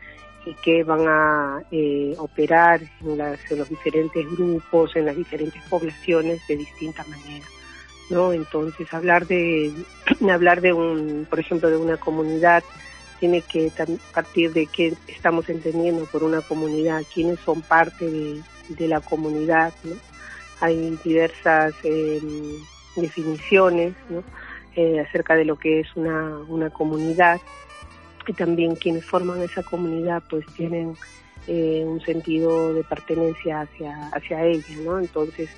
y 0.47 0.55
que 0.55 0.85
van 0.85 1.07
a 1.09 1.63
eh, 1.73 2.15
operar 2.19 2.81
en, 3.01 3.19
los 3.59 3.69
diferentes 3.69 4.25
grupos, 4.31 4.95
en 4.95 5.07
las 5.07 5.17
diferentes 5.17 5.61
poblaciones 5.65 6.41
de 6.47 6.57
distintas 6.57 7.07
maneras. 7.09 7.49
¿no? 8.09 8.33
Entonces, 8.33 8.93
hablar 8.95 9.27
de, 9.27 9.73
hablar 10.33 10.61
de 10.61 10.73
un, 10.73 11.27
por 11.29 11.41
ejemplo, 11.41 11.69
de 11.69 11.77
una 11.77 11.97
comunidad 11.97 12.63
tiene 13.19 13.43
que 13.43 13.71
partir 14.15 14.53
de 14.53 14.67
qué 14.67 14.95
estamos 15.09 15.49
entendiendo 15.49 16.05
por 16.07 16.25
una 16.25 16.41
comunidad, 16.41 17.03
quiénes 17.13 17.39
son 17.41 17.63
parte 17.63 18.11
de, 18.11 18.89
la 18.89 19.01
comunidad. 19.01 19.73
¿no? 19.85 19.95
Hay 20.61 20.99
diversas 21.05 21.75
eh, 21.85 22.21
definiciones 22.97 23.95
acerca 25.07 25.35
de 25.35 25.47
lo 25.47 25.57
que 25.57 25.81
es 25.81 25.97
una, 25.97 26.39
una 26.49 26.69
comunidad 26.69 27.41
y 28.27 28.33
también 28.33 28.75
quienes 28.75 29.05
forman 29.05 29.41
esa 29.43 29.63
comunidad 29.63 30.23
pues 30.29 30.45
tienen 30.55 30.97
eh, 31.47 31.85
un 31.87 32.01
sentido 32.01 32.75
de 32.75 32.83
pertenencia 32.83 33.63
hacia, 33.63 34.09
hacia 34.09 34.45
ella. 34.45 34.77
¿no? 34.85 34.99
Entonces, 34.99 35.49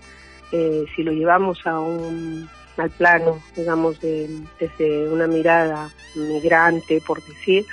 eh, 0.52 0.84
si 0.94 1.02
lo 1.02 1.12
llevamos 1.12 1.66
a 1.66 1.80
un 1.80 2.48
al 2.78 2.90
plano, 2.90 3.38
digamos, 3.56 4.00
de, 4.00 4.28
desde 4.58 5.08
una 5.08 5.26
mirada 5.26 5.90
migrante, 6.14 7.00
por 7.06 7.22
decir, 7.22 7.66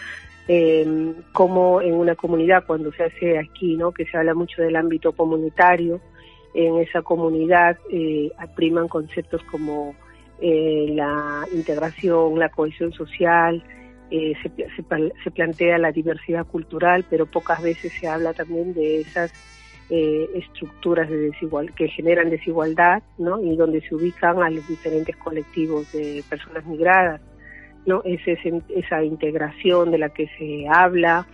eh, 0.48 1.14
como 1.32 1.82
en 1.82 1.94
una 1.94 2.16
comunidad 2.16 2.66
cuando 2.66 2.92
se 2.92 3.04
hace 3.04 3.38
aquí, 3.38 3.76
¿no? 3.76 3.92
Que 3.92 4.06
se 4.06 4.18
habla 4.18 4.34
mucho 4.34 4.62
del 4.62 4.76
ámbito 4.76 5.12
comunitario, 5.14 6.02
en 6.54 6.78
esa 6.78 7.02
comunidad 7.02 7.78
eh, 7.92 8.32
priman 8.56 8.88
conceptos 8.88 9.44
como 9.44 9.94
eh, 10.42 10.88
la 10.90 11.46
integración, 11.54 12.40
la 12.40 12.50
cohesión 12.50 12.94
social, 12.94 13.64
eh, 14.12 14.34
se, 14.42 14.52
se, 15.24 15.32
plantea 15.32 15.78
la 15.78 15.92
diversidad 15.92 16.46
cultural, 16.46 17.06
pero 17.10 17.26
pocas 17.26 17.62
veces 17.62 17.92
se 18.00 18.08
habla 18.08 18.34
también 18.34 18.74
de 18.74 19.02
esas 19.02 19.34
eh, 19.90 20.30
estructuras 20.34 21.10
de 21.10 21.18
desigual 21.18 21.74
que 21.74 21.88
generan 21.88 22.30
desigualdad, 22.30 23.04
¿no? 23.18 23.42
Y 23.42 23.56
donde 23.56 23.82
se 23.82 23.94
ubican 23.94 24.42
a 24.42 24.50
los 24.50 24.68
diferentes 24.68 25.16
colectivos 25.16 25.92
de 25.92 26.24
personas 26.28 26.66
migradas, 26.66 27.22
¿no? 27.86 28.02
Es 28.04 28.22
esa 28.26 29.04
integración 29.04 29.92
de 29.92 29.98
la 30.00 30.10
que 30.10 30.28
se 30.40 30.68
habla, 30.68 31.28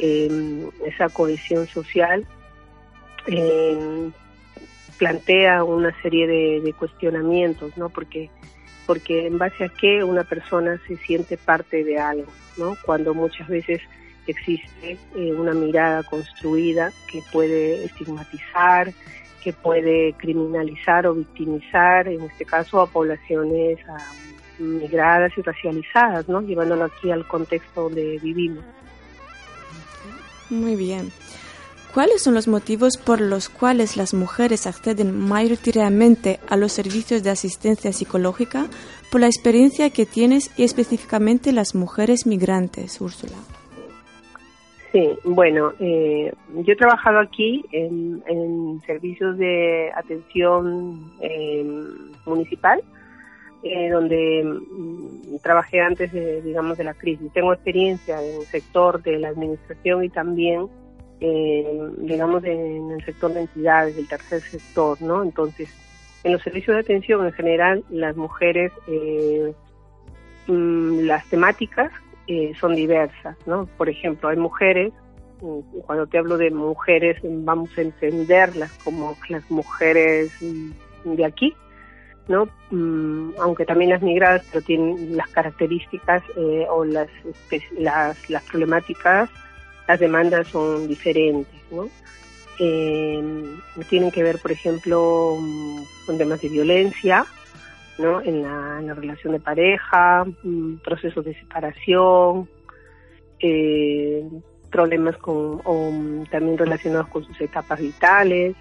eh, 0.00 0.68
esa 0.84 1.08
cohesión 1.08 1.66
social. 1.66 2.26
Eh, 3.26 4.10
plantea 4.98 5.64
una 5.64 5.94
serie 6.02 6.26
de, 6.26 6.72
cuestionamientos, 6.72 7.76
¿no? 7.76 7.88
Porque 7.88 8.30
porque 8.86 9.26
en 9.26 9.38
base 9.38 9.64
a 9.64 9.68
qué 9.70 10.04
una 10.04 10.24
persona 10.24 10.78
se 10.86 10.96
siente 10.98 11.38
parte 11.38 11.84
de 11.84 11.98
algo, 11.98 12.30
¿no? 12.58 12.76
Cuando 12.84 13.14
muchas 13.14 13.48
veces 13.48 13.80
existe 14.32 14.98
eh, 15.14 15.32
una 15.32 15.52
mirada 15.52 16.02
construida 16.02 16.92
que 17.10 17.22
puede 17.32 17.84
estigmatizar, 17.84 18.92
que 19.42 19.52
puede 19.52 20.14
criminalizar 20.14 21.06
o 21.06 21.14
victimizar, 21.14 22.08
en 22.08 22.22
este 22.22 22.44
caso 22.44 22.80
a 22.80 22.86
poblaciones 22.86 23.78
migradas 24.58 25.32
y 25.36 25.42
racializadas, 25.42 26.28
¿no? 26.28 26.40
Llevándolo 26.40 26.84
aquí 26.84 27.10
al 27.10 27.26
contexto 27.26 27.84
donde 27.84 28.18
vivimos. 28.22 28.64
Muy 30.50 30.76
bien. 30.76 31.12
¿Cuáles 31.92 32.22
son 32.22 32.34
los 32.34 32.48
motivos 32.48 32.96
por 32.96 33.20
los 33.20 33.48
cuales 33.48 33.96
las 33.96 34.14
mujeres 34.14 34.66
acceden 34.66 35.16
mayoritariamente 35.16 36.40
a 36.48 36.56
los 36.56 36.72
servicios 36.72 37.22
de 37.22 37.30
asistencia 37.30 37.92
psicológica 37.92 38.66
por 39.12 39.20
la 39.20 39.28
experiencia 39.28 39.90
que 39.90 40.04
tienes 40.04 40.50
y 40.56 40.64
específicamente 40.64 41.52
las 41.52 41.76
mujeres 41.76 42.26
migrantes, 42.26 43.00
Úrsula? 43.00 43.36
Sí, 44.94 45.10
bueno, 45.24 45.72
eh, 45.80 46.32
yo 46.54 46.72
he 46.72 46.76
trabajado 46.76 47.18
aquí 47.18 47.64
en, 47.72 48.80
servicios 48.86 49.36
de 49.38 49.90
atención 49.92 51.12
em, 51.20 52.12
municipal, 52.24 52.80
eh, 53.64 53.90
donde 53.90 54.44
mm, 54.44 55.38
trabajé 55.42 55.80
antes, 55.80 56.12
de, 56.12 56.40
digamos, 56.42 56.78
de 56.78 56.84
la 56.84 56.94
crisis. 56.94 57.32
Tengo 57.32 57.52
experiencia 57.52 58.22
en 58.22 58.36
el 58.36 58.46
sector 58.46 59.02
de 59.02 59.18
la 59.18 59.30
administración 59.30 60.04
y 60.04 60.10
también 60.10 60.68
eh, 61.20 61.90
digamos, 61.98 62.44
en 62.44 62.92
el 62.92 63.04
sector 63.04 63.32
de 63.32 63.40
entidades, 63.40 63.96
del 63.96 64.06
tercer 64.06 64.42
sector, 64.42 65.02
¿no? 65.02 65.24
Entonces, 65.24 65.68
en 66.22 66.32
los 66.32 66.42
servicios 66.42 66.76
de 66.76 66.82
atención 66.82 67.26
en 67.26 67.32
general, 67.32 67.84
las 67.90 68.14
mujeres, 68.14 68.70
eh, 68.86 69.52
mm, 70.46 71.00
las 71.00 71.26
temáticas 71.26 71.90
eh, 72.26 72.52
son 72.60 72.74
diversas, 72.74 73.36
¿no? 73.46 73.66
Por 73.76 73.88
ejemplo, 73.88 74.28
hay 74.28 74.36
mujeres, 74.36 74.92
mm, 75.40 75.80
cuando 75.86 76.06
te 76.06 76.18
hablo 76.18 76.36
de 76.36 76.50
mujeres, 76.50 77.18
vamos 77.22 77.70
a 77.76 77.82
entenderlas 77.82 78.72
como 78.84 79.16
las 79.28 79.50
mujeres 79.50 80.32
mm, 80.40 81.14
de 81.14 81.24
aquí, 81.24 81.54
¿no? 82.28 82.48
aunque 83.38 83.66
también 83.66 83.90
las 83.90 84.00
migradas, 84.00 84.44
pero 84.50 84.64
tienen 84.64 85.14
las 85.14 85.28
características 85.28 86.22
eh, 86.36 86.66
o 86.70 86.84
las, 86.84 87.08
las, 87.78 88.30
las 88.30 88.42
problemáticas 88.44 89.28
las 89.86 90.00
demandas 90.00 90.48
son 90.48 90.88
diferentes, 90.88 91.60
¿no? 91.70 91.88
Eh, 92.58 93.22
tienen 93.88 94.10
que 94.10 94.22
ver, 94.22 94.38
por 94.38 94.52
ejemplo, 94.52 95.36
con 96.06 96.18
temas 96.18 96.40
de 96.40 96.48
violencia, 96.48 97.26
¿no? 97.98 98.20
En 98.20 98.42
la, 98.42 98.94
relación 98.94 99.32
de 99.32 99.40
pareja, 99.40 100.24
mm, 100.42 100.76
procesos 100.76 101.24
de 101.24 101.34
separación, 101.34 102.48
eh, 103.40 104.28
problemas 104.70 105.16
con, 105.18 106.26
también 106.30 106.58
relacionados 106.58 107.08
con 107.08 107.24
sus 107.24 107.40
etapas 107.40 107.80
vitales, 107.80 108.56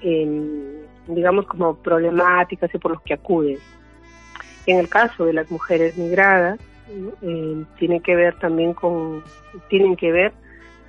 digamos 0.00 1.46
como 1.46 1.74
problemáticas 1.76 2.70
por 2.80 2.92
los 2.92 3.02
que 3.02 3.14
acuden. 3.14 3.58
En 4.66 4.78
el 4.78 4.88
caso 4.88 5.24
de 5.24 5.32
las 5.32 5.50
mujeres 5.50 5.96
migradas, 5.96 6.60
eh, 7.22 7.64
tiene 7.78 8.00
que 8.00 8.14
ver 8.14 8.38
también 8.38 8.74
con, 8.74 9.22
tienen 9.68 9.96
que 9.96 10.12
ver 10.12 10.32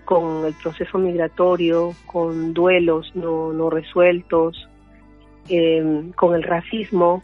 con 0.05 0.45
el 0.45 0.53
proceso 0.53 0.97
migratorio, 0.97 1.93
con 2.05 2.53
duelos 2.53 3.11
no, 3.15 3.53
no 3.53 3.69
resueltos, 3.69 4.67
eh, 5.49 6.11
con 6.15 6.35
el 6.35 6.43
racismo, 6.43 7.23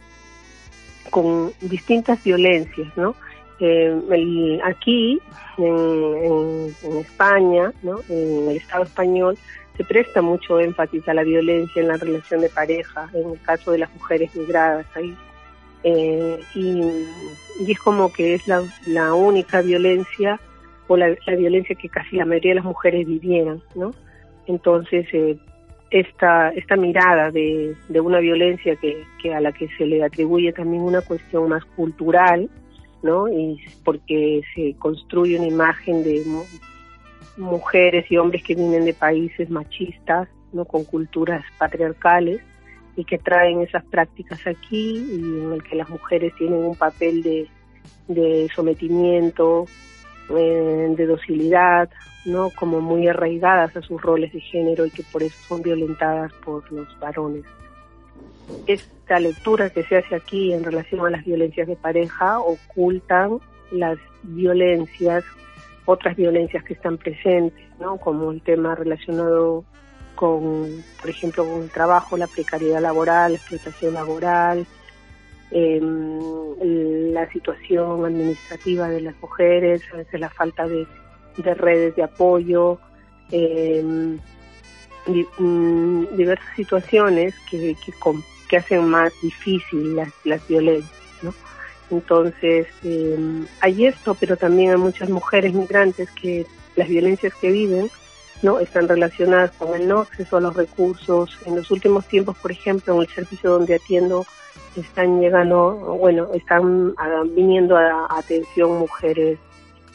con 1.10 1.52
distintas 1.60 2.22
violencias, 2.22 2.88
¿no? 2.96 3.14
Eh, 3.58 4.60
aquí, 4.64 5.20
en, 5.56 6.74
en, 6.82 6.96
España, 6.98 7.72
¿no? 7.82 8.00
en 8.10 8.50
el 8.50 8.56
Estado 8.58 8.84
español, 8.84 9.38
se 9.76 9.84
presta 9.84 10.20
mucho 10.20 10.60
énfasis 10.60 11.08
a 11.08 11.14
la 11.14 11.22
violencia 11.22 11.80
en 11.80 11.88
la 11.88 11.96
relación 11.96 12.42
de 12.42 12.50
pareja, 12.50 13.08
en 13.14 13.30
el 13.30 13.40
caso 13.40 13.72
de 13.72 13.78
las 13.78 13.94
mujeres 13.94 14.34
migradas. 14.34 14.86
Ahí 14.94 15.16
eh, 15.88 16.40
y, 16.54 17.70
es 17.70 17.78
como 17.78 18.12
que 18.12 18.34
es 18.34 18.42
la, 18.48 19.14
única 19.14 19.62
violencia 19.62 20.40
o 20.88 20.96
la, 20.96 21.14
violencia 21.26 21.76
que 21.76 21.88
casi 21.88 22.16
la 22.16 22.24
mayoría 22.24 22.50
de 22.52 22.56
las 22.56 22.64
mujeres 22.64 23.06
vivieran, 23.06 23.62
¿no? 23.76 23.94
Entonces, 24.46 25.06
eh, 25.12 25.38
esta, 25.90 26.50
esta 26.50 26.76
mirada 26.76 27.30
de, 27.30 27.76
una 28.00 28.18
violencia 28.18 28.76
que, 28.76 29.04
que, 29.22 29.34
a 29.34 29.40
la 29.40 29.52
que 29.52 29.68
se 29.76 29.86
le 29.86 30.02
atribuye 30.02 30.52
también 30.52 30.82
una 30.82 31.00
cuestión 31.00 31.48
más 31.48 31.64
cultural, 31.64 32.50
¿no? 33.02 33.28
Y 33.28 33.60
porque 33.84 34.42
se 34.54 34.74
construye 34.78 35.38
una 35.38 35.48
imagen 35.48 36.02
de 36.02 36.24
mujeres 37.36 38.10
y 38.10 38.16
hombres 38.16 38.42
que 38.42 38.54
vienen 38.54 38.84
de 38.84 38.94
países 38.94 39.48
machistas, 39.50 40.28
¿no? 40.52 40.64
Con 40.64 40.84
culturas 40.84 41.44
patriarcales, 41.58 42.40
y 42.96 43.04
que 43.04 43.18
traen 43.18 43.60
esas 43.60 43.84
prácticas 43.84 44.44
aquí 44.46 45.04
y 45.10 45.20
en 45.20 45.52
el 45.52 45.62
que 45.62 45.76
las 45.76 45.88
mujeres 45.88 46.34
tienen 46.36 46.64
un 46.64 46.74
papel 46.74 47.22
de, 47.22 47.46
de 48.08 48.48
sometimiento, 48.54 49.66
eh, 50.30 50.94
de 50.96 51.06
docilidad, 51.06 51.90
¿no? 52.26 52.50
Como 52.50 52.80
muy 52.80 53.08
arraigadas 53.08 53.76
a 53.76 53.82
sus 53.82 54.02
roles 54.02 54.32
de 54.32 54.40
género 54.40 54.84
y 54.84 54.90
que 54.90 55.04
por 55.04 55.22
eso 55.22 55.36
son 55.46 55.62
violentadas 55.62 56.32
por 56.44 56.70
los 56.72 56.88
varones. 56.98 57.44
Esta 58.66 59.18
lectura 59.20 59.70
que 59.70 59.84
se 59.84 59.96
hace 59.96 60.16
aquí 60.16 60.52
en 60.52 60.64
relación 60.64 61.06
a 61.06 61.10
las 61.10 61.24
violencias 61.24 61.68
de 61.68 61.76
pareja 61.76 62.40
ocultan 62.40 63.38
las 63.70 63.98
violencias, 64.22 65.24
otras 65.84 66.16
violencias 66.16 66.64
que 66.64 66.74
están 66.74 66.98
presentes, 66.98 67.64
¿no? 67.78 67.96
Como 67.98 68.32
el 68.32 68.42
tema 68.42 68.74
relacionado 68.74 69.64
con, 70.16 70.82
por 71.00 71.10
ejemplo, 71.10 71.44
con 71.44 71.62
el 71.62 71.70
trabajo, 71.70 72.16
la 72.16 72.26
precariedad 72.26 72.80
laboral, 72.80 73.32
la 73.32 73.38
explotación 73.38 73.94
laboral, 73.94 74.66
em, 75.52 77.12
la 77.12 77.30
situación 77.30 78.04
administrativa 78.04 78.88
de 78.88 79.02
las 79.02 79.14
mujeres, 79.20 79.82
a 79.92 79.98
veces 79.98 80.18
la 80.18 80.30
falta 80.30 80.66
de, 80.66 80.86
redes 81.44 81.96
de 81.96 82.02
apoyo, 82.02 82.78
em, 83.30 84.18
mm, 85.38 86.16
diversas 86.16 86.56
situaciones 86.56 87.34
que, 87.50 87.76
que, 88.48 88.56
hacen 88.56 88.86
más 88.86 89.12
difícil 89.22 89.96
las, 89.96 90.08
las 90.24 90.46
violencias. 90.48 90.92
¿no? 91.22 91.34
Entonces, 91.90 92.66
em, 92.82 93.46
hay 93.60 93.86
esto, 93.86 94.14
pero 94.14 94.36
también 94.36 94.70
hay 94.70 94.76
muchas 94.78 95.08
mujeres 95.08 95.52
migrantes 95.54 96.10
que 96.12 96.46
las 96.76 96.88
violencias 96.88 97.34
que 97.40 97.50
viven 97.50 97.90
no 98.42 98.60
están 98.60 98.88
relacionadas 98.88 99.52
con 99.52 99.74
el 99.74 99.88
no 99.88 100.00
acceso 100.00 100.36
a 100.36 100.40
los 100.40 100.54
recursos. 100.54 101.38
En 101.46 101.56
los 101.56 101.70
últimos 101.70 102.06
tiempos, 102.06 102.36
por 102.38 102.52
ejemplo, 102.52 102.94
en 102.94 103.00
el 103.00 103.08
servicio 103.08 103.50
donde 103.50 103.76
atiendo, 103.76 104.26
están 104.76 105.20
llegando, 105.20 105.96
bueno, 105.98 106.28
están 106.34 106.94
ah, 106.98 107.22
viniendo 107.34 107.76
a, 107.76 108.06
atención 108.10 108.78
mujeres 108.78 109.38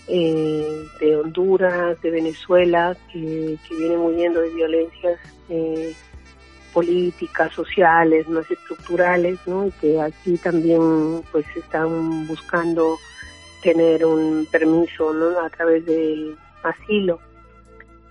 eh, 0.07 0.87
de 0.99 1.17
Honduras, 1.17 2.01
de 2.01 2.11
Venezuela, 2.11 2.95
que, 3.11 3.57
vienen 3.69 3.99
huyendo 3.99 4.41
de 4.41 4.49
violencias 4.49 5.19
eh, 5.49 5.93
políticas, 6.73 7.53
sociales, 7.53 8.27
más 8.27 8.49
estructurales, 8.49 9.39
¿no? 9.45 9.67
Y 9.67 9.71
que 9.71 10.01
aquí 10.01 10.37
también, 10.37 11.23
pues, 11.31 11.45
están 11.55 12.27
buscando 12.27 12.97
tener 13.61 14.05
un 14.05 14.47
permiso, 14.51 15.13
¿no? 15.13 15.39
A 15.39 15.49
través 15.49 15.85
del 15.85 16.35
asilo 16.63 17.19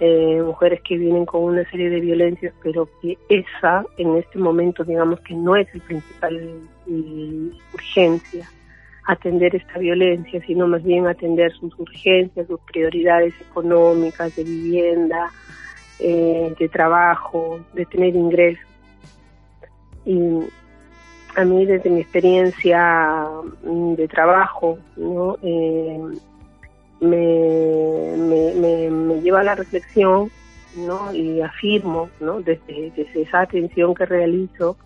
eh, 0.01 0.41
mujeres 0.43 0.81
que 0.81 0.97
vienen 0.97 1.27
con 1.27 1.43
una 1.43 1.69
serie 1.71 1.91
de 1.91 2.01
violencias, 2.01 2.55
pero 2.63 2.89
que 3.03 3.19
esa 3.29 3.85
en 3.99 4.17
este 4.17 4.39
momento 4.39 4.83
digamos 4.83 5.21
que 5.21 5.35
no 5.35 5.57
es 5.57 5.69
el 5.75 5.83
principal 5.83 6.69
urgencia 7.75 8.51
atender 9.07 9.55
esta 9.57 9.79
violencia, 9.79 10.41
sino 10.47 10.67
más 10.67 10.83
bien 10.83 11.07
atender 11.07 11.53
sus 11.53 11.77
urgencias, 11.79 12.47
sus 12.47 12.61
prioridades 12.61 13.35
económicas, 13.41 14.35
de 14.37 14.45
vivienda, 14.45 15.31
eh, 15.99 16.55
de 16.59 16.69
trabajo, 16.69 17.61
de 17.75 17.87
tener 17.87 18.15
ingresos. 18.15 18.67
Y 20.05 20.19
a 21.37 21.45
mí 21.45 21.67
desde 21.67 21.91
mi 21.91 22.01
experiencia 22.01 23.27
mm, 23.63 23.95
de 23.95 24.09
trabajo, 24.09 24.79
¿no? 24.97 25.37
Eh, 25.43 26.01
me, 27.01 28.15
me, 28.17 28.91
me, 28.91 29.21
lleva 29.23 29.41
a 29.41 29.45
la 29.45 29.55
reflexión 29.55 30.31
¿no? 30.77 31.13
y 31.15 31.41
afirmo 31.41 32.11
¿no? 32.21 32.41
desde, 32.41 32.93
desde 32.95 33.23
esa 33.23 33.41
atención 33.41 33.95
que 33.95 34.07
realizo 34.07 34.77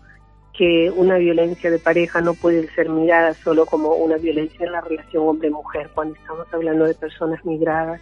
que 0.57 0.91
una 0.95 1.17
violencia 1.17 1.69
de 1.69 1.79
pareja 1.79 2.21
no 2.21 2.33
puede 2.33 2.67
ser 2.73 2.89
mirada 2.89 3.33
solo 3.33 3.65
como 3.65 3.89
una 3.95 4.17
violencia 4.17 4.65
en 4.65 4.71
la 4.71 4.81
relación 4.81 5.27
hombre-mujer 5.27 5.89
cuando 5.93 6.15
estamos 6.15 6.47
hablando 6.53 6.85
de 6.85 6.93
personas 6.93 7.43
migradas, 7.45 7.99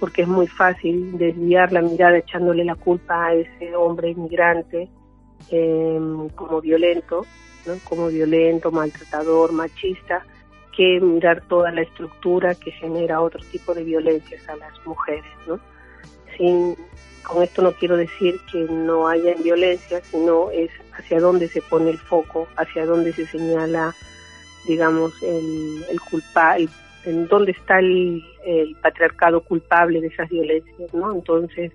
porque 0.00 0.22
es 0.22 0.28
muy 0.28 0.48
fácil 0.48 1.16
desviar 1.16 1.72
la 1.72 1.80
mirada 1.80 2.18
echándole 2.18 2.64
la 2.64 2.74
culpa 2.74 3.26
a 3.26 3.34
ese 3.34 3.76
hombre 3.76 4.10
inmigrante 4.10 4.88
em, 5.50 6.28
como 6.30 6.60
violento, 6.60 7.24
¿no? 7.66 7.74
como 7.88 8.08
violento, 8.08 8.72
maltratador, 8.72 9.52
machista, 9.52 10.24
que 10.76 11.00
mirar 11.00 11.42
toda 11.48 11.70
la 11.70 11.82
estructura 11.82 12.54
que 12.54 12.72
genera 12.72 13.20
otro 13.20 13.40
tipo 13.52 13.74
de 13.74 13.84
violencias 13.84 14.48
a 14.48 14.56
las 14.56 14.72
mujeres. 14.86 15.30
¿no? 15.46 15.60
Sin, 16.36 16.76
con 17.22 17.42
esto 17.42 17.62
no 17.62 17.72
quiero 17.72 17.96
decir 17.96 18.40
que 18.50 18.64
no 18.64 19.08
haya 19.08 19.34
violencia, 19.34 20.00
sino 20.10 20.50
es 20.50 20.70
hacia 20.92 21.20
dónde 21.20 21.48
se 21.48 21.62
pone 21.62 21.90
el 21.90 21.98
foco, 21.98 22.48
hacia 22.56 22.86
dónde 22.86 23.12
se 23.12 23.26
señala, 23.26 23.94
digamos, 24.66 25.12
el, 25.22 25.84
el 25.90 26.00
culpable, 26.00 26.68
en 27.04 27.26
dónde 27.28 27.52
está 27.52 27.78
el, 27.78 28.22
patriarcado 28.82 29.40
culpable 29.42 30.00
de 30.00 30.08
esas 30.08 30.28
violencias, 30.28 30.92
¿no? 30.92 31.12
Entonces, 31.12 31.70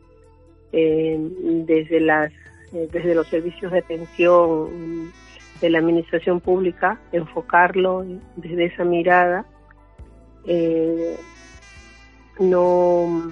eh, 0.74 1.18
desde 1.66 2.02
las 2.02 2.32
eh, 2.74 2.89
desde 2.91 3.16
los 3.16 3.28
servicios 3.28 3.72
de 3.72 3.80
atención 3.80 5.14
de 5.62 5.70
la 5.70 5.80
administración 5.80 6.41
pública, 6.41 7.00
enfocarlo 7.14 8.06
desde 8.36 8.66
esa 8.66 8.84
mirada, 8.84 9.45
eh, 10.45 11.16
no 12.39 13.32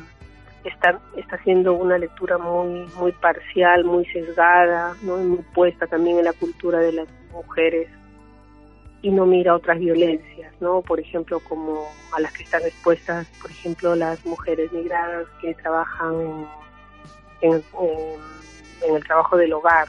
está, 0.70 0.99
está 1.16 1.36
haciendo 1.36 1.74
una 1.74 1.97
lectura 1.97 2.38
muy, 2.38 2.86
muy 2.97 3.11
parcial, 3.13 3.84
muy 3.84 4.05
sesgada, 4.05 4.95
¿no? 5.01 5.18
muy 5.18 5.43
puesta 5.53 5.88
también 5.88 6.20
en 6.20 6.26
la 6.26 6.34
cultura 6.34 6.80
de 6.80 6.93
las 6.93 7.07
mujeres 7.32 7.89
y 9.01 9.11
no 9.11 9.28
mira 9.28 9.55
otras 9.55 9.78
violencias, 9.80 10.51
¿no? 10.59 10.82
Por 10.82 10.99
ejemplo, 10.99 11.39
como 11.39 11.88
a 12.11 12.20
las 12.20 12.34
que 12.34 12.41
están 12.41 12.63
expuestas, 12.63 13.28
por 13.39 13.51
ejemplo, 13.51 13.95
las 13.95 14.26
mujeres 14.26 14.72
migradas 14.72 15.28
que 15.39 15.53
trabajan 15.53 16.47
en, 17.41 17.61
el 18.91 19.03
trabajo 19.05 19.38
del 19.38 19.53
hogar, 19.53 19.88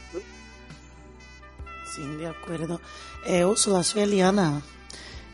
Sí, 1.95 2.17
de 2.17 2.27
acuerdo. 2.27 2.79
Eh, 3.25 3.47
Úrsula, 3.47 3.83
soy 3.83 4.03
Eliana. 4.03 4.61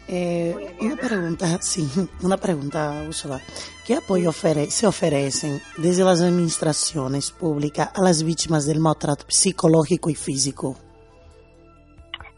Eh, 0.08 0.76
una 0.80 0.96
pregunta, 0.96 1.58
sí, 1.60 1.88
una 2.22 2.36
pregunta, 2.36 3.04
Úrsula. 3.06 3.40
¿Qué 3.86 3.94
apoyo 3.94 4.32
se 4.32 4.86
ofrecen 4.86 5.60
desde 5.78 6.04
las 6.04 6.20
administraciones 6.20 7.30
públicas 7.30 7.90
a 7.94 8.02
las 8.02 8.22
víctimas 8.22 8.66
del 8.66 8.80
maltrato 8.80 9.24
psicológico 9.28 10.10
y 10.10 10.14
físico? 10.14 10.76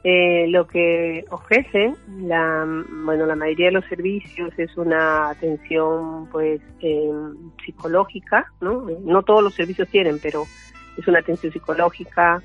Eh, 0.06 0.46
lo 0.48 0.66
que 0.66 1.24
ofrecen, 1.30 1.96
la, 2.28 2.66
bueno, 3.06 3.24
la 3.24 3.34
mayoría 3.34 3.66
de 3.66 3.72
los 3.72 3.86
servicios 3.86 4.52
es 4.58 4.76
una 4.76 5.30
atención, 5.30 6.28
pues, 6.30 6.60
em, 6.80 7.34
psicológica, 7.64 8.44
¿no? 8.60 8.86
No 9.02 9.22
todos 9.22 9.42
los 9.42 9.54
servicios 9.54 9.88
tienen, 9.88 10.18
pero 10.22 10.44
es 10.98 11.08
una 11.08 11.20
atención 11.20 11.50
psicológica. 11.52 12.42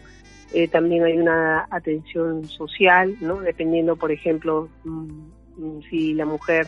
Eh, 0.54 0.68
también 0.68 1.04
hay 1.04 1.18
una 1.18 1.68
atención 1.70 2.46
social, 2.46 3.16
¿no? 3.22 3.40
Dependiendo, 3.40 3.96
por 3.96 4.12
ejemplo, 4.12 4.70
mm, 4.84 5.10
mm, 5.58 5.82
si 5.90 6.14
la 6.14 6.26
mujer 6.26 6.68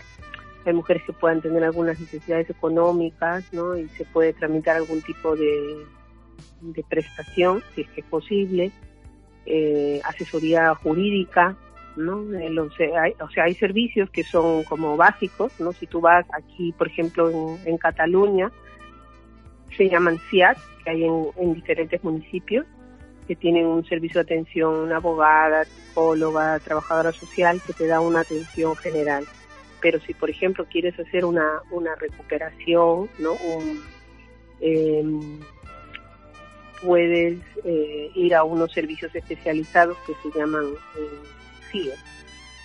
hay 0.65 0.73
mujeres 0.73 1.01
que 1.03 1.13
puedan 1.13 1.41
tener 1.41 1.63
algunas 1.63 1.99
necesidades 1.99 2.49
económicas, 2.49 3.51
¿no? 3.51 3.75
Y 3.75 3.87
se 3.89 4.05
puede 4.05 4.33
tramitar 4.33 4.75
algún 4.75 5.01
tipo 5.01 5.35
de, 5.35 5.85
de 6.61 6.83
prestación, 6.83 7.63
si 7.73 7.81
es 7.81 7.89
que 7.89 8.01
es 8.01 8.07
posible, 8.07 8.71
eh, 9.47 9.99
asesoría 10.03 10.75
jurídica, 10.75 11.57
¿no? 11.95 12.31
Eh, 12.33 12.55
o 12.59 12.69
sea, 13.29 13.43
hay 13.43 13.55
servicios 13.55 14.11
que 14.11 14.23
son 14.23 14.63
como 14.65 14.95
básicos, 14.97 15.59
¿no? 15.59 15.71
Si 15.73 15.87
tú 15.87 15.99
vas 15.99 16.25
aquí, 16.31 16.73
por 16.77 16.87
ejemplo, 16.87 17.29
en, 17.29 17.67
en 17.67 17.77
Cataluña, 17.79 18.51
se 19.75 19.89
llaman 19.89 20.19
CIAT, 20.29 20.57
que 20.83 20.89
hay 20.91 21.03
en 21.03 21.53
diferentes 21.55 22.03
municipios, 22.03 22.67
que 23.31 23.35
tienen 23.37 23.65
un 23.65 23.85
servicio 23.85 24.19
de 24.19 24.33
atención, 24.33 24.73
una 24.73 24.97
abogada, 24.97 25.63
psicóloga, 25.63 26.59
trabajadora 26.59 27.13
social, 27.13 27.61
que 27.65 27.71
te 27.71 27.87
da 27.87 28.01
una 28.01 28.19
atención 28.19 28.75
general 28.75 29.25
pero 29.81 29.99
si 30.01 30.13
por 30.13 30.29
ejemplo 30.29 30.65
quieres 30.65 30.97
hacer 30.99 31.25
una, 31.25 31.61
una 31.71 31.95
recuperación, 31.95 33.09
¿no? 33.17 33.35
Em, 34.59 35.39
puedes 36.81 37.39
eh, 37.63 38.11
ir 38.13 38.35
a 38.35 38.43
unos 38.43 38.71
servicios 38.71 39.13
especializados 39.15 39.97
que 40.05 40.13
se 40.21 40.37
llaman 40.37 40.65
eh, 40.97 41.19
CIE, 41.71 41.93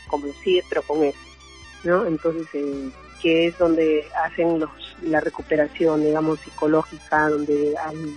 como 0.09 0.27
CIE 0.45 0.63
pero 0.69 0.83
con 0.83 1.05
S, 1.05 1.17
¿no? 1.85 2.07
Entonces, 2.07 2.47
eh, 2.55 2.91
que 3.23 3.47
es 3.47 3.59
donde 3.59 4.05
hacen 4.25 4.61
los, 4.61 4.71
la 5.03 5.21
recuperación, 5.21 6.05
digamos, 6.05 6.41
psicológica, 6.41 7.31
donde 7.31 7.75
hay 7.83 8.17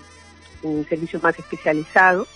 un 0.64 0.86
servicio 0.88 1.20
más 1.22 1.39
especializado, 1.39 2.28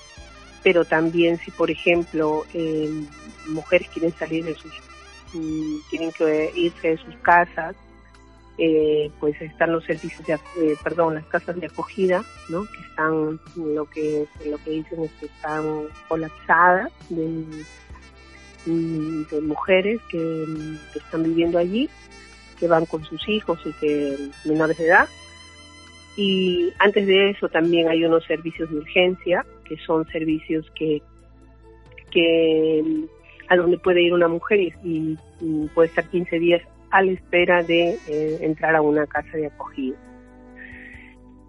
pero 0.64 0.86
también 0.86 1.38
si, 1.39 1.51
por 1.51 1.70
ejemplo, 1.70 2.45
em, 2.53 3.05
mujeres 3.47 3.89
quieren 3.89 4.14
salir 4.18 4.45
de 4.45 4.55
sus 4.55 4.72
tienen 5.89 6.11
que 6.11 6.51
irse 6.55 6.89
de 6.89 6.97
sus 6.97 7.16
casas, 7.18 7.76
eh, 8.57 9.09
pues 9.20 9.39
están 9.41 9.72
los 9.72 9.84
servicios 9.84 10.26
de, 10.28 10.34
eh, 10.34 10.76
perdón, 10.84 11.16
las 11.16 11.26
casas 11.26 11.59
de 11.59 11.66
acogida, 11.66 12.24
¿no? 12.49 12.66
Que 12.66 12.80
están, 12.88 13.39
lo 13.55 13.86
que, 13.86 14.28
lo 14.45 14.57
que 14.59 14.70
dicen 14.70 15.03
es 15.03 15.11
que 15.20 15.26
están 15.26 15.88
colapsadas 16.07 16.91
de, 17.09 17.66
de 18.66 19.41
mujeres 19.41 19.99
que, 20.09 20.45
están 20.95 21.24
viviendo 21.24 21.57
allí, 21.57 21.89
que 22.59 22.68
van 22.68 22.86
con 22.86 23.03
sus 23.03 23.28
hijos 23.28 23.59
y 23.66 23.74
que 23.74 24.18
menores 24.45 24.78
de 24.78 24.86
edad. 24.86 25.09
Y 26.16 26.72
antes 26.78 27.07
de 27.07 27.32
eso 27.32 27.49
también 27.49 27.89
hay 27.89 28.05
unos 28.05 28.24
servicios 28.26 28.70
de 28.70 28.78
urgencia, 28.78 29.43
que 29.64 29.78
son 29.86 30.05
servicios 30.07 30.70
que, 30.76 31.01
que 32.11 33.07
a 33.49 33.55
donde 33.55 33.78
puede 33.78 34.01
ir 34.01 34.14
una 34.14 34.28
mujer 34.28 34.59
y, 34.84 35.18
puede 35.74 35.89
estar 35.89 36.07
15 36.07 36.39
días 36.39 36.61
a 36.91 37.01
la 37.01 37.11
espera 37.11 37.64
de 37.64 37.97
eh, 38.07 38.38
entrar 38.41 38.76
a 38.76 38.82
una 38.82 39.05
casa 39.07 39.36
de 39.36 39.47
acogida. 39.47 39.97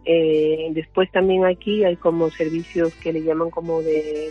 Eh, 0.04 0.68
después 0.72 1.10
también 1.12 1.44
aquí 1.46 1.84
hay 1.84 1.96
como 1.96 2.28
servicios 2.30 2.92
que 2.96 3.12
le 3.12 3.22
llaman 3.22 3.50
como 3.50 3.80
de, 3.82 4.30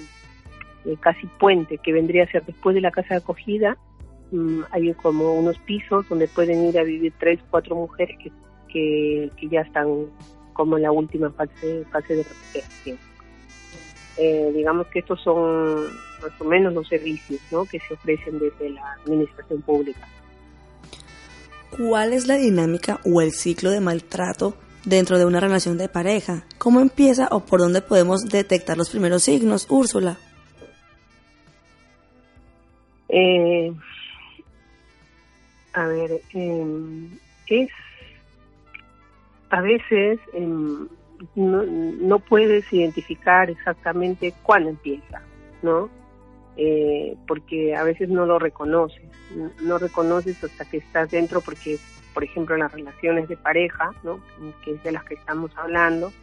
casi 0.99 1.27
puente, 1.39 1.77
que 1.77 1.93
vendría 1.93 2.23
a 2.23 2.27
ser 2.27 2.43
después 2.43 2.75
de 2.75 2.81
la 2.81 2.91
casa 2.91 3.15
de 3.15 3.21
acogida, 3.21 3.77
mm, 4.31 4.61
hay 4.71 4.93
como 4.93 5.33
unos 5.33 5.57
pisos 5.59 6.07
donde 6.09 6.27
pueden 6.27 6.65
ir 6.65 6.77
a 6.77 6.83
vivir 6.83 7.13
tres, 7.19 7.39
cuatro 7.49 7.75
mujeres 7.75 8.17
que, 8.19 9.29
que, 9.37 9.47
ya 9.49 9.61
están 9.61 10.07
como 10.53 10.77
en 10.77 10.83
la 10.83 10.91
última 10.91 11.31
fase, 11.31 11.85
fase 11.91 12.15
de 12.17 12.23
recuperación. 12.23 13.12
Eh, 14.17 14.51
digamos 14.53 14.87
que 14.87 14.99
estos 14.99 15.21
son 15.21 15.85
más 16.21 16.31
o 16.39 16.43
menos 16.43 16.73
los 16.73 16.87
servicios 16.87 17.41
que 17.69 17.79
se 17.79 17.93
ofrecen 17.93 18.39
desde 18.39 18.69
la 18.69 18.93
administración 18.93 19.61
pública. 19.61 20.07
¿Cuál 21.77 22.13
es 22.13 22.27
la 22.27 22.35
dinámica 22.35 22.99
o 23.03 23.21
el 23.21 23.31
ciclo 23.31 23.71
de 23.71 23.79
maltrato 23.79 24.55
dentro 24.85 25.17
de 25.17 25.25
una 25.25 25.39
relación 25.39 25.77
de 25.77 25.89
pareja? 25.89 26.45
¿Cómo 26.59 26.79
empieza 26.79 27.27
o 27.31 27.39
por 27.39 27.59
dónde 27.59 27.81
podemos 27.81 28.25
detectar 28.25 28.77
los 28.77 28.91
primeros 28.91 29.23
signos, 29.23 29.65
Úrsula? 29.69 30.17
Eh, 33.09 33.73
a 35.73 35.87
ver, 35.87 36.21
em, 36.33 37.09
es 37.47 37.69
a 39.49 39.61
veces 39.61 40.19
em, 40.33 40.87
no, 41.35 41.63
no 41.63 42.19
puedes 42.19 42.71
identificar 42.71 43.49
exactamente 43.49 44.33
cuándo 44.43 44.69
empieza, 44.69 45.21
¿no? 45.61 45.89
Eh, 46.55 47.17
porque 47.27 47.75
a 47.75 47.83
veces 47.83 48.09
no 48.09 48.25
lo 48.25 48.37
reconoces, 48.37 49.01
no, 49.61 49.79
reconoces 49.79 50.43
hasta 50.43 50.65
que 50.65 50.77
estás 50.77 51.09
dentro 51.09 51.41
porque, 51.41 51.79
por 52.13 52.23
ejemplo, 52.23 52.55
las 52.57 52.71
relaciones 52.71 53.27
de 53.27 53.37
pareja, 53.37 53.91
¿no? 54.03 54.19
que 54.63 54.73
es 54.73 54.83
de 54.83 54.91
las 54.91 55.03
que 55.03 55.15
estamos 55.15 55.49
hablando, 55.57 56.13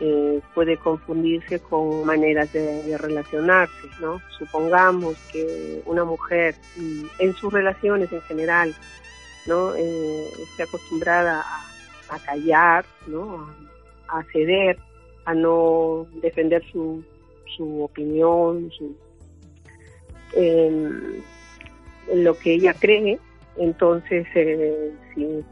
eh, 0.00 0.40
puede 0.52 0.78
confundirse 0.78 1.60
con 1.60 2.04
maneras 2.04 2.52
de, 2.52 2.98
relacionarse, 2.98 3.88
¿no? 4.00 4.20
Supongamos 4.36 5.16
que 5.30 5.80
una 5.86 6.02
mujer 6.02 6.56
mm, 6.76 7.04
en 7.20 7.32
sus 7.34 7.52
relaciones 7.52 8.12
en 8.12 8.20
general, 8.22 8.74
¿no? 9.46 9.76
Eh, 9.76 10.24
esté 10.42 10.64
acostumbrada 10.64 11.44
a, 12.08 12.18
callar, 12.18 12.84
¿no? 13.06 13.46
A, 14.12 14.22
ceder, 14.32 14.78
a 15.24 15.34
no 15.34 16.06
defender 16.20 16.62
su, 16.70 17.02
su 17.56 17.82
opinión, 17.82 18.70
su, 18.70 18.94
lo 22.14 22.38
que 22.38 22.54
ella 22.54 22.74
cree. 22.74 23.18
Entonces, 23.56 24.26
eh, 24.34 24.92
si 25.14 25.44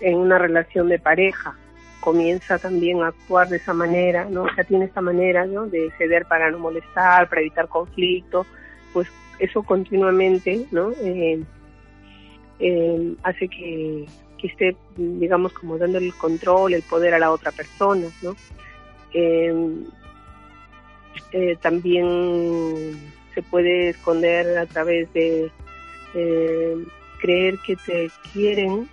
en 0.00 0.18
una 0.18 0.38
relación 0.38 0.88
de 0.88 0.98
pareja 0.98 1.56
comienza 2.00 2.58
también 2.58 3.02
a 3.02 3.08
actuar 3.08 3.48
de 3.48 3.56
esa 3.56 3.72
manera, 3.72 4.24
¿no? 4.24 4.42
O 4.42 4.54
sea, 4.54 4.64
tiene 4.64 4.86
esta 4.86 5.00
manera, 5.00 5.46
¿no? 5.46 5.66
De 5.66 5.90
ceder 5.98 6.26
para 6.26 6.50
no 6.50 6.58
molestar, 6.58 7.28
para 7.28 7.40
evitar 7.40 7.68
conflicto, 7.68 8.44
pues 8.92 9.08
eso 9.38 9.62
continuamente, 9.62 10.66
¿no? 10.72 10.90
Eh, 11.00 11.42
eh, 12.58 13.14
hace 13.22 13.48
que, 13.48 14.06
que, 14.42 14.48
esté, 14.48 14.76
digamos, 14.96 15.52
como 15.52 15.78
dando 15.78 15.98
el 15.98 16.12
control, 16.14 16.74
el 16.74 16.82
poder 16.82 17.14
a 17.14 17.18
la 17.18 17.30
otra 17.30 17.52
persona, 17.52 18.08
¿no? 18.20 18.36
Eh, 19.14 19.54
también 21.60 22.98
se 23.34 23.42
puede 23.42 23.90
esconder 23.90 24.58
a 24.58 24.66
través 24.66 25.10
de 25.14 25.50
creer 27.20 27.58
que 27.66 27.76
te 27.76 28.10
quieren 28.32 28.88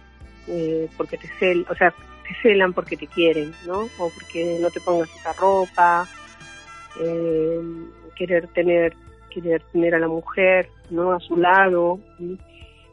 porque 0.95 1.17
te 1.17 1.27
celan, 1.39 1.65
o 1.69 1.75
sea, 1.75 1.91
te 1.91 2.33
celan 2.41 2.71
porque 2.71 2.95
te 2.95 3.07
quieren, 3.07 3.51
¿no? 3.65 3.89
O 3.97 4.09
porque 4.09 4.57
no 4.61 4.69
te 4.69 4.79
pongas 4.79 5.09
esa 5.15 5.33
ropa, 5.33 6.07
querer 8.19 8.47
tener 8.49 8.93
querer 9.29 9.61
tener 9.71 9.95
a 9.95 9.99
la 9.99 10.07
mujer 10.07 10.69
no 10.89 11.13
a 11.13 11.19
su 11.19 11.37
lado 11.37 11.99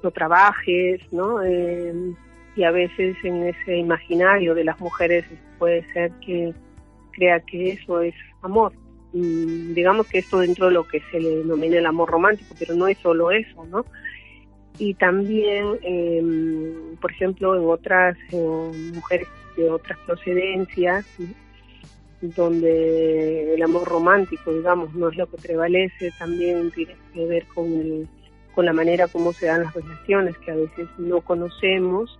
no 0.02 0.10
trabajes 0.10 1.00
no 1.10 1.42
eh, 1.42 1.92
y 2.56 2.64
a 2.64 2.70
veces 2.70 3.16
en 3.22 3.42
ese 3.44 3.76
imaginario 3.76 4.54
de 4.54 4.64
las 4.64 4.80
mujeres 4.80 5.24
puede 5.58 5.84
ser 5.92 6.10
que 6.24 6.54
crea 7.12 7.40
que 7.40 7.72
eso 7.72 8.00
es 8.00 8.14
amor. 8.42 8.72
Digamos 9.12 10.06
que 10.08 10.18
esto 10.18 10.40
dentro 10.40 10.66
de 10.66 10.72
lo 10.72 10.84
que 10.84 11.00
se 11.10 11.20
le 11.20 11.36
denomina 11.36 11.78
el 11.78 11.86
amor 11.86 12.10
romántico 12.10 12.54
pero 12.58 12.74
no 12.74 12.86
es 12.86 12.98
solo 12.98 13.30
eso 13.30 13.64
no 13.70 13.86
y 14.78 14.92
también 14.94 15.78
em, 15.82 16.96
por 17.00 17.12
ejemplo 17.12 17.56
en 17.56 17.64
otras 17.64 18.16
mujeres 18.30 19.28
de 19.56 19.70
otras 19.70 19.98
procedencias 20.00 21.06
donde 22.20 23.54
el 23.54 23.62
amor 23.62 23.86
romántico, 23.86 24.52
digamos, 24.52 24.94
no 24.94 25.08
es 25.08 25.16
lo 25.16 25.26
que 25.26 25.36
prevalece, 25.36 26.10
también 26.18 26.70
tiene 26.70 26.96
que 27.12 27.26
ver 27.26 27.46
con, 27.46 28.08
con 28.54 28.64
la 28.64 28.72
manera 28.72 29.06
como 29.06 29.32
se 29.32 29.46
dan 29.46 29.64
las 29.64 29.74
relaciones, 29.74 30.36
que 30.38 30.50
a 30.50 30.56
veces 30.56 30.88
no 30.98 31.20
conocemos 31.20 32.18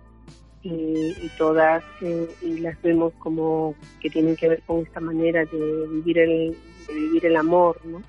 y, 0.69 1.31
todas 1.37 1.83
eh, 2.01 2.27
y 2.41 2.59
las 2.59 2.81
vemos 2.81 3.13
como 3.19 3.75
que 4.01 4.09
tienen 4.09 4.35
que 4.35 4.49
ver 4.49 4.61
con 4.65 4.81
esta 4.81 4.99
manera 4.99 5.45
de 5.45 5.87
vivir 5.87 6.19
el, 6.19 6.57
de 6.87 6.93
vivir 6.93 7.25
el 7.25 7.35
amor, 7.35 7.79
¿no? 7.85 8.01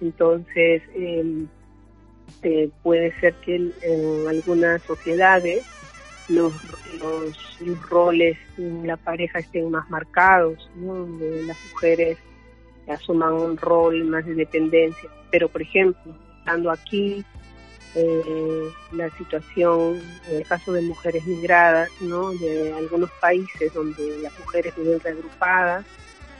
Entonces, 0.00 0.82
eh, 0.94 1.46
puede 2.82 3.18
ser 3.20 3.34
que 3.34 3.56
en 3.56 4.28
algunas 4.28 4.82
sociedades 4.82 5.64
los, 6.28 6.52
los, 7.00 7.88
roles 7.88 8.36
en 8.58 8.86
la 8.86 8.98
pareja 8.98 9.38
estén 9.38 9.70
más 9.70 9.88
marcados, 9.88 10.68
donde 10.74 11.44
las 11.44 11.56
mujeres 11.72 12.18
asuman 12.88 13.32
un 13.32 13.56
rol 13.56 14.04
más 14.04 14.26
de 14.26 14.34
dependencia. 14.34 15.08
Pero, 15.30 15.48
por 15.48 15.62
ejemplo, 15.62 16.14
estando 16.38 16.70
aquí, 16.70 17.24
eh, 17.96 18.72
la 18.92 19.08
situación, 19.10 20.02
en 20.28 20.38
el 20.38 20.46
caso 20.46 20.72
de 20.72 20.82
mujeres 20.82 21.24
migradas, 21.26 21.90
¿no? 22.00 22.32
de 22.32 22.72
algunos 22.72 23.10
países 23.20 23.72
donde 23.72 24.18
las 24.18 24.36
mujeres 24.40 24.74
viven 24.76 24.98
reagrupadas, 24.98 25.86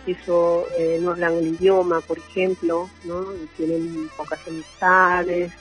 eso 0.07 0.67
eh, 0.77 0.99
no 1.01 1.13
hablan 1.13 1.35
el 1.35 1.55
idioma, 1.55 2.01
por 2.01 2.19
ejemplo, 2.19 2.91
¿no? 3.05 3.25
tienen 3.57 4.11
pocas 4.17 4.41
amistades, 4.49 5.53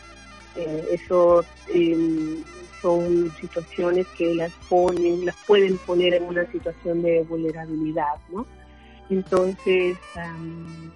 eh, 0.55 0.87
eso 0.91 1.45
em, 1.67 2.43
son 2.81 3.31
situaciones 3.39 4.07
que 4.17 4.33
las 4.33 4.51
ponen, 4.67 5.25
las 5.25 5.35
pueden 5.45 5.77
poner 5.77 6.15
en 6.15 6.23
una 6.23 6.45
situación 6.51 7.03
de 7.03 7.21
vulnerabilidad, 7.21 8.15
¿no? 8.29 8.45
Entonces, 9.09 9.97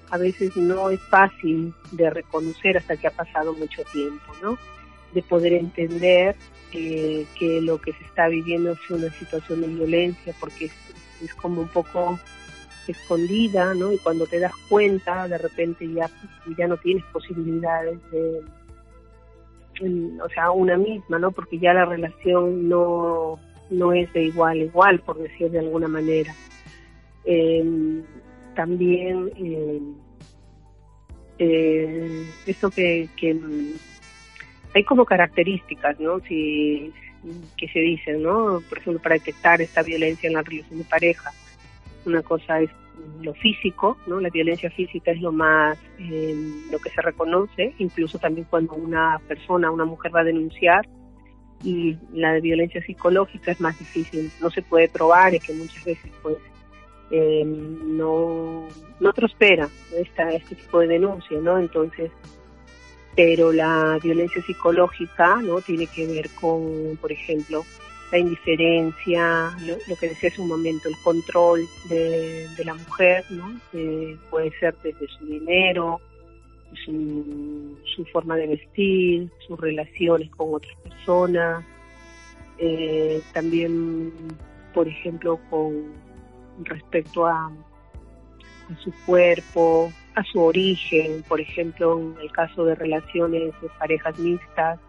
a 0.10 0.18
veces 0.18 0.56
no 0.56 0.90
es 0.90 1.00
fácil 1.10 1.74
de 1.92 2.10
reconocer 2.10 2.78
hasta 2.78 2.98
que 2.98 3.08
ha 3.08 3.12
pasado 3.12 3.54
mucho 3.54 3.84
tiempo, 3.92 4.34
¿no? 4.42 4.58
De 5.18 5.24
poder 5.24 5.54
entender 5.54 6.36
eh, 6.74 7.26
que 7.40 7.60
lo 7.60 7.82
que 7.82 7.92
se 7.92 8.04
está 8.04 8.28
viviendo 8.28 8.74
es 8.74 8.90
una 8.92 9.10
situación 9.10 9.62
de 9.62 9.68
violencia, 9.68 10.32
porque 10.40 10.66
es, 10.66 11.34
como 11.34 11.62
un 11.62 11.70
poco 11.70 12.20
escondida, 12.88 13.74
¿no? 13.74 13.92
Y 13.92 13.98
cuando 13.98 14.28
te 14.28 14.40
das 14.40 14.52
cuenta, 14.70 15.28
de 15.28 15.40
repente 15.40 15.92
ya, 15.92 16.08
ya 16.56 16.68
no 16.68 16.78
tienes 16.78 17.04
posibilidades 17.06 17.98
de, 18.12 18.42
o 20.22 20.30
sea, 20.30 20.52
una 20.52 20.78
misma, 20.78 21.18
¿no? 21.18 21.32
Porque 21.32 21.58
ya 21.58 21.74
la 21.74 21.86
relación 21.86 22.70
no, 22.70 23.40
no 23.72 23.94
es 23.94 24.14
de 24.14 24.26
igual 24.26 24.60
a 24.60 24.64
igual, 24.66 25.00
por 25.00 25.18
decir 25.18 25.50
de 25.50 25.58
alguna 25.58 25.88
manera. 25.88 26.32
Em, 27.26 28.04
también 28.56 29.32
eh, 29.36 29.82
eh, 31.40 32.28
esto 32.46 32.70
que, 32.70 33.10
que 33.18 33.36
hay 34.78 34.84
como 34.84 35.06
características, 35.06 36.00
¿no? 36.00 36.20
Si, 36.22 36.92
que 37.58 37.68
se 37.70 37.80
dicen, 37.80 38.24
¿no? 38.24 38.62
Por 38.70 38.78
ejemplo, 38.78 39.02
para 39.02 39.16
detectar 39.16 39.62
esta 39.62 39.82
violencia 39.84 40.28
en 40.28 40.34
la 40.34 40.42
relación 40.42 40.80
de 40.80 40.86
pareja. 40.86 41.32
Una 42.06 42.22
cosa 42.22 42.62
es 42.62 42.70
lo 43.22 43.34
físico, 43.34 43.98
¿no? 44.08 44.20
La 44.20 44.30
violencia 44.30 44.70
física 44.72 45.12
es 45.12 45.22
lo 45.22 45.32
más, 45.32 45.78
eh, 46.00 46.36
lo 46.72 46.80
que 46.80 46.90
se 46.90 47.02
reconoce, 47.02 47.74
incluso 47.80 48.18
también 48.18 48.48
cuando 48.50 48.74
una 48.74 49.20
persona, 49.28 49.72
una 49.72 49.86
mujer 49.86 50.16
va 50.16 50.22
a 50.22 50.26
denunciar, 50.26 50.88
y 51.64 51.98
la 52.14 52.40
violencia 52.40 52.84
psicológica 52.84 53.52
es 53.52 53.60
más 53.60 53.78
difícil, 53.80 54.32
no 54.42 54.50
se 54.52 54.62
puede 54.62 54.90
probar 54.90 55.34
y 55.34 55.40
que 55.40 55.54
muchas 55.54 55.84
veces 55.84 56.12
pues 56.22 56.38
eh, 57.10 57.44
no, 57.46 58.68
no 59.00 59.14
prospera 59.14 59.68
esta, 59.96 60.32
este 60.32 60.56
tipo 60.56 60.80
de 60.80 60.88
denuncia, 60.88 61.40
¿no? 61.40 61.58
Entonces, 61.58 62.12
pero 63.18 63.52
la 63.52 63.98
violencia 64.02 64.44
psicológica, 64.44 65.38
¿no? 65.42 65.60
Tiene 65.60 65.88
que 65.88 66.06
ver 66.06 66.30
con, 66.40 66.98
por 67.02 67.12
ejemplo, 67.12 67.66
la 68.12 68.20
indiferencia, 68.20 69.52
lo, 69.66 69.96
que 69.96 70.10
decía 70.10 70.30
hace 70.30 70.40
un 70.40 70.48
momento, 70.48 70.88
el 70.88 70.96
control 71.04 71.68
de, 71.90 72.48
la 72.64 72.76
mujer, 72.76 73.26
¿no? 73.32 73.60
puede 74.30 74.52
ser 74.60 74.76
desde 74.84 75.08
su 75.08 75.26
dinero, 75.26 76.00
su, 76.86 77.76
su, 77.96 78.06
forma 78.06 78.36
de 78.36 78.48
vestir, 78.48 79.32
sus 79.48 79.60
relaciones 79.60 80.30
con 80.30 80.54
otras 80.54 80.78
personas, 80.84 81.66
eh, 82.60 83.20
también, 83.34 84.14
por 84.76 84.88
ejemplo, 84.88 85.40
con 85.50 85.92
respecto 86.66 87.26
a 87.26 87.52
su 88.84 88.94
cuerpo, 89.08 89.92
a 90.18 90.24
su 90.24 90.42
origen, 90.42 91.24
por 91.28 91.40
ejemplo, 91.40 92.00
en 92.00 92.16
el 92.20 92.32
caso 92.32 92.66
de 92.66 92.74
relaciones 92.74 93.54
de 93.62 93.70
parejas 93.78 94.18
mixtas, 94.18 94.80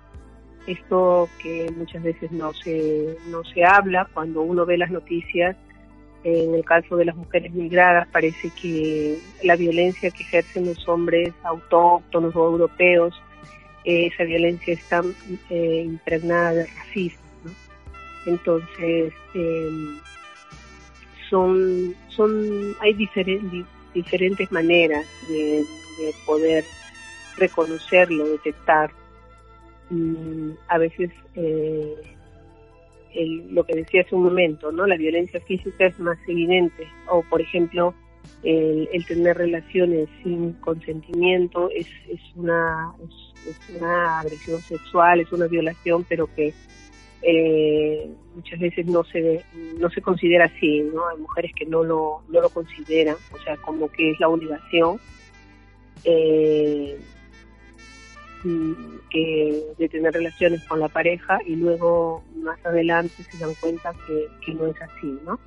esto 0.67 1.29
que 1.43 1.71
muchas 1.77 2.03
veces 2.03 2.33
no 2.33 2.55
se, 2.55 3.15
no 3.29 3.45
se 3.45 3.63
habla 3.63 4.09
cuando 4.15 4.41
uno 4.41 4.65
ve 4.65 4.79
las 4.79 4.91
noticias. 4.91 5.55
En 6.25 6.55
el 6.55 6.65
caso 6.65 6.97
de 6.97 7.05
las 7.05 7.15
mujeres 7.15 7.53
migradas 7.53 8.09
parece 8.09 8.51
que 8.61 9.19
la 9.45 9.57
violencia 9.57 10.11
que 10.11 10.23
ejercen 10.23 10.65
los 10.65 10.89
hombres 10.89 11.35
autóctonos 11.45 12.35
o 12.35 12.47
europeos, 12.47 13.15
esa 13.85 14.25
violencia 14.25 14.73
está 14.73 15.03
eh, 15.51 15.83
impregnada 15.85 16.53
de 16.53 16.67
racismo. 16.67 17.21
Entonces, 18.25 19.13
em, 19.35 19.99
son, 21.29 21.95
son, 22.09 22.75
hay 22.81 22.95
diferentes 22.95 23.67
maneras 24.51 25.07
de, 25.29 25.65
de 25.99 26.15
poder 26.27 26.65
reconocerlo, 27.37 28.29
detectar 28.29 28.91
Mm, 29.91 30.51
a 30.69 30.79
veces 30.79 31.11
eh, 31.35 31.95
lo 33.51 33.65
que 33.65 33.75
decía 33.75 34.03
hace 34.03 34.15
un 34.15 34.25
momento, 34.25 34.71
¿no? 34.71 34.87
La 34.87 34.97
violencia 34.97 35.41
física 35.41 35.87
es 35.87 35.99
más 35.99 36.19
evidente. 36.27 36.87
O, 37.11 37.23
por 37.23 37.41
ejemplo, 37.41 37.95
el, 38.43 39.05
tener 39.07 39.39
relaciones 39.39 40.09
sin 40.23 40.53
consentimiento 40.55 41.71
es, 41.71 41.89
es, 42.09 42.21
una, 42.37 42.93
es, 43.47 43.77
una 43.77 44.21
agresión 44.21 44.61
sexual, 44.61 45.21
es 45.21 45.33
una 45.33 45.47
violación, 45.47 46.05
pero 46.09 46.29
que 46.35 46.53
eh, 47.23 48.11
muchas 48.35 48.61
veces 48.61 48.87
no 48.87 49.03
se 49.05 49.45
no 49.79 49.91
se 49.91 50.01
considera 50.01 50.45
así, 50.45 50.83
¿no? 50.95 51.09
Hay 51.09 51.19
mujeres 51.19 51.53
que 51.55 51.67
no 51.67 51.83
lo, 51.83 52.23
no 52.29 52.41
lo 52.41 52.49
consideran, 52.51 53.17
o 53.33 53.39
sea, 53.39 53.57
como 53.57 53.91
que 53.91 54.11
es 54.11 54.21
la 54.21 54.29
obligación. 54.29 55.01
Eh, 56.05 56.99
que 59.11 59.63
de 59.79 59.89
tener 59.89 60.13
relaciones 60.13 60.63
con 60.65 60.81
la 60.81 60.89
pareja 60.89 61.39
y 61.47 61.57
luego 61.57 62.23
más 62.37 62.65
adelante 62.65 63.23
se 63.25 63.39
dan 63.39 63.55
cuenta 63.61 63.93
que, 64.07 64.55
no 64.55 64.67
es 64.67 64.81
así, 64.81 65.19
¿no? 65.25 65.39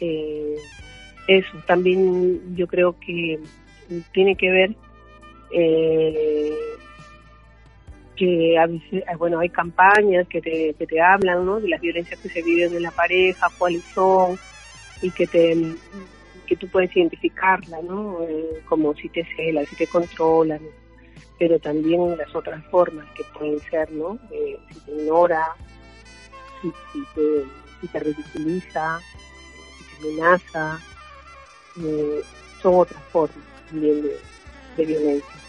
Eh, 0.00 0.56
eso, 1.26 1.58
también 1.66 2.56
yo 2.56 2.66
creo 2.66 2.96
que 2.98 3.38
tiene 4.12 4.36
que 4.36 4.50
ver 4.50 4.76
eh, 5.50 6.54
que 8.18 8.58
a 8.58 8.66
veces, 8.66 9.04
eh, 9.06 9.16
bueno, 9.16 9.38
hay 9.38 9.48
campañas 9.48 10.26
que 10.28 10.40
te, 10.40 10.74
que 10.74 10.86
te 10.86 11.00
hablan, 11.00 11.46
¿no? 11.46 11.60
De 11.60 11.68
las 11.68 11.80
violencias 11.80 12.18
que 12.20 12.28
se 12.28 12.42
viven 12.42 12.74
en 12.74 12.82
la 12.82 12.90
pareja, 12.90 13.48
cuáles 13.56 13.82
son, 13.94 14.38
y 15.00 15.10
que 15.10 15.26
te 15.26 15.56
que 16.46 16.56
tú 16.56 16.66
puedes 16.68 16.94
identificarla, 16.96 17.82
¿no? 17.82 18.22
Eh, 18.22 18.62
como 18.66 18.94
si 18.94 19.10
te 19.10 19.26
cela, 19.36 19.64
si 19.66 19.76
te 19.76 19.86
controlan, 19.86 20.60
pero 21.38 21.58
también 21.58 22.16
las 22.16 22.34
otras 22.34 22.64
formas 22.70 23.06
que 23.14 23.22
pueden 23.38 23.60
ser, 23.70 23.92
¿no? 23.92 24.18
Eh, 24.30 24.58
si 24.72 24.80
te 24.80 24.92
ignora, 24.92 25.46
si, 26.62 26.72
te, 27.14 27.44
si 27.80 27.88
te 27.88 28.00
ridiculiza, 28.00 28.98
si 29.78 29.84
te 29.84 30.08
amenaza, 30.08 30.80
son 32.62 32.74
otras 32.74 33.02
formas 33.12 33.44
también 33.68 34.02
de 34.76 34.86
violencia. 34.86 35.47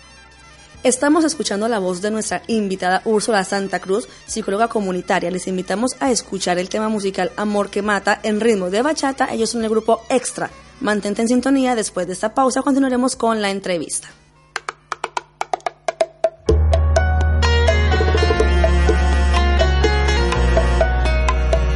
Estamos 0.82 1.26
escuchando 1.26 1.68
la 1.68 1.80
voz 1.80 2.02
de 2.02 2.10
nuestra 2.10 2.42
invitada 2.48 3.02
Úrsula 3.04 3.44
Santa 3.44 3.82
Cruz, 3.82 4.08
psicóloga 4.26 4.70
comunitaria. 4.70 5.30
Les 5.30 5.46
invitamos 5.48 5.98
a 6.00 6.10
escuchar 6.10 6.58
el 6.58 6.70
tema 6.70 6.88
musical 6.88 7.34
Amor 7.36 7.70
que 7.70 7.82
Mata 7.82 8.22
en 8.24 8.40
ritmo 8.40 8.70
de 8.70 8.82
bachata. 8.82 9.28
Ellos 9.34 9.50
son 9.50 9.64
el 9.64 9.70
grupo 9.70 10.04
Extra. 10.10 10.50
Mantente 10.80 11.22
en 11.22 11.28
sintonía. 11.28 11.76
Después 11.76 12.08
de 12.08 12.14
esta 12.14 12.34
pausa 12.34 12.62
continuaremos 12.62 13.18
con 13.18 13.42
la 13.42 13.52
entrevista. 13.52 14.08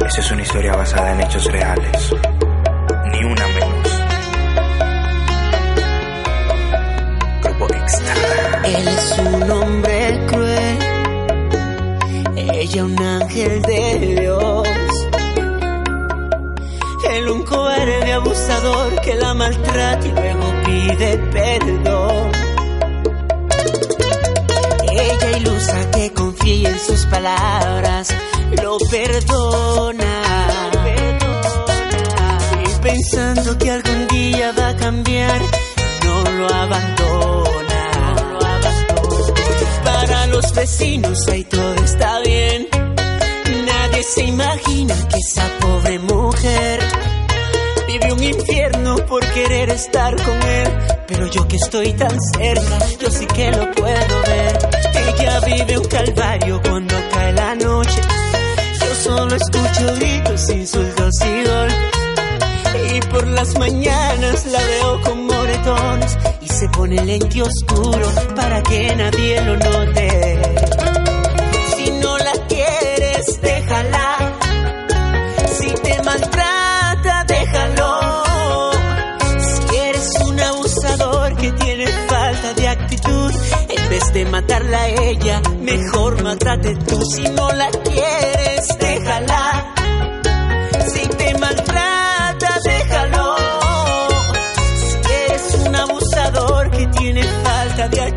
Esa 0.06 0.20
es 0.20 0.30
una 0.30 0.42
historia 0.42 0.76
basada 0.76 1.12
en 1.12 1.20
hechos 1.20 1.44
reales. 1.52 2.10
Ni 3.10 3.24
una 3.24 3.46
menos. 3.48 3.73
Un 9.34 9.50
hombre 9.50 10.26
cruel, 10.26 10.78
ella 12.36 12.84
un 12.84 12.98
ángel 12.98 13.62
de 13.62 14.16
Dios. 14.20 14.68
Él 17.10 17.28
un 17.30 17.42
cobarde 17.42 18.12
abusador 18.12 19.00
que 19.00 19.14
la 19.14 19.34
maltrata 19.34 20.06
y 20.06 20.10
luego 20.12 20.54
pide 20.64 21.18
perdón. 21.32 22.32
Ella 24.90 25.38
ilusa 25.38 25.90
que 25.90 26.12
confía 26.12 26.70
en 26.70 26.78
sus 26.78 27.06
palabras, 27.06 28.08
lo 28.62 28.78
perdona. 28.90 30.22
Y 32.64 32.82
pensando 32.82 33.58
que 33.58 33.70
algún 33.70 34.06
día 34.08 34.52
va 34.58 34.68
a 34.68 34.76
cambiar, 34.76 35.40
no 36.04 36.30
lo 36.30 36.46
abandona 36.54 37.33
los 40.34 40.52
vecinos 40.52 41.28
ahí 41.28 41.44
todo 41.44 41.74
está 41.76 42.18
bien. 42.20 42.66
Nadie 43.66 44.02
se 44.02 44.24
imagina 44.24 44.94
que 45.08 45.16
esa 45.18 45.48
pobre 45.60 45.98
mujer 46.00 46.80
vive 47.86 48.12
un 48.12 48.22
infierno 48.22 48.96
por 49.06 49.24
querer 49.32 49.70
estar 49.70 50.16
con 50.16 50.42
él. 50.42 50.68
Pero 51.06 51.26
yo 51.28 51.46
que 51.46 51.56
estoy 51.56 51.92
tan 51.92 52.18
cerca, 52.20 52.78
yo 53.00 53.10
sí 53.10 53.26
que 53.26 53.52
lo 53.52 53.70
puedo 53.72 54.22
ver. 54.26 54.58
Ella 55.06 55.40
vive 55.40 55.78
un 55.78 55.84
calvario 55.84 56.60
cuando 56.62 56.96
cae 57.12 57.32
la 57.32 57.54
noche. 57.54 58.00
Yo 58.80 58.94
solo 59.04 59.36
escucho 59.36 59.94
gritos, 59.96 60.50
insultos 60.50 61.14
y 61.20 61.48
golpes. 61.48 62.96
Y 62.96 63.00
por 63.08 63.26
las 63.28 63.56
mañanas 63.56 64.46
la 64.46 64.58
veo 64.58 65.00
con 65.02 65.26
moretones 65.26 66.18
se 66.54 66.68
pone 66.68 67.04
lente 67.04 67.42
oscuro 67.42 68.06
para 68.36 68.62
que 68.62 68.94
nadie 68.94 69.40
lo 69.40 69.56
note. 69.56 70.40
Si 71.76 71.90
no 71.90 72.16
la 72.16 72.32
quieres, 72.48 73.40
déjala. 73.42 74.38
Si 75.58 75.74
te 75.74 76.02
maltrata, 76.04 77.24
déjalo. 77.26 78.72
Si 79.38 79.76
eres 79.76 80.10
un 80.26 80.40
abusador 80.40 81.36
que 81.36 81.50
tiene 81.52 81.86
falta 81.86 82.52
de 82.54 82.68
actitud, 82.68 83.32
en 83.68 83.88
vez 83.90 84.12
de 84.12 84.24
matarla 84.26 84.78
a 84.78 84.88
ella, 84.88 85.42
mejor 85.60 86.22
mátate 86.22 86.76
tú. 86.76 87.00
Si 87.04 87.22
no 87.30 87.50
la 87.50 87.68
quieres, 87.70 88.78
déjala. 88.78 89.63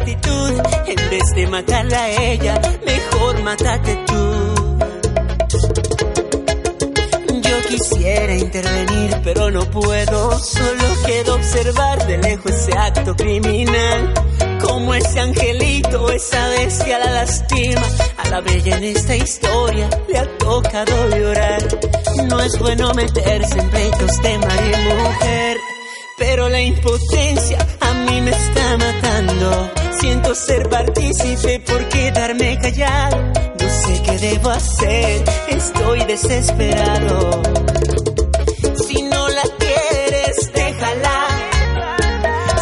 En 0.10 1.10
vez 1.10 1.36
de 1.36 1.48
matarla 1.48 2.02
a 2.02 2.10
ella, 2.10 2.62
mejor 2.86 3.44
mátate 3.44 3.98
tú. 4.08 4.56
Yo 7.42 7.62
quisiera 7.68 8.34
intervenir, 8.36 9.18
pero 9.24 9.52
no 9.52 9.70
puedo. 9.70 10.40
Solo 10.40 10.84
quedo 11.06 11.36
observar 11.36 12.08
de 12.08 12.18
lejos 12.20 12.52
ese 12.52 12.78
acto 12.78 13.16
criminal. 13.18 14.14
Como 14.62 14.94
ese 14.94 15.20
angelito, 15.20 16.10
esa 16.10 16.48
bestia 16.50 17.00
la 17.00 17.12
lastima. 17.12 17.84
A 18.18 18.30
la 18.30 18.42
bella 18.42 18.78
en 18.78 18.84
esta 18.86 19.16
historia 19.16 19.90
le 20.08 20.20
ha 20.20 20.38
tocado 20.38 21.10
llorar. 21.10 21.62
No 22.30 22.40
es 22.40 22.58
bueno 22.60 22.94
meterse 22.94 23.60
en 23.60 23.70
pleitos 23.70 24.22
de 24.22 24.38
marido 24.38 24.78
y 24.80 25.04
mujer. 25.04 25.58
Pero 26.18 26.48
la 26.48 26.62
impotencia 26.62 27.58
a 27.82 27.94
mí 27.94 28.22
me 28.22 28.32
está 28.32 28.78
matando. 28.78 29.87
Siento 30.00 30.36
ser 30.36 30.70
partícipe 30.70 31.60
por 31.62 31.90
quedarme 31.90 32.58
callado. 32.60 33.18
No 33.60 33.70
sé 33.70 34.02
qué 34.04 34.18
debo 34.20 34.50
hacer, 34.52 35.24
estoy 35.50 36.00
desesperado. 36.06 37.42
Si 38.88 39.02
no 39.02 39.28
la 39.28 39.44
quieres, 39.58 40.54
déjala. 40.54 41.28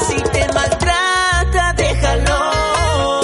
Si 0.08 0.16
te 0.16 0.54
maltrata, 0.54 1.74
déjalo. 1.76 3.22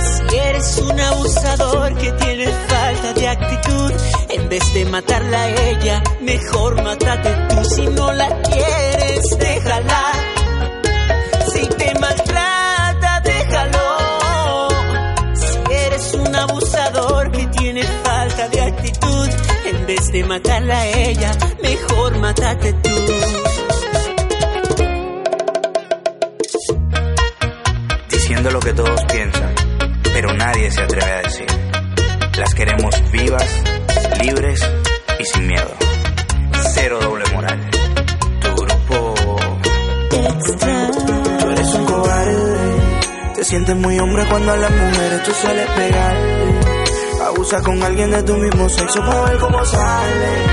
Si 0.00 0.36
eres 0.36 0.78
un 0.78 1.00
abusador 1.00 1.94
que 1.98 2.12
tiene 2.12 2.46
falta 2.68 3.12
de 3.12 3.28
actitud, 3.28 3.92
en 4.30 4.48
vez 4.48 4.74
de 4.74 4.84
matarla 4.86 5.42
a 5.42 5.48
ella, 5.70 6.02
mejor 6.20 6.82
mátate 6.82 7.30
tú. 7.48 7.64
Si 7.64 7.86
no 7.86 8.12
la 8.12 8.28
quieres, 8.42 8.85
de 20.16 20.24
matarla 20.24 20.78
a 20.78 20.86
ella, 20.86 21.30
mejor 21.62 22.18
mátate 22.18 22.72
tú. 22.72 22.90
Diciendo 28.10 28.50
lo 28.50 28.60
que 28.60 28.72
todos 28.72 29.04
piensan, 29.12 29.54
pero 30.04 30.32
nadie 30.32 30.70
se 30.70 30.80
atreve 30.80 31.12
a 31.12 31.22
decir. 31.22 31.46
Las 32.38 32.54
queremos 32.54 32.94
vivas, 33.12 33.62
libres 34.22 34.60
y 35.18 35.24
sin 35.26 35.46
miedo. 35.48 35.74
Cero 36.74 36.98
doble 37.00 37.24
moral. 37.34 37.70
Tu 38.40 38.54
grupo. 38.54 39.14
Extra. 40.12 40.90
Tú 41.40 41.50
eres 41.50 41.74
un 41.74 41.84
cobarde. 41.84 43.34
Te 43.34 43.44
sientes 43.44 43.76
muy 43.76 43.98
hombre 43.98 44.24
cuando 44.30 44.52
a 44.52 44.56
las 44.56 44.70
mujeres 44.70 45.22
tú 45.24 45.32
sueles 45.32 45.66
pegar. 45.72 46.55
Abusa 47.36 47.60
con 47.60 47.82
alguien 47.82 48.10
de 48.10 48.22
tu 48.22 48.32
mismo 48.32 48.66
sexo 48.66 48.98
para 49.00 49.24
ver 49.24 49.36
cómo 49.36 49.62
sale. 49.62 50.46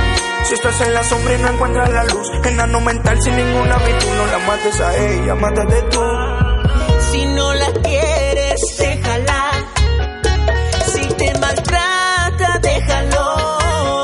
Si 0.43 0.53
estás 0.53 0.81
en 0.81 0.93
la 0.93 1.01
sombra 1.01 1.33
y 1.33 1.37
no 1.41 1.47
encuentras 1.47 1.89
la 1.89 2.03
luz, 2.03 2.27
enano 2.43 2.81
mental 2.81 3.21
sin 3.21 3.37
ninguna 3.37 3.77
virtud, 3.77 4.09
no 4.17 4.25
la 4.25 4.39
mates 4.39 4.81
a 4.81 4.97
ella, 4.97 5.35
mátate 5.35 5.81
tú. 5.83 6.01
Si 7.09 7.25
no 7.25 7.53
la 7.53 7.71
quieres, 7.71 8.61
déjala. 8.77 9.51
Si 10.87 11.07
te 11.13 11.39
maltrata, 11.39 12.59
déjalo. 12.61 13.97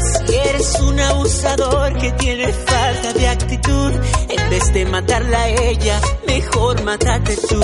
Si 0.00 0.34
eres 0.34 0.80
un 0.80 1.00
abusador 1.00 1.92
que 1.98 2.10
tiene 2.12 2.50
falta 2.54 3.12
de 3.12 3.28
actitud, 3.28 3.92
en 4.30 4.50
vez 4.50 4.72
de 4.72 4.86
matarla 4.86 5.42
a 5.42 5.48
ella, 5.48 6.00
mejor 6.26 6.82
mátate 6.84 7.36
tú. 7.36 7.62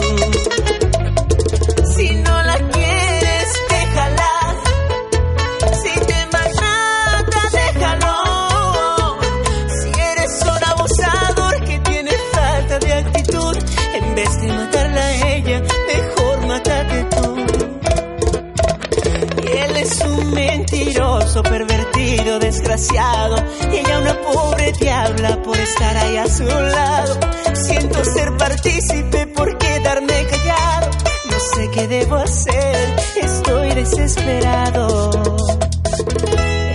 Tú. 22.76 22.94
Y 22.94 22.94
desgraciado. 22.94 23.36
Ella 23.72 23.98
una 24.00 24.20
pobre 24.20 24.72
diabla 24.72 25.42
por 25.42 25.56
estar 25.56 25.96
ahí 25.96 26.16
a 26.16 26.26
su 26.26 26.44
lado. 26.44 27.18
Siento 27.54 28.04
ser 28.04 28.36
partícipe 28.36 29.26
por 29.28 29.56
quedarme 29.58 30.26
callado. 30.26 30.90
No 31.30 31.40
sé 31.54 31.70
qué 31.70 31.88
debo 31.88 32.16
hacer, 32.16 32.96
estoy 33.20 33.74
desesperado. 33.74 35.10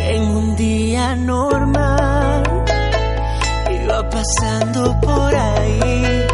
En 0.09 0.21
un 0.23 0.55
día 0.55 1.15
normal, 1.15 2.43
iba 3.71 4.09
pasando 4.09 4.99
por 5.01 5.35
ahí. 5.35 6.27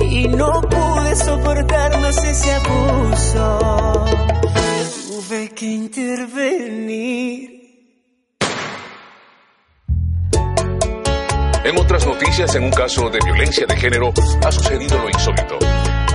Y 0.00 0.28
no 0.28 0.60
pude 0.60 1.16
soportar 1.16 2.00
más 2.00 2.16
ese 2.22 2.52
abuso. 2.52 2.83
Intervenir. 5.96 7.50
En 11.64 11.78
otras 11.78 12.06
noticias, 12.06 12.54
en 12.56 12.64
un 12.64 12.70
caso 12.70 13.08
de 13.10 13.18
violencia 13.24 13.66
de 13.66 13.76
género, 13.76 14.12
ha 14.44 14.52
sucedido 14.52 14.98
lo 14.98 15.08
insólito. 15.08 15.58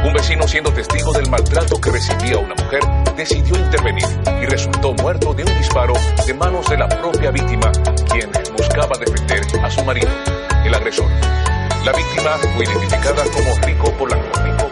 Un 0.06 0.14
vecino, 0.14 0.48
siendo 0.48 0.72
testigo 0.72 1.12
del 1.14 1.30
maltrato 1.30 1.80
que 1.82 1.92
recibía 1.92 2.38
una 2.38 2.56
mujer, 2.56 2.82
decidió 3.16 3.58
intervenir 3.58 4.06
y 4.42 4.46
resultó 4.46 4.94
muerto 4.94 5.34
de 5.34 5.44
un 5.44 5.58
disparo 5.58 5.94
de 6.26 6.34
manos 6.34 6.70
de 6.70 6.78
la 6.78 6.88
propia 6.88 7.32
víctima, 7.32 7.72
quien 8.12 8.30
buscaba 8.58 8.98
defender 8.98 9.42
a 9.64 9.70
su 9.70 9.84
marido, 9.84 10.10
el 10.66 10.74
agresor. 10.74 11.10
La 11.84 11.94
víctima 11.94 12.38
fue 12.56 12.66
identificada 12.66 13.24
como 13.34 13.56
Rico 13.66 13.92
Polanco. 13.98 14.69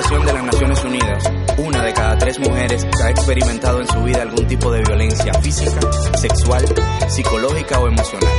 Organización 0.00 0.26
de 0.26 0.32
las 0.32 0.44
Naciones 0.44 0.84
Unidas, 0.84 1.32
una 1.58 1.84
de 1.84 1.92
cada 1.92 2.16
tres 2.16 2.38
mujeres 2.38 2.86
ha 3.04 3.10
experimentado 3.10 3.80
en 3.80 3.86
su 3.86 4.02
vida 4.02 4.22
algún 4.22 4.46
tipo 4.46 4.72
de 4.72 4.80
violencia 4.80 5.34
física, 5.34 5.78
sexual, 6.16 6.64
psicológica 7.06 7.78
o 7.78 7.86
emocional. 7.86 8.32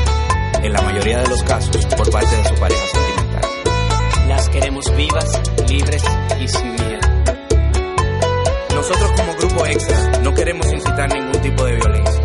En 0.64 0.74
la 0.74 0.82
mayoría 0.82 1.20
de 1.20 1.28
los 1.28 1.43
casos, 1.43 1.86
por 1.86 2.09
parte 2.09 2.36
de 2.36 2.45
su 2.45 2.55
pareja 2.55 2.88
sentimental. 2.88 4.28
Las 4.28 4.49
queremos 4.49 4.86
vivas, 4.97 5.41
libres 5.70 6.03
y 6.39 6.47
sin 6.47 6.74
miedo. 6.74 6.99
Nosotros 8.74 9.12
como 9.16 9.36
Grupo 9.36 9.66
Extra 9.68 10.20
no 10.24 10.34
queremos 10.34 10.66
incitar 10.66 11.14
ningún 11.14 11.41
tipo 11.41 11.64
de 11.64 11.76
violencia. 11.76 12.24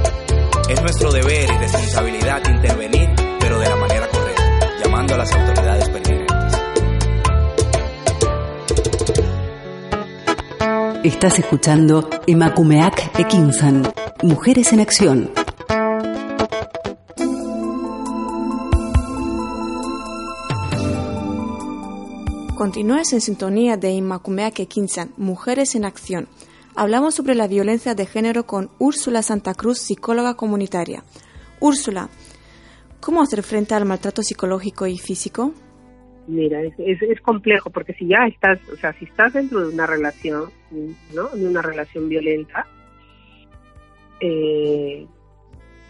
Es 0.71 0.81
nuestro 0.81 1.13
deber 1.13 1.51
y 1.51 1.59
responsabilidad 1.59 2.43
intervenir, 2.49 3.11
pero 3.39 3.59
de 3.59 3.69
la 3.69 3.77
manera 3.77 4.09
correcta, 4.09 4.73
llamando 4.83 5.15
a 5.15 5.19
las 5.19 5.31
autoridades 5.31 5.85
pertinentes. 5.91 6.06
Estás 11.07 11.39
escuchando 11.39 12.11
Emakumeak 12.27 13.17
Ekinsan, 13.17 13.85
Mujeres 14.25 14.73
en 14.73 14.81
Acción. 14.81 15.31
Continúas 22.57 23.13
en 23.13 23.21
sintonía 23.21 23.77
de 23.77 23.93
Inmacumeaque 23.93 24.65
Ekinsan, 24.65 25.13
Mujeres 25.17 25.77
en 25.77 25.85
Acción. 25.85 26.27
Hablamos 26.75 27.15
sobre 27.15 27.37
la 27.37 27.47
violencia 27.47 27.95
de 27.95 28.07
género 28.07 28.49
con 28.49 28.71
Úrsula 28.81 29.23
Santa 29.23 29.55
Cruz, 29.55 29.79
psicóloga 29.79 30.35
comunitaria. 30.35 31.05
Úrsula, 31.61 32.09
¿cómo 32.99 33.23
hacer 33.23 33.45
frente 33.45 33.77
al 33.77 33.85
maltrato 33.85 34.25
psicológico 34.25 34.89
y 34.89 34.99
físico? 34.99 35.53
Mira, 36.29 36.63
es, 36.63 36.75
es, 36.79 37.01
es 37.03 37.21
complejo 37.21 37.71
porque 37.71 37.93
si 37.95 38.09
ya 38.09 38.27
estás, 38.27 38.59
o 38.73 38.77
sea, 38.77 38.93
si 38.95 39.05
estás 39.05 39.33
dentro 39.33 39.61
de 39.61 39.69
una 39.69 39.87
relación, 39.87 40.51
¿no? 41.15 41.29
De 41.31 41.47
una 41.47 41.63
relación 41.63 42.09
violenta, 42.09 42.67
eh, 44.21 45.07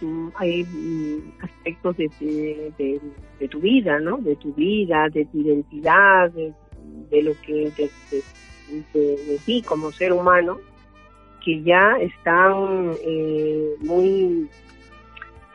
mm, 0.01 0.29
hay 0.35 0.65
mm, 0.65 1.33
aspectos 1.41 1.97
de, 1.97 2.11
de, 2.21 3.01
de- 3.39 3.49
tu 3.49 3.61
vida, 3.61 3.99
¿no? 4.01 4.19
De 4.19 4.37
tu 4.37 4.53
vida, 4.53 5.09
de 5.09 5.25
tu 5.27 5.41
identidad, 5.41 6.31
de, 6.31 7.23
lo 7.23 7.33
que 7.41 7.73
de, 8.93 9.39
ti 9.47 9.63
como 9.63 9.93
ser 9.93 10.13
humano, 10.13 10.59
que 11.45 11.63
ya 11.63 11.97
están 12.01 12.93
eh, 13.03 13.75
muy 13.81 14.49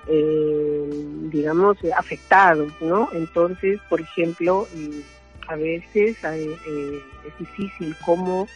eh, 0.08 0.90
digamos, 1.32 1.84
eh, 1.84 1.92
afectados, 1.96 2.72
¿no? 2.82 3.10
Entonces, 3.14 3.80
por 3.90 4.02
ejemplo, 4.02 4.68
mm, 4.74 5.00
a 5.48 5.56
veces 5.56 6.18
eh, 6.24 7.00
es 7.28 7.38
difícil 7.38 7.96
cómo 8.06 8.48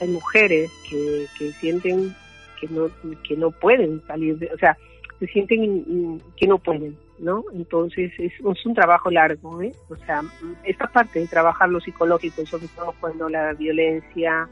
hay 0.00 0.08
mujeres 0.08 0.70
que, 0.88 1.26
que 1.38 1.52
sienten 1.52 2.14
que 2.60 2.68
no 2.68 2.88
que 3.26 3.36
no 3.36 3.50
pueden 3.50 4.02
salir, 4.06 4.38
de, 4.38 4.52
o 4.52 4.58
sea, 4.58 4.76
se 5.18 5.26
sienten 5.28 5.84
mm, 5.86 6.20
que 6.36 6.46
no 6.46 6.58
pueden, 6.58 6.96
¿no? 7.18 7.44
Entonces 7.54 8.12
es, 8.18 8.32
un 8.40 8.74
trabajo 8.74 9.10
largo, 9.10 9.62
¿eh? 9.62 9.72
O 9.88 9.96
sea, 9.96 10.22
mm, 10.22 10.56
esta 10.64 10.86
parte 10.88 11.20
de 11.20 11.26
trabajar 11.26 11.68
lo 11.68 11.80
psicológico, 11.80 12.44
sobre 12.46 12.68
todo 12.68 12.94
cuando 13.00 13.28
la 13.28 13.52
violencia 13.54 14.48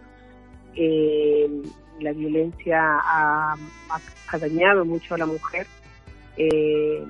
eh, 0.74 1.49
la 2.01 2.12
violencia 2.12 2.99
ha 3.03 4.38
dañado 4.38 4.84
mucho 4.84 5.14
a 5.14 5.18
la 5.18 5.26
mujer, 5.26 5.66
eh, 6.36 7.04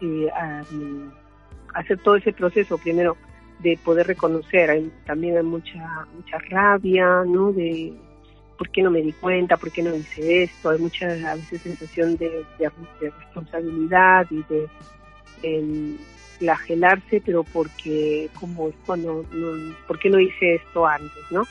um, 0.00 1.10
hacer 1.74 1.98
todo 1.98 2.16
ese 2.16 2.32
proceso 2.32 2.78
primero 2.78 3.16
de 3.60 3.78
poder 3.84 4.06
reconocer, 4.06 4.70
hay, 4.70 4.90
también 5.06 5.36
hay 5.36 5.42
mucha 5.44 6.06
mucha 6.14 6.38
rabia, 6.50 7.24
¿no? 7.26 7.52
De 7.52 7.92
por 8.58 8.68
qué 8.70 8.82
no 8.82 8.90
me 8.90 9.02
di 9.02 9.12
cuenta, 9.12 9.56
por 9.56 9.70
qué 9.72 9.82
no 9.82 9.94
hice 9.94 10.44
esto, 10.44 10.70
hay 10.70 10.78
mucha 10.78 11.06
a 11.30 11.36
veces 11.36 11.62
sensación 11.62 12.16
de, 12.16 12.28
de- 12.58 12.70
de 13.00 13.10
responsabilidad 13.10 14.26
y 14.30 14.42
de 14.48 14.68
em, 15.42 15.96
flagelarse, 16.38 17.22
pero 17.24 17.44
porque 17.44 18.28
como 18.38 18.68
esto 18.68 18.96
no, 18.96 19.24
no, 19.32 19.74
¿por 19.86 19.98
qué 19.98 20.10
no 20.10 20.18
hice 20.20 20.56
esto 20.56 20.86
antes, 20.86 21.10
no? 21.30 21.44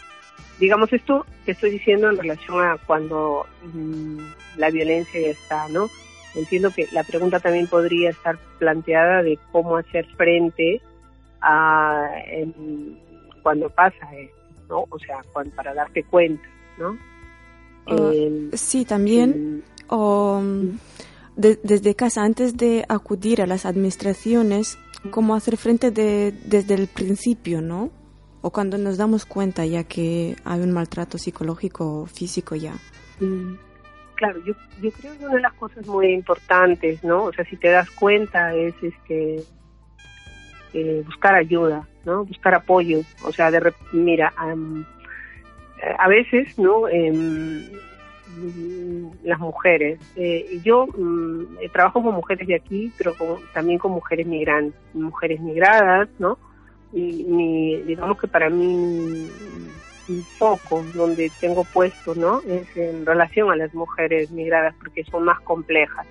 Digamos 0.59 0.91
esto 0.93 1.26
que 1.45 1.51
estoy 1.53 1.72
diciendo 1.72 2.09
en 2.09 2.17
relación 2.17 2.61
a 2.61 2.78
cuando 2.86 3.45
mm, 3.74 4.17
la 4.57 4.69
violencia 4.69 5.19
ya 5.19 5.30
está, 5.30 5.67
¿no? 5.69 5.89
Entiendo 6.36 6.72
que 6.72 6.88
la 6.92 7.04
pregunta 7.04 7.40
también 7.40 7.68
podría 7.68 8.10
estar 8.12 8.38
planteada 8.60 9.22
de 9.22 9.38
cómo 9.52 9.76
hacer 9.78 10.06
frente 10.16 10.82
a 11.42 12.08
em, 12.28 12.96
cuando 13.44 13.70
pasa 13.70 14.10
esto, 14.16 14.36
¿no? 14.70 14.86
O 14.90 15.00
sea, 15.00 15.22
cuando, 15.34 15.54
para 15.56 15.74
darte 15.74 16.04
cuenta, 16.04 16.44
¿no? 16.78 16.98
Ah, 17.88 18.12
Em, 18.14 18.52
sí, 18.54 18.86
también 18.86 19.64
o, 19.90 20.42
de- 21.36 21.60
desde 21.64 21.96
casa, 21.96 22.22
antes 22.24 22.56
de 22.56 22.86
acudir 22.88 23.42
a 23.42 23.48
las 23.48 23.66
administraciones, 23.66 24.78
cómo 25.10 25.36
hacer 25.36 25.58
frente 25.58 25.90
de, 25.92 26.32
desde 26.46 26.76
el 26.76 26.88
principio, 26.88 27.62
¿no? 27.62 27.90
O 28.44 28.52
cuando 28.52 28.78
nos 28.78 28.98
damos 28.98 29.26
cuenta 29.26 29.66
ya 29.66 29.84
que 29.84 30.36
hay 30.46 30.62
un 30.62 30.72
maltrato 30.72 31.18
psicológico 31.18 32.02
o 32.02 32.06
físico 32.06 32.56
ya. 32.56 32.74
Mm, 33.20 33.56
Claro, 34.22 34.39
yo, 34.45 34.53
yo 34.84 34.91
creo 34.91 35.17
que 35.17 35.26
una 35.26 35.34
de 35.34 35.41
las 35.41 35.53
cosas 35.53 35.88
muy 35.88 36.13
importantes, 36.13 37.03
¿no? 37.03 37.24
O 37.24 37.34
sea, 37.34 37.43
si 37.45 37.57
te 37.57 37.69
das 37.69 37.89
cuenta 37.89 38.53
es 38.53 38.76
este 38.84 39.43
eh, 40.76 41.01
buscar 41.03 41.34
ayuda, 41.34 41.88
¿no? 42.05 42.24
Buscar 42.26 42.53
apoyo. 42.53 43.01
O 43.24 43.34
sea, 43.34 43.49
de 43.49 43.74
mira, 43.93 44.32
eh, 44.38 45.95
a 45.97 46.07
veces, 46.07 46.47
¿no? 46.55 46.82
Mm, 46.82 47.61
las 49.24 49.39
mujeres. 49.39 49.99
eh, 50.15 50.59
yo 50.63 50.86
mm, 50.86 51.57
eh, 51.59 51.69
trabajo 51.69 52.03
con 52.03 52.13
mujeres 52.13 52.47
de 52.47 52.53
aquí, 52.53 52.91
pero 52.99 53.15
con- 53.15 53.39
también 53.55 53.80
con 53.80 53.91
mujeres 53.91 54.28
migrantes, 54.28 54.80
mujeres 54.93 55.39
migradas, 55.41 56.09
¿no? 56.19 56.38
Y 56.93 57.24
mi, 57.24 57.78
digamos 57.88 58.19
que 58.19 58.28
para 58.28 58.51
mí 58.51 59.28
foco 60.38 60.84
donde 60.93 61.32
tengo 61.39 61.64
puesto, 61.64 62.16
¿no? 62.16 62.41
Es 62.47 62.76
en 62.76 63.06
relación 63.06 63.52
a 63.52 63.56
las 63.56 63.74
mujeres 63.74 64.32
migradas 64.32 64.76
porque 64.80 65.04
son 65.04 65.26
más 65.26 65.39
complejas. 65.41 66.06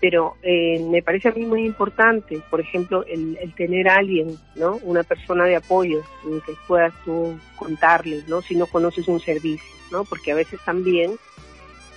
Pero 0.00 0.36
eh, 0.42 0.84
me 0.90 1.00
parece 1.00 1.28
a 1.28 1.32
mí 1.32 1.46
muy 1.46 1.64
importante, 1.64 2.42
por 2.50 2.60
ejemplo, 2.60 3.04
el, 3.06 3.38
el 3.40 3.54
tener 3.54 3.88
alguien, 3.88 4.36
¿no? 4.56 4.80
Una 4.82 5.04
persona 5.04 5.44
de 5.44 5.56
apoyo 5.56 6.02
en 6.24 6.40
que 6.40 6.54
puedas 6.66 6.92
tú 7.04 7.38
contarles, 7.56 8.26
¿no? 8.26 8.42
Si 8.42 8.56
no 8.56 8.66
conoces 8.66 9.06
un 9.06 9.20
servicio, 9.20 9.70
¿no? 9.92 10.04
Porque 10.04 10.32
a 10.32 10.34
veces 10.34 10.58
también, 10.64 11.16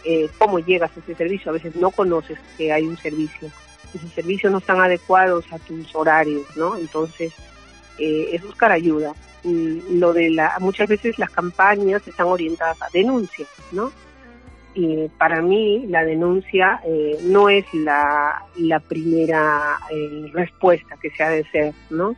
eh, 0.03 0.29
¿cómo 0.37 0.59
llegas 0.59 0.91
a 0.95 0.99
ese 0.99 1.15
servicio? 1.15 1.49
A 1.49 1.53
veces 1.53 1.75
no 1.75 1.89
conoces 1.89 2.37
que 2.57 2.71
hay 2.71 2.83
un 2.83 2.97
servicio. 2.97 3.49
Esos 3.93 4.11
servicios 4.11 4.51
no 4.51 4.59
están 4.59 4.81
adecuados 4.81 5.45
a 5.51 5.57
tus 5.57 5.95
horarios, 5.95 6.45
¿no? 6.55 6.77
Entonces, 6.77 7.33
eh, 7.97 8.29
es 8.33 8.41
buscar 8.43 8.71
ayuda. 8.71 9.13
Y 9.43 9.81
lo 9.97 10.13
de 10.13 10.31
la, 10.31 10.57
muchas 10.59 10.87
veces 10.87 11.19
las 11.19 11.29
campañas 11.29 12.07
están 12.07 12.27
orientadas 12.27 12.81
a 12.81 12.89
denuncias, 12.91 13.49
¿no? 13.71 13.91
Y 14.73 15.07
para 15.17 15.41
mí 15.41 15.85
la 15.87 16.03
denuncia 16.03 16.81
eh, 16.85 17.17
no 17.23 17.47
es 17.47 17.65
la, 17.73 18.43
la 18.57 18.79
primera 18.79 19.79
eh, 19.89 20.29
respuesta 20.33 20.97
que 21.01 21.11
se 21.11 21.23
ha 21.23 21.29
de 21.29 21.41
hacer, 21.41 21.73
¿no? 21.89 22.15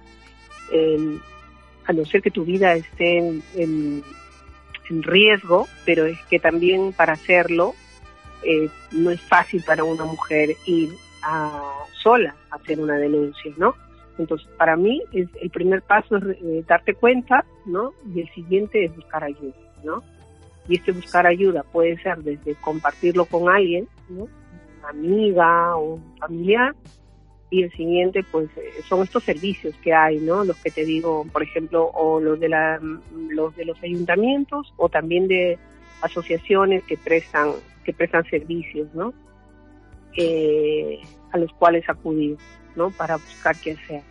a 1.87 1.93
no 1.93 2.05
ser 2.05 2.21
que 2.21 2.31
tu 2.31 2.43
vida 2.43 2.73
esté 2.73 3.17
en, 3.17 3.43
en, 3.55 4.03
riesgo, 5.03 5.67
pero 5.85 6.05
es 6.05 6.17
que 6.29 6.39
también 6.39 6.93
para 6.93 7.13
hacerlo 7.13 7.75
eh, 8.43 8.69
no 8.91 9.11
es 9.11 9.19
fácil 9.19 9.61
para 9.65 9.83
una 9.83 10.05
mujer 10.05 10.55
ir 10.65 10.91
a, 11.23 11.61
sola 12.01 12.35
a 12.51 12.55
hacer 12.55 12.79
una 12.79 12.95
denuncia, 12.95 13.51
¿no? 13.57 13.75
Entonces, 14.17 14.47
para 14.57 14.75
mí, 14.75 15.01
el 15.13 15.49
primer 15.51 15.81
paso 15.81 16.17
es 16.17 16.23
eh, 16.41 16.63
darte 16.67 16.95
cuenta, 16.95 17.45
¿no? 17.65 17.93
Y 18.13 18.21
el 18.21 18.29
siguiente 18.33 18.85
es 18.85 18.95
buscar 18.95 19.23
ayuda, 19.23 19.55
¿no? 19.83 20.03
Y 20.67 20.75
este 20.75 20.91
buscar 20.91 21.25
ayuda 21.27 21.63
puede 21.63 21.97
ser 22.01 22.17
desde 22.19 22.55
compartirlo 22.55 23.25
con 23.25 23.49
alguien, 23.49 23.87
¿no? 24.09 24.27
Una 24.79 24.89
amiga 24.89 25.75
o 25.75 25.95
un 25.95 26.17
familiar, 26.17 26.75
y 27.49 27.63
el 27.63 27.71
siguiente, 27.71 28.25
pues, 28.29 28.49
eh, 28.57 28.81
son 28.87 29.03
estos 29.03 29.23
servicios 29.23 29.73
que 29.77 29.93
hay, 29.93 30.19
¿no? 30.19 30.43
Los 30.43 30.57
que 30.57 30.69
te 30.69 30.83
digo, 30.83 31.25
por 31.31 31.43
ejemplo, 31.43 31.89
o 31.93 32.19
los 32.19 32.39
de, 32.39 32.49
la, 32.49 32.79
los, 33.29 33.55
de 33.55 33.65
los 33.65 33.81
ayuntamientos, 33.81 34.73
o 34.75 34.89
también 34.89 35.27
de 35.27 35.57
asociaciones 36.01 36.83
que 36.83 36.97
prestan, 36.97 37.51
que 37.85 37.93
prestan 37.93 38.25
servicios, 38.25 38.93
¿no? 38.93 39.13
Eh, 40.17 40.99
a 41.31 41.37
los 41.37 41.51
cuales 41.53 41.87
acudir. 41.87 42.37
¿No? 42.77 42.91
Para 42.91 43.17
buscar 43.17 43.57
qué 43.57 43.71
hacer. 43.73 44.01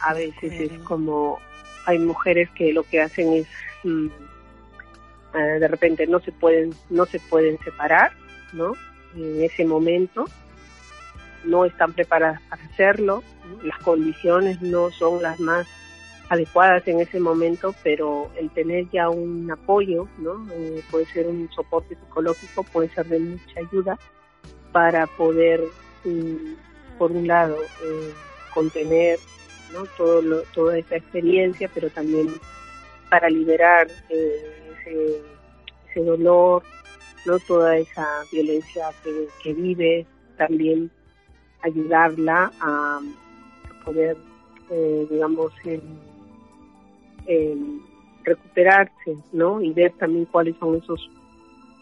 A 0.00 0.14
veces 0.14 0.52
es 0.72 0.78
como, 0.80 1.38
hay 1.84 1.98
mujeres 1.98 2.48
que 2.50 2.72
lo 2.72 2.84
que 2.84 3.02
hacen 3.02 3.34
es, 3.34 3.46
mm, 3.84 4.06
eh, 5.34 5.58
de 5.60 5.68
repente 5.68 6.06
no 6.06 6.20
se 6.20 6.32
pueden, 6.32 6.74
no 6.88 7.04
se 7.06 7.20
pueden 7.20 7.58
separar, 7.58 8.12
¿no? 8.52 8.72
En 9.14 9.42
ese 9.42 9.64
momento 9.64 10.24
no 11.44 11.64
están 11.64 11.92
preparadas 11.92 12.40
para 12.48 12.64
hacerlo, 12.64 13.22
las 13.62 13.78
condiciones 13.78 14.62
no 14.62 14.90
son 14.90 15.22
las 15.22 15.38
más 15.40 15.66
adecuadas 16.28 16.86
en 16.86 17.00
ese 17.00 17.20
momento, 17.20 17.74
pero 17.82 18.30
el 18.38 18.48
tener 18.50 18.88
ya 18.90 19.10
un 19.10 19.50
apoyo, 19.50 20.08
¿no? 20.18 20.46
Eh, 20.52 20.82
puede 20.90 21.04
ser 21.06 21.26
un 21.26 21.50
soporte 21.50 21.96
psicológico, 21.96 22.62
puede 22.62 22.88
ser 22.90 23.06
de 23.06 23.18
mucha 23.18 23.60
ayuda 23.60 23.98
para 24.72 25.06
poder 25.06 25.60
mm, 26.04 26.54
por 27.02 27.10
un 27.10 27.26
lado, 27.26 27.56
eh, 27.82 28.12
contener 28.54 29.18
¿no? 29.72 29.86
Todo 29.96 30.22
toda 30.54 30.78
esa 30.78 30.94
experiencia, 30.94 31.68
pero 31.74 31.90
también 31.90 32.28
para 33.10 33.28
liberar 33.28 33.88
eh, 34.08 35.20
ese, 35.90 36.00
dolor, 36.00 36.62
no 37.26 37.40
toda 37.40 37.76
esa 37.76 38.06
violencia 38.30 38.90
que, 39.42 39.52
vive, 39.52 40.06
también 40.36 40.92
ayudarla 41.62 42.52
a, 42.60 43.00
poder, 43.84 44.16
eh, 44.70 45.06
digamos, 45.10 45.52
recuperarse, 48.22 49.16
¿no? 49.32 49.60
Y 49.60 49.72
ver 49.72 49.90
también 49.98 50.26
cuáles 50.26 50.54
son 50.58 50.76
esos 50.76 51.10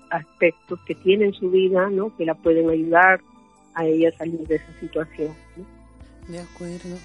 aspectos 0.08 0.80
que 0.86 0.94
tiene 0.94 1.26
en 1.26 1.34
su 1.34 1.50
vida, 1.50 1.90
¿no? 1.90 2.16
Que 2.16 2.24
la 2.24 2.34
pueden 2.34 2.70
ayudar 2.70 3.20
a 3.74 3.84
ella 3.86 4.10
salir 4.16 4.46
de 4.46 4.56
esa 4.56 4.80
situación. 4.80 5.34
De 6.28 6.38
acuerdo. 6.38 6.96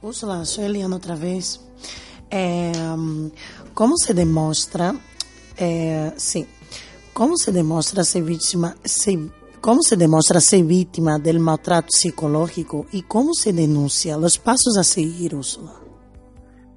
Úrsula, 0.00 0.44
soy 0.44 0.64
Eliana 0.64 0.96
otra 0.96 1.14
vez. 1.14 1.60
Eh, 2.30 2.72
¿Cómo 3.74 3.96
se 3.96 4.14
demuestra, 4.14 4.94
eh, 5.58 6.10
sí, 6.16 6.46
cómo 7.12 7.36
se 7.36 7.52
demuestra 7.52 8.04
ser 8.04 8.22
víctima, 8.22 8.74
cómo 9.60 9.82
se 9.82 9.96
demuestra 9.96 10.40
ser 10.40 10.64
víctima 10.64 11.18
del 11.18 11.38
maltrato 11.38 11.88
psicológico 11.90 12.86
y 12.92 13.02
cómo 13.02 13.34
se 13.34 13.52
denuncia? 13.52 14.16
Los 14.16 14.38
pasos 14.38 14.76
a 14.78 14.84
seguir, 14.84 15.34
Úrsula. 15.34 15.72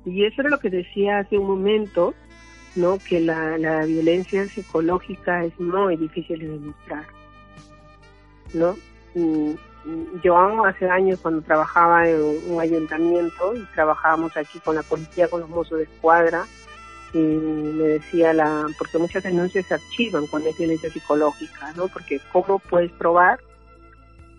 Y 0.05 0.23
eso 0.23 0.41
era 0.41 0.49
lo 0.49 0.59
que 0.59 0.69
decía 0.69 1.19
hace 1.19 1.37
un 1.37 1.47
momento, 1.47 2.13
¿no? 2.75 2.97
Que 2.99 3.19
la, 3.19 3.57
la 3.57 3.85
violencia 3.85 4.47
psicológica 4.47 5.43
es 5.45 5.59
muy 5.59 5.97
difícil 5.97 6.39
de 6.39 6.47
demostrar, 6.49 7.07
¿no? 8.53 8.75
Yo 10.23 10.65
hace 10.65 10.89
años 10.89 11.19
cuando 11.21 11.41
trabajaba 11.41 12.07
en 12.09 12.21
un 12.47 12.59
ayuntamiento 12.59 13.55
y 13.55 13.63
trabajábamos 13.73 14.35
aquí 14.35 14.59
con 14.59 14.75
la 14.75 14.83
policía, 14.83 15.27
con 15.27 15.41
los 15.41 15.49
mozos 15.49 15.77
de 15.77 15.83
escuadra, 15.83 16.45
y 17.13 17.17
me 17.17 17.83
decía 17.87 18.33
la, 18.33 18.65
porque 18.77 18.97
muchas 18.97 19.23
denuncias 19.23 19.65
se 19.67 19.75
archivan 19.75 20.27
cuando 20.27 20.49
hay 20.49 20.55
violencia 20.57 20.89
psicológica, 20.89 21.71
¿no? 21.77 21.87
Porque 21.87 22.19
cómo 22.33 22.59
puedes 22.59 22.91
probar, 22.91 23.39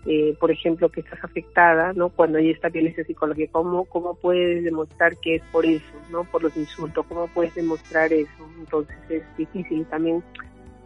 eh, 0.05 0.35
por 0.39 0.51
ejemplo, 0.51 0.89
que 0.89 0.99
estás 0.99 1.23
afectada, 1.23 1.93
¿no? 1.93 2.09
Cuando 2.09 2.37
hay 2.37 2.51
esta 2.51 2.69
violencia 2.69 3.03
psicológica, 3.03 3.51
¿cómo, 3.53 3.85
cómo 3.85 4.13
puedes 4.15 4.63
demostrar 4.63 5.17
que 5.17 5.35
es 5.35 5.43
por 5.51 5.65
eso, 5.65 5.85
¿no? 6.11 6.23
Por 6.25 6.43
los 6.43 6.55
insultos, 6.55 7.05
¿cómo 7.07 7.27
puedes 7.27 7.55
demostrar 7.55 8.13
eso? 8.13 8.47
Entonces 8.59 8.95
es 9.09 9.23
difícil 9.37 9.85
también 9.87 10.23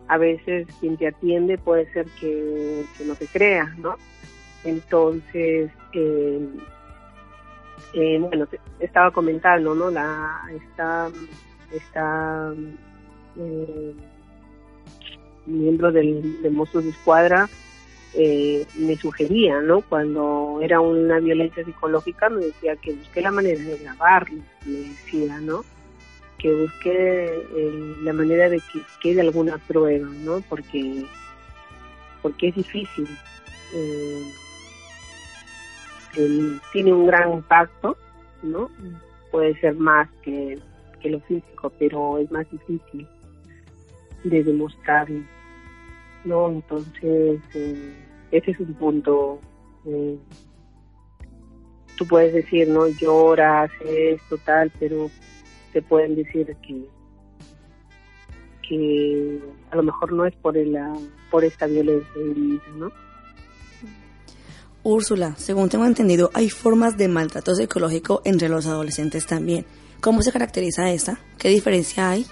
a 0.08 0.18
veces 0.18 0.68
quien 0.80 0.98
te 0.98 1.08
atiende 1.08 1.58
puede 1.58 1.92
ser 1.94 2.06
que, 2.20 2.84
no 3.06 3.16
te 3.16 3.28
crea, 3.28 3.74
¿no? 3.78 3.96
Entonces, 4.64 5.72
eh, 5.94 6.48
eh, 7.94 8.20
bueno, 8.20 8.48
estaba 8.80 9.12
comentando, 9.12 9.74
¿no? 9.74 9.90
La, 9.90 10.42
esta, 10.54 11.10
esta 11.72 12.54
eh, 13.38 13.94
miembro 15.46 15.92
del, 15.92 16.42
de 16.42 16.50
Mozos 16.50 16.84
de 16.84 16.92
Escuadra 16.92 17.50
me 18.14 18.98
sugería, 18.98 19.62
¿no? 19.62 19.80
Cuando 19.82 20.60
era 20.62 20.82
una 20.82 21.20
violencia 21.20 21.64
psicológica, 21.64 22.30
me 22.30 22.46
decía 22.46 22.76
que 22.76 22.94
busqué 22.94 23.22
la 23.22 23.32
manera 23.32 23.64
de 23.64 23.78
grabarlo, 23.78 24.42
me 24.66 24.80
decía, 24.80 25.40
¿no? 25.40 25.64
Que 26.42 26.52
busque 26.54 27.46
eh, 27.56 27.96
la 28.02 28.14
manera 28.14 28.50
de 28.50 28.58
que 28.58 28.82
quede 29.00 29.22
alguna 29.22 29.60
prueba, 29.60 30.08
¿no? 30.24 30.42
Porque, 30.50 31.06
porque 32.22 32.48
es 32.48 32.56
difícil. 32.56 33.08
Eh, 33.76 34.32
tiene 36.74 36.94
un 36.94 37.06
gran 37.06 37.32
impacto, 37.32 37.96
¿no? 38.42 38.70
Puede 39.30 39.58
ser 39.62 39.76
más 39.76 40.10
que, 40.24 40.60
lo 41.04 41.20
físico, 41.22 41.72
pero 41.80 42.18
es 42.18 42.30
más 42.32 42.50
difícil 42.52 43.08
de 44.24 44.44
demostrarlo, 44.44 45.24
¿no? 46.26 46.50
Entonces, 46.50 47.40
eh, 47.54 47.94
ese 48.32 48.52
es 48.52 48.60
un 48.60 48.74
punto. 48.74 49.40
tú 51.98 52.08
puedes 52.08 52.34
decir, 52.34 52.68
¿no? 52.68 52.88
Lloras, 52.88 53.72
esto, 53.86 54.38
tal, 54.40 54.72
pero 54.80 55.10
te 55.72 55.82
pueden 55.82 56.16
decir 56.16 56.56
que 56.68 56.86
que 58.68 59.40
a 59.70 59.76
lo 59.76 59.84
mejor 59.84 60.14
no 60.14 60.26
es 60.26 60.34
por 60.36 60.58
el, 60.58 60.78
por 61.30 61.44
esta 61.44 61.68
violencia 61.68 62.08
¿no? 62.78 62.90
Úrsula, 64.84 65.36
según 65.36 65.70
tengo 65.70 65.86
entendido, 65.86 66.32
hay 66.34 66.50
formas 66.50 66.98
de 66.98 67.08
maltrato 67.08 67.54
psicológico 67.54 68.22
entre 68.26 68.50
los 68.50 68.66
adolescentes 68.66 69.28
también. 69.28 69.66
¿Cómo 70.00 70.24
se 70.24 70.32
caracteriza 70.32 70.90
esta? 70.90 71.20
¿Qué 71.38 71.50
diferencia 71.50 72.10
hay? 72.10 72.26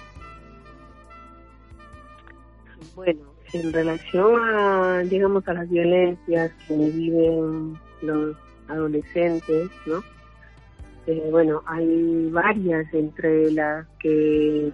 Bueno, 2.96 3.20
en 3.52 3.72
relación 3.72 4.40
a, 4.40 4.98
digamos, 5.04 5.46
a 5.46 5.52
las 5.52 5.70
violencias 5.70 6.50
que 6.66 6.74
viven 6.74 7.78
los 8.02 8.36
adolescentes, 8.66 9.70
¿no? 9.86 10.02
Eh, 11.06 11.28
bueno, 11.30 11.62
hay 11.66 12.28
varias 12.30 12.92
entre 12.92 13.50
las 13.52 13.86
que 13.98 14.70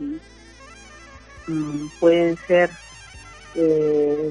mm, 1.46 1.86
pueden 2.00 2.36
ser 2.36 2.70
eh, 3.54 4.30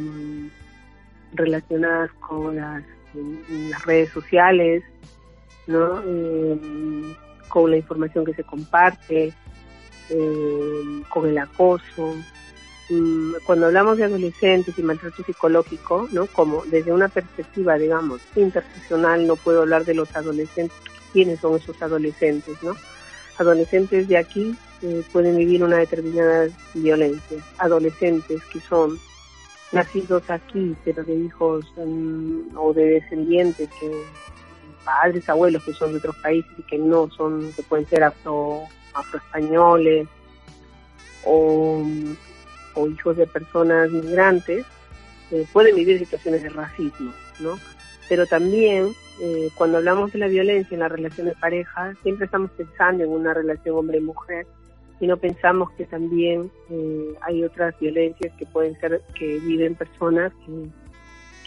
relacionadas 1.34 2.12
con 2.20 2.56
las, 2.56 2.84
redes 3.86 4.10
sociales, 4.10 4.84
¿no? 5.68 6.02
Eh, 6.06 7.16
con 7.48 7.72
la 7.72 7.78
información 7.78 8.26
que 8.26 8.34
se 8.34 8.44
comparte, 8.44 9.32
con 11.10 11.26
el 11.30 11.38
acoso. 11.38 12.14
Mm, 12.90 13.36
cuando 13.46 13.68
hablamos 13.68 13.98
de 13.98 14.04
adolescentes 14.04 14.78
y 14.78 14.84
maltrato 14.84 15.24
psicológico, 15.24 16.10
¿no? 16.12 16.28
Como 16.28 16.66
desde 16.66 16.92
una 16.92 17.08
perspectiva, 17.08 17.78
digamos, 17.78 18.22
interseccional, 18.36 19.26
no 19.26 19.38
puedo 19.38 19.62
hablar 19.62 19.86
de 19.86 19.94
los 19.96 20.14
adolescentes 20.14 20.78
quiénes 21.16 21.40
son 21.40 21.56
esos 21.56 21.82
adolescentes, 21.82 22.62
¿no? 22.62 22.76
Adolescentes 23.38 24.10
de 24.10 24.18
aquí 24.18 24.54
eh, 24.82 25.02
pueden 25.14 25.38
vivir 25.38 25.64
una 25.64 25.78
determinada 25.78 26.50
violencia. 26.74 27.38
Adolescentes 27.58 28.44
que 28.52 28.60
son 28.60 29.00
nacidos 29.72 30.30
aquí, 30.30 30.76
pero 30.84 31.06
de 31.06 31.16
hijos 31.16 31.66
mm, 31.78 32.58
o 32.58 32.74
de 32.74 32.86
descendientes 33.00 33.70
que 33.80 34.04
padres, 34.84 35.30
abuelos 35.30 35.64
que 35.64 35.74
son 35.74 35.94
de 35.94 36.00
otros 36.00 36.18
países 36.18 36.52
y 36.58 36.64
que 36.64 36.78
no 36.78 37.10
son, 37.12 37.54
que 37.54 37.64
pueden 37.64 37.88
ser 37.88 38.04
afro, 38.04 38.64
afroespañoles 38.94 40.10
o, 41.24 41.82
o 42.74 42.88
hijos 42.88 43.16
de 43.16 43.26
personas 43.26 43.90
migrantes, 43.90 44.66
eh, 45.32 45.48
pueden 45.54 45.78
vivir 45.78 45.98
situaciones 45.98 46.44
de 46.44 46.50
racismo, 46.50 47.14
¿no? 47.40 47.58
Pero 48.10 48.28
también 48.28 48.94
eh, 49.22 49.50
cuando 49.56 49.78
hablamos 49.78 50.12
de 50.12 50.20
la 50.20 50.28
violencia 50.28 50.76
en 50.76 50.82
la 50.82 50.90
relación 50.90 51.28
de 51.28 51.36
pareja, 51.36 51.94
siempre 52.04 52.26
estamos 52.26 52.52
pensando 52.52 53.04
en 53.04 53.10
una 53.10 53.34
relación 53.34 53.78
hombre-mujer 53.78 54.46
y 55.00 55.08
no 55.08 55.18
pensamos 55.18 55.72
que 55.72 55.86
también 55.86 56.52
eh, 56.70 57.14
hay 57.22 57.44
otras 57.44 57.78
violencias 57.80 58.34
que 58.38 58.46
pueden 58.46 58.78
ser 58.80 59.02
que 59.18 59.40
viven 59.40 59.76
personas 59.76 60.34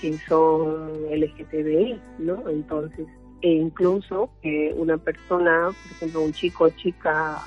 que, 0.01 0.17
son 0.29 0.93
LGTBI, 1.11 2.01
¿no? 2.21 2.49
Entonces, 2.49 3.07
e 3.43 3.51
incluso 3.51 4.31
que 4.43 4.73
una 4.77 4.97
persona, 4.97 5.67
por 5.67 5.93
ejemplo, 5.93 6.23
un 6.23 6.33
chico 6.33 6.71
chica 6.71 7.43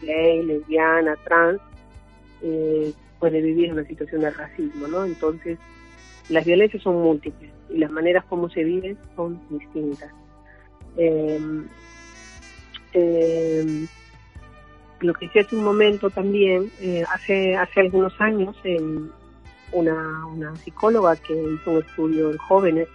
gay, 0.00 0.42
lesbiana, 0.44 1.16
trans, 1.24 1.60
eh, 2.42 2.92
puede 3.18 3.42
vivir 3.42 3.72
una 3.72 3.84
situación 3.84 4.20
de 4.20 4.30
racismo, 4.30 4.86
¿no? 4.86 5.04
Entonces, 5.04 5.58
las 6.28 6.44
violencias 6.44 6.82
son 6.82 7.02
múltiples 7.02 7.50
y 7.72 7.78
las 7.78 7.90
maneras 7.90 8.24
como 8.28 8.48
se 8.50 8.64
viven 8.64 8.98
son 9.16 9.40
distintas. 9.50 10.12
Eh, 10.96 11.40
lo 15.00 15.14
que 15.14 15.26
hice 15.26 15.40
hace 15.40 15.56
un 15.56 15.64
momento 15.64 16.10
también, 16.10 16.70
eh, 16.80 17.04
hace, 17.12 17.56
hace 17.56 17.80
algunos 17.80 18.20
años, 18.20 18.56
una, 19.72 20.26
una 20.26 20.56
psicóloga 20.56 21.16
que 21.16 21.32
hizo 21.32 21.70
un 21.70 21.78
estudio 21.78 22.30
en 22.30 22.38
jóvenes 22.38 22.88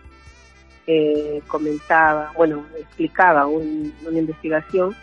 eh, 0.87 1.41
comentaba, 1.47 2.31
bueno, 2.35 2.63
explicaba 2.77 3.47
una 3.47 4.19
investigación 4.19 4.95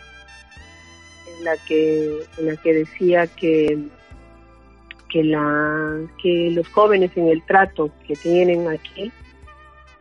en 1.27 1.43
la 1.43 1.57
que 1.67 2.19
en 2.37 2.45
la 2.45 2.55
que 2.55 2.73
decía 2.73 3.27
que 3.27 3.77
que 5.09 5.23
la 5.25 5.99
que 6.21 6.51
los 6.51 6.67
jóvenes 6.69 7.11
en 7.17 7.27
el 7.27 7.43
trato 7.43 7.91
que 8.07 8.15
tienen 8.15 8.69
aquí 8.69 9.11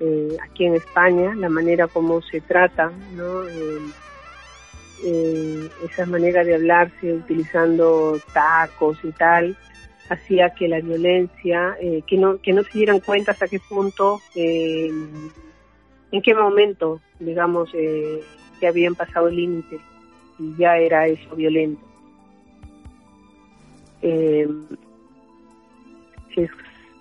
eh, 0.02 0.36
aquí 0.42 0.66
en 0.66 0.74
España 0.74 1.34
la 1.34 1.48
manera 1.48 1.86
como 1.86 2.20
se 2.22 2.40
tratan 2.40 2.92
no 3.16 3.44
eh, 3.48 3.78
eh, 5.04 5.68
esa 5.88 6.06
manera 6.06 6.44
de 6.44 6.54
hablarse 6.54 7.14
utilizando 7.14 8.18
tacos 8.32 8.98
y 9.04 9.12
tal 9.12 9.56
hacía 10.08 10.50
que 10.50 10.68
la 10.68 10.80
violencia 10.80 11.76
eh, 11.80 12.02
que 12.06 12.16
no 12.16 12.38
que 12.42 12.52
no 12.52 12.62
se 12.64 12.78
dieran 12.78 13.00
cuenta 13.00 13.32
hasta 13.32 13.48
qué 13.48 13.60
punto 13.60 14.20
eh, 14.34 14.90
en 16.10 16.22
qué 16.22 16.34
momento 16.34 17.00
digamos 17.18 17.70
eh, 17.74 18.20
que 18.60 18.66
habían 18.66 18.94
pasado 18.94 19.28
el 19.28 19.36
límite 19.36 19.80
y 20.38 20.56
ya 20.56 20.76
era 20.78 21.06
eso 21.06 21.34
violento. 21.36 21.84
Eh, 24.02 24.48
es, 26.36 26.50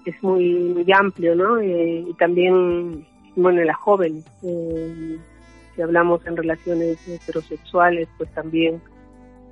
es 0.06 0.24
muy, 0.24 0.54
muy 0.56 0.91
amplio 0.91 1.36
no 1.36 1.62
y 1.62 2.14
también 2.18 3.06
bueno 3.36 3.64
las 3.64 3.78
jóvenes 3.78 4.26
si 5.76 5.82
hablamos 5.82 6.26
en 6.26 6.38
relaciones 6.38 7.08
heterosexuales, 7.08 8.08
pues 8.18 8.30
también 8.34 8.82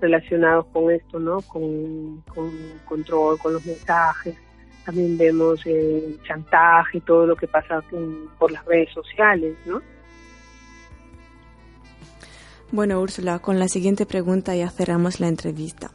relacionados 0.02 0.66
con 0.68 0.92
esto, 0.92 1.20
¿no? 1.20 1.42
Con, 1.42 2.24
control, 2.86 3.38
con 3.40 3.54
los 3.54 3.66
mensajes. 3.66 4.36
También 4.86 5.18
vemos 5.18 5.62
eh, 5.66 6.18
chantaje, 6.28 7.02
todo 7.02 7.28
lo 7.28 7.36
que 7.36 7.48
pasa 7.48 7.84
por 8.38 8.52
las 8.52 8.66
redes 8.66 8.92
sociales, 8.94 9.56
¿no? 9.66 9.82
Bueno, 12.72 13.02
Úrsula, 13.02 13.40
con 13.40 13.60
la 13.60 13.68
siguiente 13.68 14.06
pregunta 14.06 14.56
ya 14.56 14.70
cerramos 14.70 15.20
la 15.20 15.28
entrevista. 15.28 15.92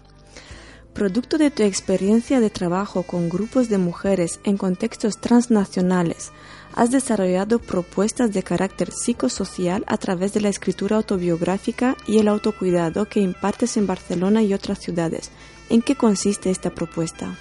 Producto 0.94 1.38
de 1.38 1.50
tu 1.50 1.64
experiencia 1.64 2.38
de 2.38 2.50
trabajo 2.50 3.02
con 3.02 3.28
grupos 3.28 3.68
de 3.68 3.78
mujeres 3.78 4.40
en 4.44 4.56
contextos 4.56 5.20
transnacionales, 5.20 6.32
has 6.72 6.92
desarrollado 6.92 7.58
propuestas 7.58 8.32
de 8.32 8.44
carácter 8.44 8.92
psicosocial 8.92 9.82
a 9.88 9.96
través 9.96 10.34
de 10.34 10.40
la 10.40 10.50
escritura 10.50 10.96
autobiográfica 10.96 11.96
y 12.06 12.18
el 12.20 12.28
autocuidado 12.28 13.06
que 13.06 13.18
impartes 13.18 13.76
en 13.76 13.88
Barcelona 13.88 14.42
y 14.44 14.54
otras 14.54 14.78
ciudades. 14.78 15.32
¿En 15.68 15.82
qué 15.82 15.96
consiste 15.96 16.50
esta 16.50 16.70
propuesta? 16.70 17.34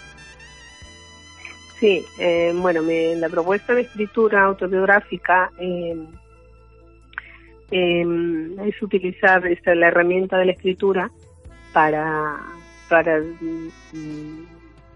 Sí, 1.79 2.03
eh, 2.17 2.53
bueno, 2.55 2.81
la 2.81 3.29
propuesta 3.29 3.75
de 3.75 3.81
escritura 3.81 4.45
autobiográfica 4.45 5.51
em, 5.59 6.07
em, 7.69 8.59
es 8.61 8.81
utilizar 8.81 9.45
esta, 9.45 9.75
la 9.75 9.89
herramienta 9.89 10.37
de 10.37 10.45
la 10.45 10.51
escritura 10.53 11.11
para, 11.71 12.39
para 12.89 13.19
mm, 13.19 13.69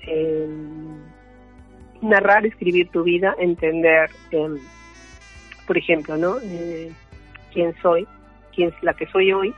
em, 0.02 0.98
narrar, 2.02 2.46
escribir 2.46 2.90
tu 2.90 3.04
vida, 3.04 3.36
entender, 3.40 4.10
em, 4.32 4.58
por 5.66 5.78
ejemplo, 5.78 6.18
¿no? 6.18 6.38
Eh, 6.44 6.92
quién 7.54 7.74
soy, 7.82 8.08
quién 8.56 8.70
es 8.70 8.84
la 8.84 8.94
que 8.94 9.08
soy 9.08 9.32
hoy, 9.32 9.54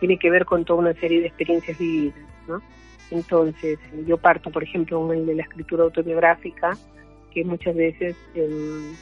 tiene 0.00 0.18
que 0.18 0.30
ver 0.30 0.44
con 0.44 0.64
toda 0.64 0.80
una 0.80 0.94
serie 0.94 1.20
de 1.20 1.26
experiencias 1.28 1.78
vividas, 1.78 2.18
¿no? 2.48 2.62
Entonces, 3.10 3.78
yo 4.06 4.16
parto, 4.16 4.50
por 4.50 4.62
ejemplo, 4.62 5.06
de 5.08 5.34
la 5.34 5.42
escritura 5.42 5.84
autobiográfica, 5.84 6.72
que 7.32 7.44
muchas 7.44 7.74
veces 7.74 8.16
em, 8.34 8.94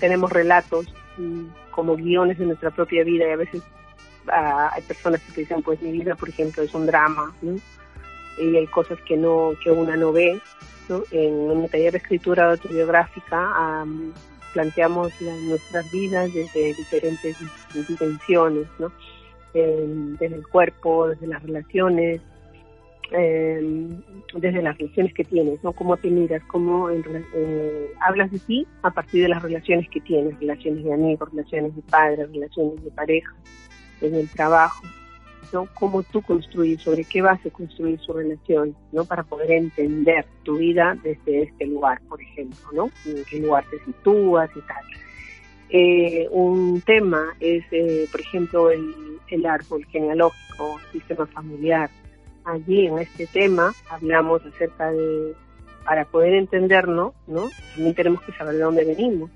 tenemos 0.00 0.30
relatos 0.30 0.92
mm, 1.16 1.44
como 1.70 1.96
guiones 1.96 2.38
de 2.38 2.46
nuestra 2.46 2.70
propia 2.70 3.04
vida 3.04 3.26
y 3.28 3.30
a 3.30 3.36
veces 3.36 3.62
ah, 4.28 4.70
hay 4.72 4.82
personas 4.82 5.20
que 5.22 5.42
dicen, 5.42 5.62
pues 5.62 5.80
mi 5.82 5.92
vida, 5.92 6.14
por 6.14 6.28
ejemplo, 6.28 6.62
es 6.62 6.74
un 6.74 6.86
drama, 6.86 7.34
y 8.38 8.56
hay 8.56 8.66
cosas 8.66 8.98
que 9.02 9.16
no 9.16 9.52
que 9.62 9.70
una 9.70 9.96
no 9.96 10.12
ve 10.12 10.40
en 11.10 11.60
mi 11.62 11.68
taller 11.68 11.92
de 11.92 11.98
escritura 11.98 12.50
autobiográfica 12.50 13.84
planteamos 14.52 15.12
nuestras 15.20 15.90
vidas 15.90 16.32
desde 16.32 16.74
diferentes 16.74 17.36
dimensiones, 17.88 18.66
¿no? 18.78 18.92
desde 19.52 20.36
el 20.36 20.46
cuerpo, 20.46 21.08
desde 21.08 21.26
las 21.26 21.42
relaciones, 21.42 22.20
em, 23.12 24.00
desde 24.34 24.62
las 24.62 24.76
relaciones 24.78 25.14
que 25.14 25.24
tienes, 25.24 25.62
¿no? 25.62 25.72
Cómo 25.72 25.96
te 25.96 26.08
miras, 26.08 26.42
cómo 26.44 26.88
eh, 26.90 27.90
hablas 28.00 28.30
de 28.32 28.38
ti 28.40 28.66
a 28.82 28.90
partir 28.90 29.22
de 29.22 29.28
las 29.28 29.42
relaciones 29.42 29.88
que 29.90 30.00
tienes, 30.00 30.38
relaciones 30.40 30.84
de 30.84 30.92
amigos, 30.92 31.30
relaciones 31.30 31.76
de 31.76 31.82
padres, 31.82 32.30
relaciones 32.32 32.82
de 32.82 32.90
pareja, 32.90 33.34
en 34.06 34.14
el 34.14 34.28
trabajo. 34.28 34.82
¿no? 35.52 35.68
Cómo 35.74 36.02
tú 36.02 36.20
construyes, 36.22 36.82
sobre 36.82 37.04
qué 37.04 37.22
base 37.22 37.50
construir 37.50 38.00
su 38.00 38.12
relación, 38.12 38.74
¿no? 38.90 39.04
Para 39.04 39.22
poder 39.22 39.52
entender 39.52 40.26
tu 40.42 40.56
vida 40.56 40.96
desde 41.02 41.42
este 41.42 41.66
lugar, 41.66 42.00
por 42.08 42.20
ejemplo, 42.20 42.66
¿no? 42.72 42.90
En 43.06 43.24
qué 43.24 43.38
lugar 43.38 43.64
te 43.70 43.78
sitúas 43.84 44.50
y 44.56 44.60
tal. 44.62 44.84
Eh, 45.70 46.28
un 46.30 46.80
tema 46.80 47.34
es, 47.38 47.64
eh, 47.70 48.08
por 48.10 48.20
ejemplo, 48.20 48.70
el, 48.70 48.94
el 49.28 49.46
árbol 49.46 49.84
genealógico, 49.86 50.80
sistema 50.92 51.26
familiar. 51.26 51.90
Allí 52.44 52.86
en 52.86 52.98
este 52.98 53.26
tema 53.26 53.72
hablamos 53.90 54.44
acerca 54.44 54.90
de, 54.90 55.34
para 55.84 56.04
poder 56.04 56.34
entendernos, 56.34 57.12
¿no? 57.26 57.48
También 57.74 57.94
tenemos 57.94 58.22
que 58.22 58.32
saber 58.32 58.54
de 58.54 58.62
dónde 58.62 58.84
venimos 58.84 59.30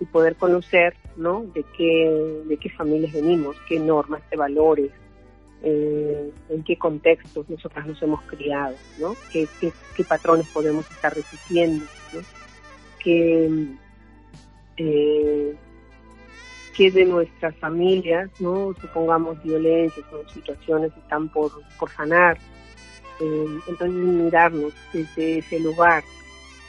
y 0.00 0.04
poder 0.06 0.36
conocer, 0.36 0.94
¿no? 1.16 1.44
De 1.54 1.64
qué, 1.76 2.42
de 2.46 2.56
qué 2.56 2.70
familias 2.70 3.12
venimos, 3.12 3.56
qué 3.68 3.78
normas, 3.78 4.22
qué 4.30 4.36
valores, 4.36 4.90
eh, 5.62 6.30
en 6.50 6.62
qué 6.64 6.76
contextos 6.76 7.48
nosotras 7.48 7.86
nos 7.86 8.00
hemos 8.02 8.22
criado, 8.22 8.76
¿no? 9.00 9.16
¿Qué, 9.32 9.48
patrones 10.06 10.46
podemos 10.48 10.88
estar 10.90 11.14
repitiendo. 11.14 11.84
¿Qué, 13.02 13.50
eh, 14.76 15.56
de 16.78 17.04
nuestras 17.06 17.56
familias, 17.56 18.30
¿no? 18.38 18.74
Supongamos 18.80 19.42
violencias 19.42 20.04
o 20.12 20.28
situaciones 20.28 20.92
están 20.96 21.28
por, 21.30 21.50
por 21.78 21.90
sanar. 21.90 22.36
Eh, 23.18 23.46
entonces 23.66 23.96
mirarnos 23.96 24.74
desde 24.92 25.38
ese 25.38 25.58
lugar 25.58 26.04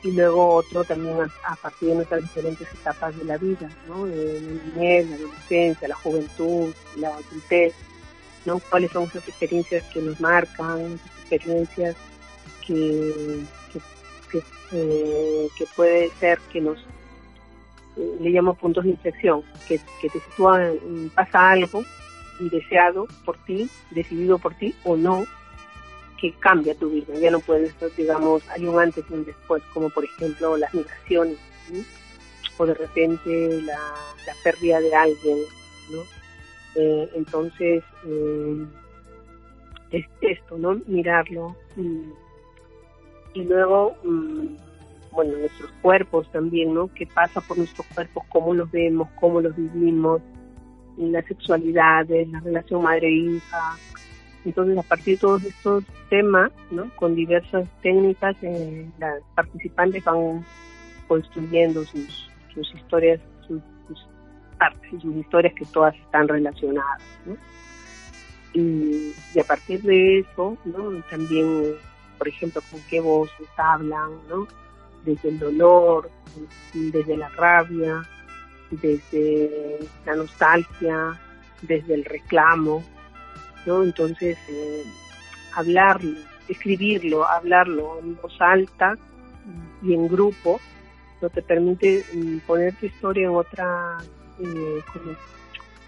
y 0.08 0.12
luego 0.14 0.56
otro 0.56 0.86
también 0.86 1.18
a, 1.44 1.56
partir 1.58 1.90
de 1.90 1.96
nuestras 1.96 2.22
diferentes 2.22 2.68
etapas 2.74 3.18
de 3.18 3.26
la 3.26 3.38
vida, 3.38 3.70
¿no? 3.88 4.06
la 4.06 4.16
niñez, 4.16 5.10
la 5.10 5.16
adolescencia, 5.18 5.88
la 5.88 5.96
juventud, 5.96 6.74
la 6.96 7.10
adultez, 7.10 7.74
cuáles 8.70 8.92
son 8.92 9.04
esas 9.04 9.28
experiencias 9.28 9.84
que 9.94 10.02
nos 10.02 10.20
marcan, 10.22 10.94
esas 10.94 11.32
experiencias 11.32 11.96
que, 12.66 13.44
que, 14.32 14.42
eh, 14.72 15.48
puede 15.76 16.10
ser 16.20 16.40
que 16.54 16.62
nos 16.62 16.80
eh, 17.98 18.18
le 18.22 18.30
llamo 18.30 18.54
puntos 18.54 18.86
de 18.86 18.92
inflexión, 18.92 19.44
que, 19.68 19.78
te 20.02 20.10
sitúan, 20.10 21.12
pasa 21.16 21.52
algo 21.52 21.84
deseado 22.40 23.08
por 23.26 23.38
ti, 23.40 23.70
decidido 23.92 24.38
por 24.38 24.54
ti 24.54 24.74
o 24.86 24.96
no, 24.96 25.26
que 26.20 26.34
cambia 26.40 26.76
tu 26.76 26.90
vida. 26.90 27.14
Ya 27.16 27.32
no 27.32 27.40
puedes, 27.40 27.74
digamos, 27.96 28.48
hay 28.50 28.66
un 28.66 28.80
antes 28.80 29.06
y 29.10 29.14
un 29.14 29.26
después, 29.26 29.64
como 29.74 29.90
por 29.90 30.04
ejemplo 30.04 30.58
las 30.58 30.74
migraciones 30.74 31.38
o 32.58 32.66
de 32.66 32.74
repente 32.74 33.62
la, 33.62 33.80
pérdida 34.44 34.80
de 34.80 34.96
alguien, 34.96 35.38
¿no? 35.92 36.02
Eh, 36.76 37.10
entonces, 37.16 37.84
eh, 38.06 38.66
es 39.92 40.06
esto, 40.22 40.58
¿no? 40.58 40.80
Mirarlo. 40.88 41.56
Y, 41.76 43.40
y 43.40 43.44
luego, 43.46 43.96
mm, 44.04 44.48
bueno, 45.12 45.38
nuestros 45.38 45.72
cuerpos 45.82 46.30
también, 46.32 46.74
¿no? 46.74 46.90
¿Qué 46.94 47.08
pasa 47.08 47.42
por 47.42 47.58
nuestros 47.58 47.88
cuerpos? 47.88 48.24
¿Cómo 48.30 48.54
los 48.54 48.70
vemos? 48.72 49.08
¿Cómo 49.20 49.42
los 49.42 49.56
vivimos? 49.56 50.22
La 50.98 51.22
sexualidad, 51.24 52.08
la 52.08 52.40
relación 52.40 52.82
madre-hija. 52.84 53.78
Entonces, 54.48 54.78
a 54.78 54.84
partir 54.84 55.16
de 55.16 55.22
todos 55.22 55.44
estos 55.44 55.84
temas. 56.10 56.52
Con 56.96 57.16
diversas 57.16 57.68
técnicas, 57.82 58.36
eh, 58.42 58.90
las 58.98 59.22
participantes 59.36 60.04
van 60.06 60.46
construyendo 61.08 61.84
sus, 61.84 62.30
sus 62.54 62.74
historias, 62.74 63.20
sus, 63.46 63.62
sus 63.88 64.08
partes, 64.58 65.02
sus 65.02 65.16
historias 65.18 65.54
que 65.54 65.66
todas 65.66 65.94
están 65.96 66.30
relacionadas. 66.30 67.02
Y, 68.54 69.12
a 69.38 69.44
partir 69.44 69.82
de 69.82 70.20
eso. 70.20 70.58
También, 71.10 71.76
por 72.18 72.30
ejemplo, 72.30 72.62
con 72.72 72.80
qué 72.90 73.02
voces 73.02 73.48
hablan, 73.58 74.12
¿no? 74.30 74.48
Desde 75.04 75.28
el 75.28 75.40
dolor, 75.40 76.10
desde 76.74 77.18
la 77.18 77.28
rabia, 77.30 78.02
desde 78.72 79.80
la 80.06 80.16
nostalgia, 80.16 81.20
desde 81.64 81.96
el 81.96 82.06
reclamo, 82.06 82.84
Entonces, 83.68 84.38
eh, 84.50 84.84
hablarlo, 85.54 86.20
escribirlo, 86.48 87.28
hablarlo 87.28 88.00
en 88.00 88.16
voz 88.16 88.36
alta 88.40 88.96
y 89.82 89.94
en 89.94 90.08
grupo, 90.08 90.60
no 91.22 91.30
te 91.30 91.42
permite 91.42 92.06
mm, 92.14 92.38
poner 92.40 92.74
tu 92.76 92.86
historia 92.86 93.28
en 93.28 93.36
otra, 93.36 93.98
eh, 94.40 94.82
como 94.94 95.16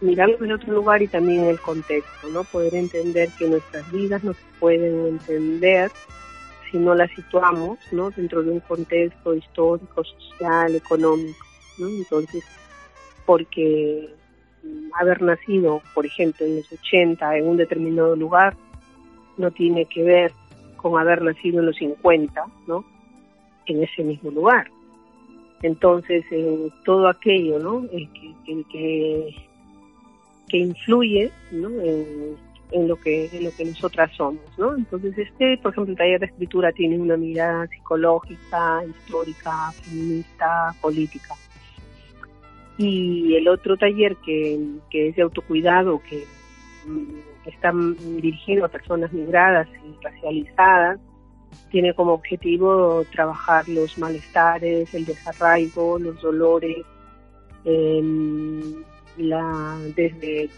mirarlo 0.01 0.43
en 0.43 0.51
otro 0.53 0.73
lugar 0.73 1.01
y 1.01 1.07
también 1.07 1.43
en 1.43 1.49
el 1.49 1.59
contexto, 1.59 2.29
¿no? 2.29 2.43
Poder 2.43 2.75
entender 2.75 3.29
que 3.37 3.47
nuestras 3.47 3.89
vidas 3.91 4.23
no 4.23 4.33
se 4.33 4.43
pueden 4.59 5.07
entender 5.07 5.91
si 6.71 6.77
no 6.77 6.93
las 6.95 7.11
situamos, 7.11 7.79
¿no? 7.91 8.09
Dentro 8.11 8.43
de 8.43 8.51
un 8.51 8.59
contexto 8.61 9.33
histórico, 9.33 10.03
social, 10.03 10.75
económico, 10.75 11.45
¿no? 11.77 11.87
Entonces, 11.87 12.43
porque 13.25 14.18
haber 14.99 15.21
nacido, 15.21 15.81
por 15.93 16.05
ejemplo, 16.05 16.45
en 16.45 16.57
los 16.57 16.71
80 16.71 17.37
en 17.37 17.47
un 17.47 17.57
determinado 17.57 18.15
lugar 18.15 18.55
no 19.37 19.51
tiene 19.51 19.85
que 19.85 20.03
ver 20.03 20.31
con 20.75 20.99
haber 20.99 21.21
nacido 21.21 21.59
en 21.59 21.67
los 21.67 21.75
50, 21.77 22.45
¿no? 22.67 22.83
En 23.65 23.83
ese 23.83 24.03
mismo 24.03 24.31
lugar. 24.31 24.69
Entonces, 25.61 26.23
eh, 26.31 26.69
todo 26.85 27.07
aquello, 27.07 27.59
¿no? 27.59 27.85
Eh, 27.91 28.07
que, 28.13 28.63
que, 28.71 29.35
que, 30.47 30.57
influye, 30.57 31.31
¿no? 31.51 31.69
En, 31.69 32.35
en, 32.71 32.87
lo 32.87 32.95
que 32.95 33.29
en 33.31 33.43
lo 33.45 33.51
que 33.51 33.65
nosotras 33.65 34.11
somos, 34.15 34.41
¿no? 34.57 34.75
Entonces, 34.75 35.17
este, 35.17 35.57
por 35.57 35.71
ejemplo, 35.71 35.91
el 35.91 35.97
taller 35.97 36.19
de 36.19 36.27
escritura 36.27 36.71
tiene 36.71 36.97
una 36.97 37.17
mirada 37.17 37.67
psicológica, 37.67 38.83
histórica, 38.85 39.71
feminista, 39.83 40.73
política. 40.81 41.35
Y 42.79 43.35
el 43.35 43.49
otro 43.49 43.75
taller 43.75 44.15
que, 44.25 44.57
que 44.89 45.09
es 45.09 45.15
de 45.17 45.21
autocuidado, 45.21 46.01
que 46.09 46.23
mm, 46.87 47.19
está 47.45 47.73
dirigido 47.73 48.63
a 48.63 48.69
personas 48.69 49.11
migradas 49.11 49.67
y 49.85 50.01
racializadas, 50.01 50.97
tiene 51.71 51.93
como 51.93 52.13
objetivo 52.13 53.03
trabajar 53.11 53.67
los 53.67 53.97
malestares, 53.97 54.93
el 54.93 55.05
desarraigo, 55.05 55.99
los 55.99 56.21
dolores, 56.21 56.85
eh, 57.65 58.01
la, 59.17 59.77
desde, 59.93 60.49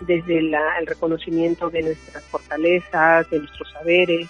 desde 0.00 0.40
la, 0.40 0.78
el 0.80 0.86
reconocimiento 0.86 1.68
de 1.68 1.82
nuestras 1.82 2.24
fortalezas, 2.24 3.28
de 3.30 3.40
nuestros 3.40 3.70
saberes, 3.72 4.26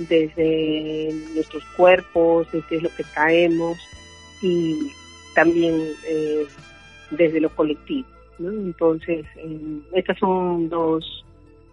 desde 0.00 1.12
nuestros 1.34 1.64
cuerpos, 1.76 2.48
desde 2.50 2.80
lo 2.80 2.88
que 2.96 3.04
traemos 3.04 3.78
y 4.42 4.90
también 5.34 5.74
eh, 6.06 6.46
desde 7.10 7.40
lo 7.40 7.54
colectivo. 7.54 8.08
¿no? 8.38 8.50
Entonces, 8.50 9.26
eh, 9.36 9.80
estas 9.94 10.18
son 10.18 10.68
dos 10.68 11.24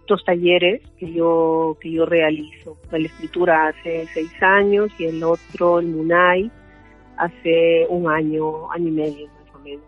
dos 0.06 0.24
talleres 0.24 0.82
que 0.98 1.12
yo 1.12 1.76
que 1.80 1.90
yo 1.90 2.06
realizo. 2.06 2.76
La 2.90 2.98
escritura 2.98 3.68
hace 3.68 4.06
seis 4.14 4.30
años 4.40 4.90
y 4.98 5.04
el 5.04 5.22
otro, 5.22 5.80
el 5.80 5.86
Munay, 5.86 6.50
hace 7.18 7.86
un 7.88 8.08
año, 8.08 8.70
año 8.72 8.88
y 8.88 8.92
medio 8.92 9.26
más 9.26 9.54
o 9.54 9.58
menos. 9.58 9.84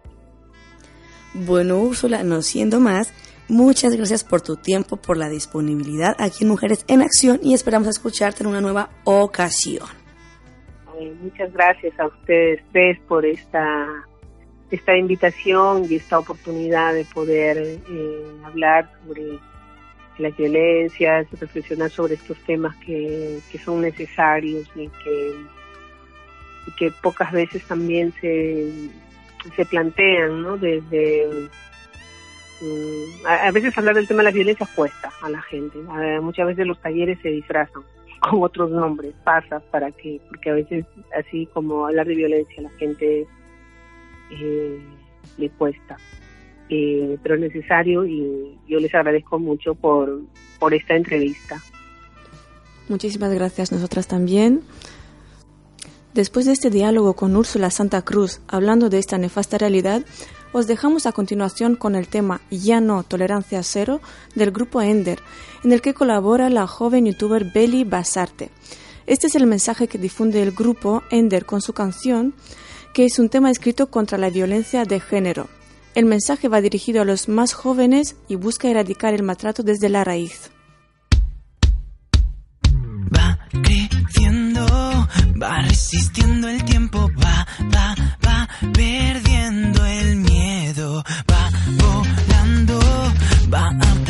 Bueno, 1.34 1.78
Úrsula, 1.78 2.22
no 2.22 2.42
siendo 2.42 2.80
más, 2.80 3.12
muchas 3.48 3.94
gracias 3.94 4.24
por 4.24 4.40
tu 4.40 4.56
tiempo, 4.56 4.96
por 4.96 5.16
la 5.16 5.28
disponibilidad 5.28 6.16
aquí 6.18 6.44
en 6.44 6.50
Mujeres 6.50 6.84
en 6.88 7.02
Acción 7.02 7.40
y 7.42 7.54
esperamos 7.54 7.88
escucharte 7.88 8.42
en 8.42 8.48
una 8.48 8.60
nueva 8.60 8.90
ocasión. 9.04 9.97
Muchas 11.22 11.52
gracias 11.52 11.98
a 11.98 12.06
ustedes 12.06 12.62
tres 12.72 12.98
por 13.08 13.24
esta 13.24 13.86
esta 14.70 14.96
invitación 14.96 15.86
y 15.88 15.96
esta 15.96 16.18
oportunidad 16.18 16.92
de 16.92 17.04
poder 17.06 17.56
eh, 17.58 18.22
hablar 18.44 18.90
sobre 19.06 19.38
las 20.18 20.36
violencias, 20.36 21.26
reflexionar 21.40 21.90
sobre 21.90 22.14
estos 22.14 22.36
temas 22.44 22.76
que, 22.76 23.38
que 23.50 23.58
son 23.58 23.80
necesarios 23.80 24.68
y 24.74 24.88
que, 24.88 25.32
y 26.66 26.70
que 26.76 26.90
pocas 27.02 27.32
veces 27.32 27.64
también 27.64 28.12
se, 28.20 28.70
se 29.54 29.64
plantean, 29.64 30.42
¿no? 30.42 30.58
Desde 30.58 31.48
mm, 32.60 33.26
a, 33.26 33.50
veces 33.52 33.78
hablar 33.78 33.94
del 33.94 34.08
tema 34.08 34.18
de 34.18 34.24
las 34.24 34.34
violencias 34.34 34.68
cuesta 34.70 35.10
a 35.22 35.30
la 35.30 35.40
gente. 35.42 35.78
muchas 36.20 36.48
veces 36.48 36.66
los 36.66 36.80
talleres 36.80 37.18
se 37.22 37.28
disfrazan 37.28 37.84
con 38.20 38.42
otros 38.42 38.70
nombres, 38.70 39.14
pasa 39.24 39.60
para 39.70 39.90
que, 39.92 40.20
porque 40.28 40.50
a 40.50 40.54
veces 40.54 40.84
así 41.16 41.46
como 41.54 41.86
hablar 41.86 42.06
de 42.06 42.14
violencia 42.14 42.62
la 42.62 42.70
gente 42.70 43.26
eh, 44.30 44.80
le 45.36 45.50
cuesta 45.50 45.96
eh, 46.70 47.18
pero 47.22 47.36
es 47.36 47.40
necesario 47.40 48.04
y 48.04 48.58
yo 48.68 48.78
les 48.78 48.94
agradezco 48.94 49.38
mucho 49.38 49.74
por, 49.74 50.20
por 50.58 50.74
esta 50.74 50.94
entrevista. 50.94 51.62
Muchísimas 52.88 53.32
gracias, 53.32 53.72
nosotras 53.72 54.06
también. 54.06 54.62
Después 56.18 56.46
de 56.46 56.52
este 56.52 56.68
diálogo 56.68 57.14
con 57.14 57.36
Úrsula 57.36 57.70
Santa 57.70 58.02
Cruz, 58.02 58.40
hablando 58.48 58.88
de 58.88 58.98
esta 58.98 59.18
nefasta 59.18 59.56
realidad, 59.56 60.02
os 60.52 60.66
dejamos 60.66 61.06
a 61.06 61.12
continuación 61.12 61.76
con 61.76 61.94
el 61.94 62.08
tema 62.08 62.40
Ya 62.50 62.80
no, 62.80 63.04
tolerancia 63.04 63.62
cero 63.62 64.00
del 64.34 64.50
grupo 64.50 64.82
Ender, 64.82 65.20
en 65.62 65.70
el 65.70 65.80
que 65.80 65.94
colabora 65.94 66.50
la 66.50 66.66
joven 66.66 67.06
youtuber 67.06 67.52
Beli 67.54 67.84
Basarte. 67.84 68.50
Este 69.06 69.28
es 69.28 69.36
el 69.36 69.46
mensaje 69.46 69.86
que 69.86 69.96
difunde 69.96 70.42
el 70.42 70.50
grupo 70.50 71.04
Ender 71.12 71.46
con 71.46 71.60
su 71.60 71.72
canción, 71.72 72.34
que 72.92 73.04
es 73.04 73.20
un 73.20 73.28
tema 73.28 73.52
escrito 73.52 73.88
contra 73.88 74.18
la 74.18 74.28
violencia 74.28 74.84
de 74.84 74.98
género. 74.98 75.46
El 75.94 76.06
mensaje 76.06 76.48
va 76.48 76.60
dirigido 76.60 77.00
a 77.00 77.04
los 77.04 77.28
más 77.28 77.52
jóvenes 77.52 78.16
y 78.26 78.34
busca 78.34 78.68
erradicar 78.68 79.14
el 79.14 79.22
maltrato 79.22 79.62
desde 79.62 79.88
la 79.88 80.02
raíz. 80.02 80.50
Creciendo, 83.62 84.66
va 85.40 85.62
resistiendo 85.62 86.48
el 86.48 86.64
tiempo, 86.64 87.10
va, 87.22 87.46
va, 87.74 87.94
va 88.26 88.48
perdiendo 88.72 89.84
el 89.86 90.16
miedo, 90.16 91.04
va 91.30 91.50
volando, 91.78 92.80
va 93.52 93.68
apuntando 93.68 94.07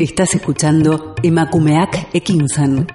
Estás 0.00 0.34
escuchando 0.34 1.14
Emakumeak 1.22 2.08
Ekinsan. 2.14 2.86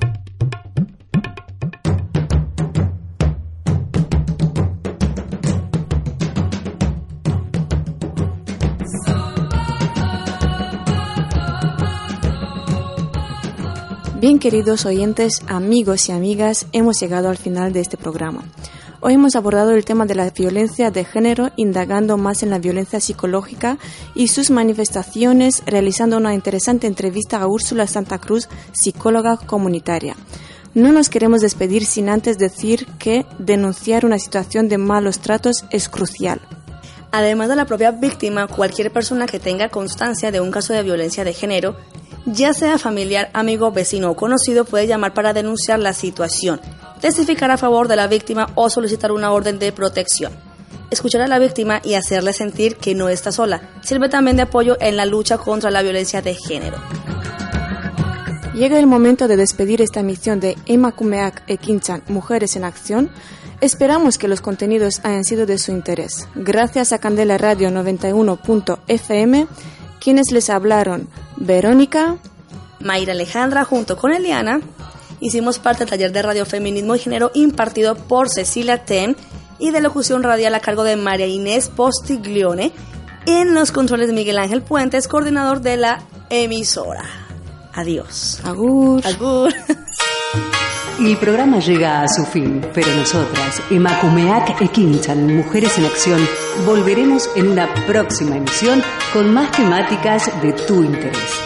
Bien 14.33 14.41
queridos 14.41 14.87
oyentes, 14.87 15.43
amigos 15.47 16.09
y 16.09 16.13
amigas, 16.13 16.67
hemos 16.73 16.99
llegado 16.99 17.29
al 17.29 17.37
final 17.37 17.75
de 17.75 17.81
este 17.81 17.99
programa. 17.99 18.43
Hoy 19.01 19.13
hemos 19.13 19.37
abordado 19.37 19.73
el 19.73 19.85
tema 19.85 20.07
de 20.07 20.15
la 20.15 20.31
violencia 20.31 20.91
de 20.91 21.05
género, 21.05 21.51
indagando 21.57 22.17
más 22.17 22.43
en 22.43 22.49
la 22.49 22.59
violencia 22.59 22.99
psicológica 22.99 23.77
y 24.15 24.29
sus 24.29 24.49
manifestaciones, 24.49 25.63
realizando 25.67 26.17
una 26.17 26.33
interesante 26.33 26.87
entrevista 26.87 27.43
a 27.43 27.47
Úrsula 27.47 27.87
Santa 27.87 28.17
Cruz, 28.17 28.49
psicóloga 28.73 29.37
comunitaria. 29.37 30.17
No 30.73 30.93
nos 30.93 31.11
queremos 31.11 31.43
despedir 31.43 31.85
sin 31.85 32.09
antes 32.09 32.39
decir 32.39 32.87
que 32.99 33.27
denunciar 33.39 34.07
una 34.07 34.19
situación 34.19 34.67
de 34.71 34.79
malos 34.79 35.19
tratos 35.19 35.67
es 35.69 35.91
crucial. 35.91 36.41
Además 37.11 37.51
de 37.51 37.57
la 37.57 37.67
propia 37.67 37.91
víctima, 37.91 38.47
cualquier 38.47 38.91
persona 38.91 39.27
que 39.27 39.39
tenga 39.39 39.69
constancia 39.69 40.31
de 40.31 40.41
un 40.41 40.51
caso 40.51 40.73
de 40.73 40.83
violencia 40.83 41.23
de 41.23 41.35
género, 41.35 41.77
ya 42.27 42.55
sea 42.55 42.79
familiar, 42.79 43.31
amigo, 43.33 43.73
vecino 43.73 44.11
o 44.11 44.17
conocido, 44.17 44.65
puede 44.65 44.87
llamar 44.87 45.15
para 45.15 45.33
denunciar 45.33 45.79
la 45.79 45.93
situación, 45.93 46.61
testificar 47.01 47.51
a 47.51 47.59
favor 47.59 47.89
de 47.89 47.97
la 47.97 48.07
víctima 48.07 48.49
o 48.55 48.71
solicitar 48.71 49.13
una 49.13 49.33
orden 49.33 49.59
de 49.59 49.73
protección. 49.73 50.33
Escuchar 50.91 51.23
a 51.23 51.27
la 51.27 51.39
víctima 51.39 51.81
y 51.83 51.95
hacerle 51.95 52.35
sentir 52.35 52.77
que 52.77 52.95
no 52.95 53.09
está 53.09 53.33
sola 53.33 53.63
sirve 53.81 54.11
también 54.11 54.37
de 54.37 54.43
apoyo 54.43 54.77
en 54.79 54.97
la 54.97 55.07
lucha 55.07 55.39
contra 55.39 55.71
la 55.71 55.81
violencia 55.81 56.21
de 56.21 56.35
género. 56.35 56.77
Llega 58.55 58.79
el 58.79 58.87
momento 58.87 59.27
de 59.29 59.39
despedir 59.39 59.81
esta 59.81 60.01
emisión 60.01 60.39
de 60.39 60.59
Emakumeak 60.67 61.45
Ekinchan 61.47 62.03
Mujeres 62.09 62.55
en 62.57 62.65
Acción. 62.65 63.11
Esperamos 63.63 64.19
que 64.19 64.29
los 64.29 64.43
contenidos 64.43 65.01
hayan 65.05 65.25
sido 65.25 65.47
de 65.47 65.57
su 65.57 65.73
interés. 65.73 66.29
Gracias 66.35 66.93
a 66.93 66.99
Candela 66.99 67.39
Radio 67.39 67.71
91.fm, 67.71 69.47
quienes 70.03 70.33
les 70.33 70.51
hablaron 70.51 71.09
Verónica, 71.37 72.17
Mayra 72.81 73.13
Alejandra 73.13 73.65
junto 73.65 73.97
con 73.97 74.13
Eliana 74.13 74.61
hicimos 75.21 75.61
parte 75.61 75.81
del 75.81 75.91
taller 75.91 76.13
de 76.13 76.23
radio 76.23 76.45
feminismo 76.45 76.97
y 76.97 76.99
género 76.99 77.31
impartido 77.35 77.95
por 77.95 78.29
Cecilia 78.29 78.85
Ten 78.85 79.17
y 79.61 79.71
de 79.71 79.81
locución 79.81 80.25
radial 80.25 80.55
a 80.57 80.61
cargo 80.61 80.83
de 80.83 80.97
María 80.97 81.29
Inés 81.29 81.69
Postiglione. 81.69 82.73
En 83.27 83.55
los 83.55 83.71
controles 83.71 84.13
Miguel 84.13 84.39
Ángel 84.39 84.63
Puentes, 84.63 85.07
coordinador 85.07 85.61
de 85.61 85.77
la 85.77 86.03
emisora. 86.29 87.05
Adiós. 87.73 88.41
Agur. 88.45 89.07
Agur. 89.07 89.55
El 91.03 91.17
programa 91.17 91.59
llega 91.59 92.01
a 92.03 92.09
su 92.09 92.25
fin, 92.25 92.65
pero 92.73 92.87
nosotras, 92.95 93.61
Emakumeak 93.73 94.61
Ekinchan, 94.63 95.35
Mujeres 95.37 95.77
en 95.77 95.87
Acción, 95.87 96.21
volveremos 96.65 97.29
en 97.35 97.49
una 97.49 97.67
próxima 97.89 98.37
emisión 98.37 98.81
con 99.13 99.35
más 99.35 99.51
temáticas 99.51 100.31
de 100.41 100.53
tu 100.53 100.85
interés. 100.85 101.41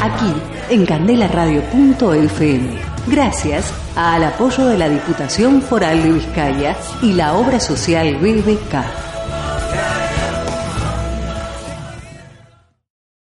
Aquí, 0.00 0.32
en 0.70 0.86
candelaradio.fm. 0.86 2.70
Gracias 3.06 3.70
al 3.96 4.24
apoyo 4.24 4.64
de 4.64 4.78
la 4.78 4.88
Diputación 4.88 5.60
Foral 5.60 6.02
de 6.02 6.12
Vizcaya 6.12 6.74
y 7.02 7.12
la 7.12 7.34
obra 7.34 7.60
social 7.60 8.16
BBK. 8.16 9.11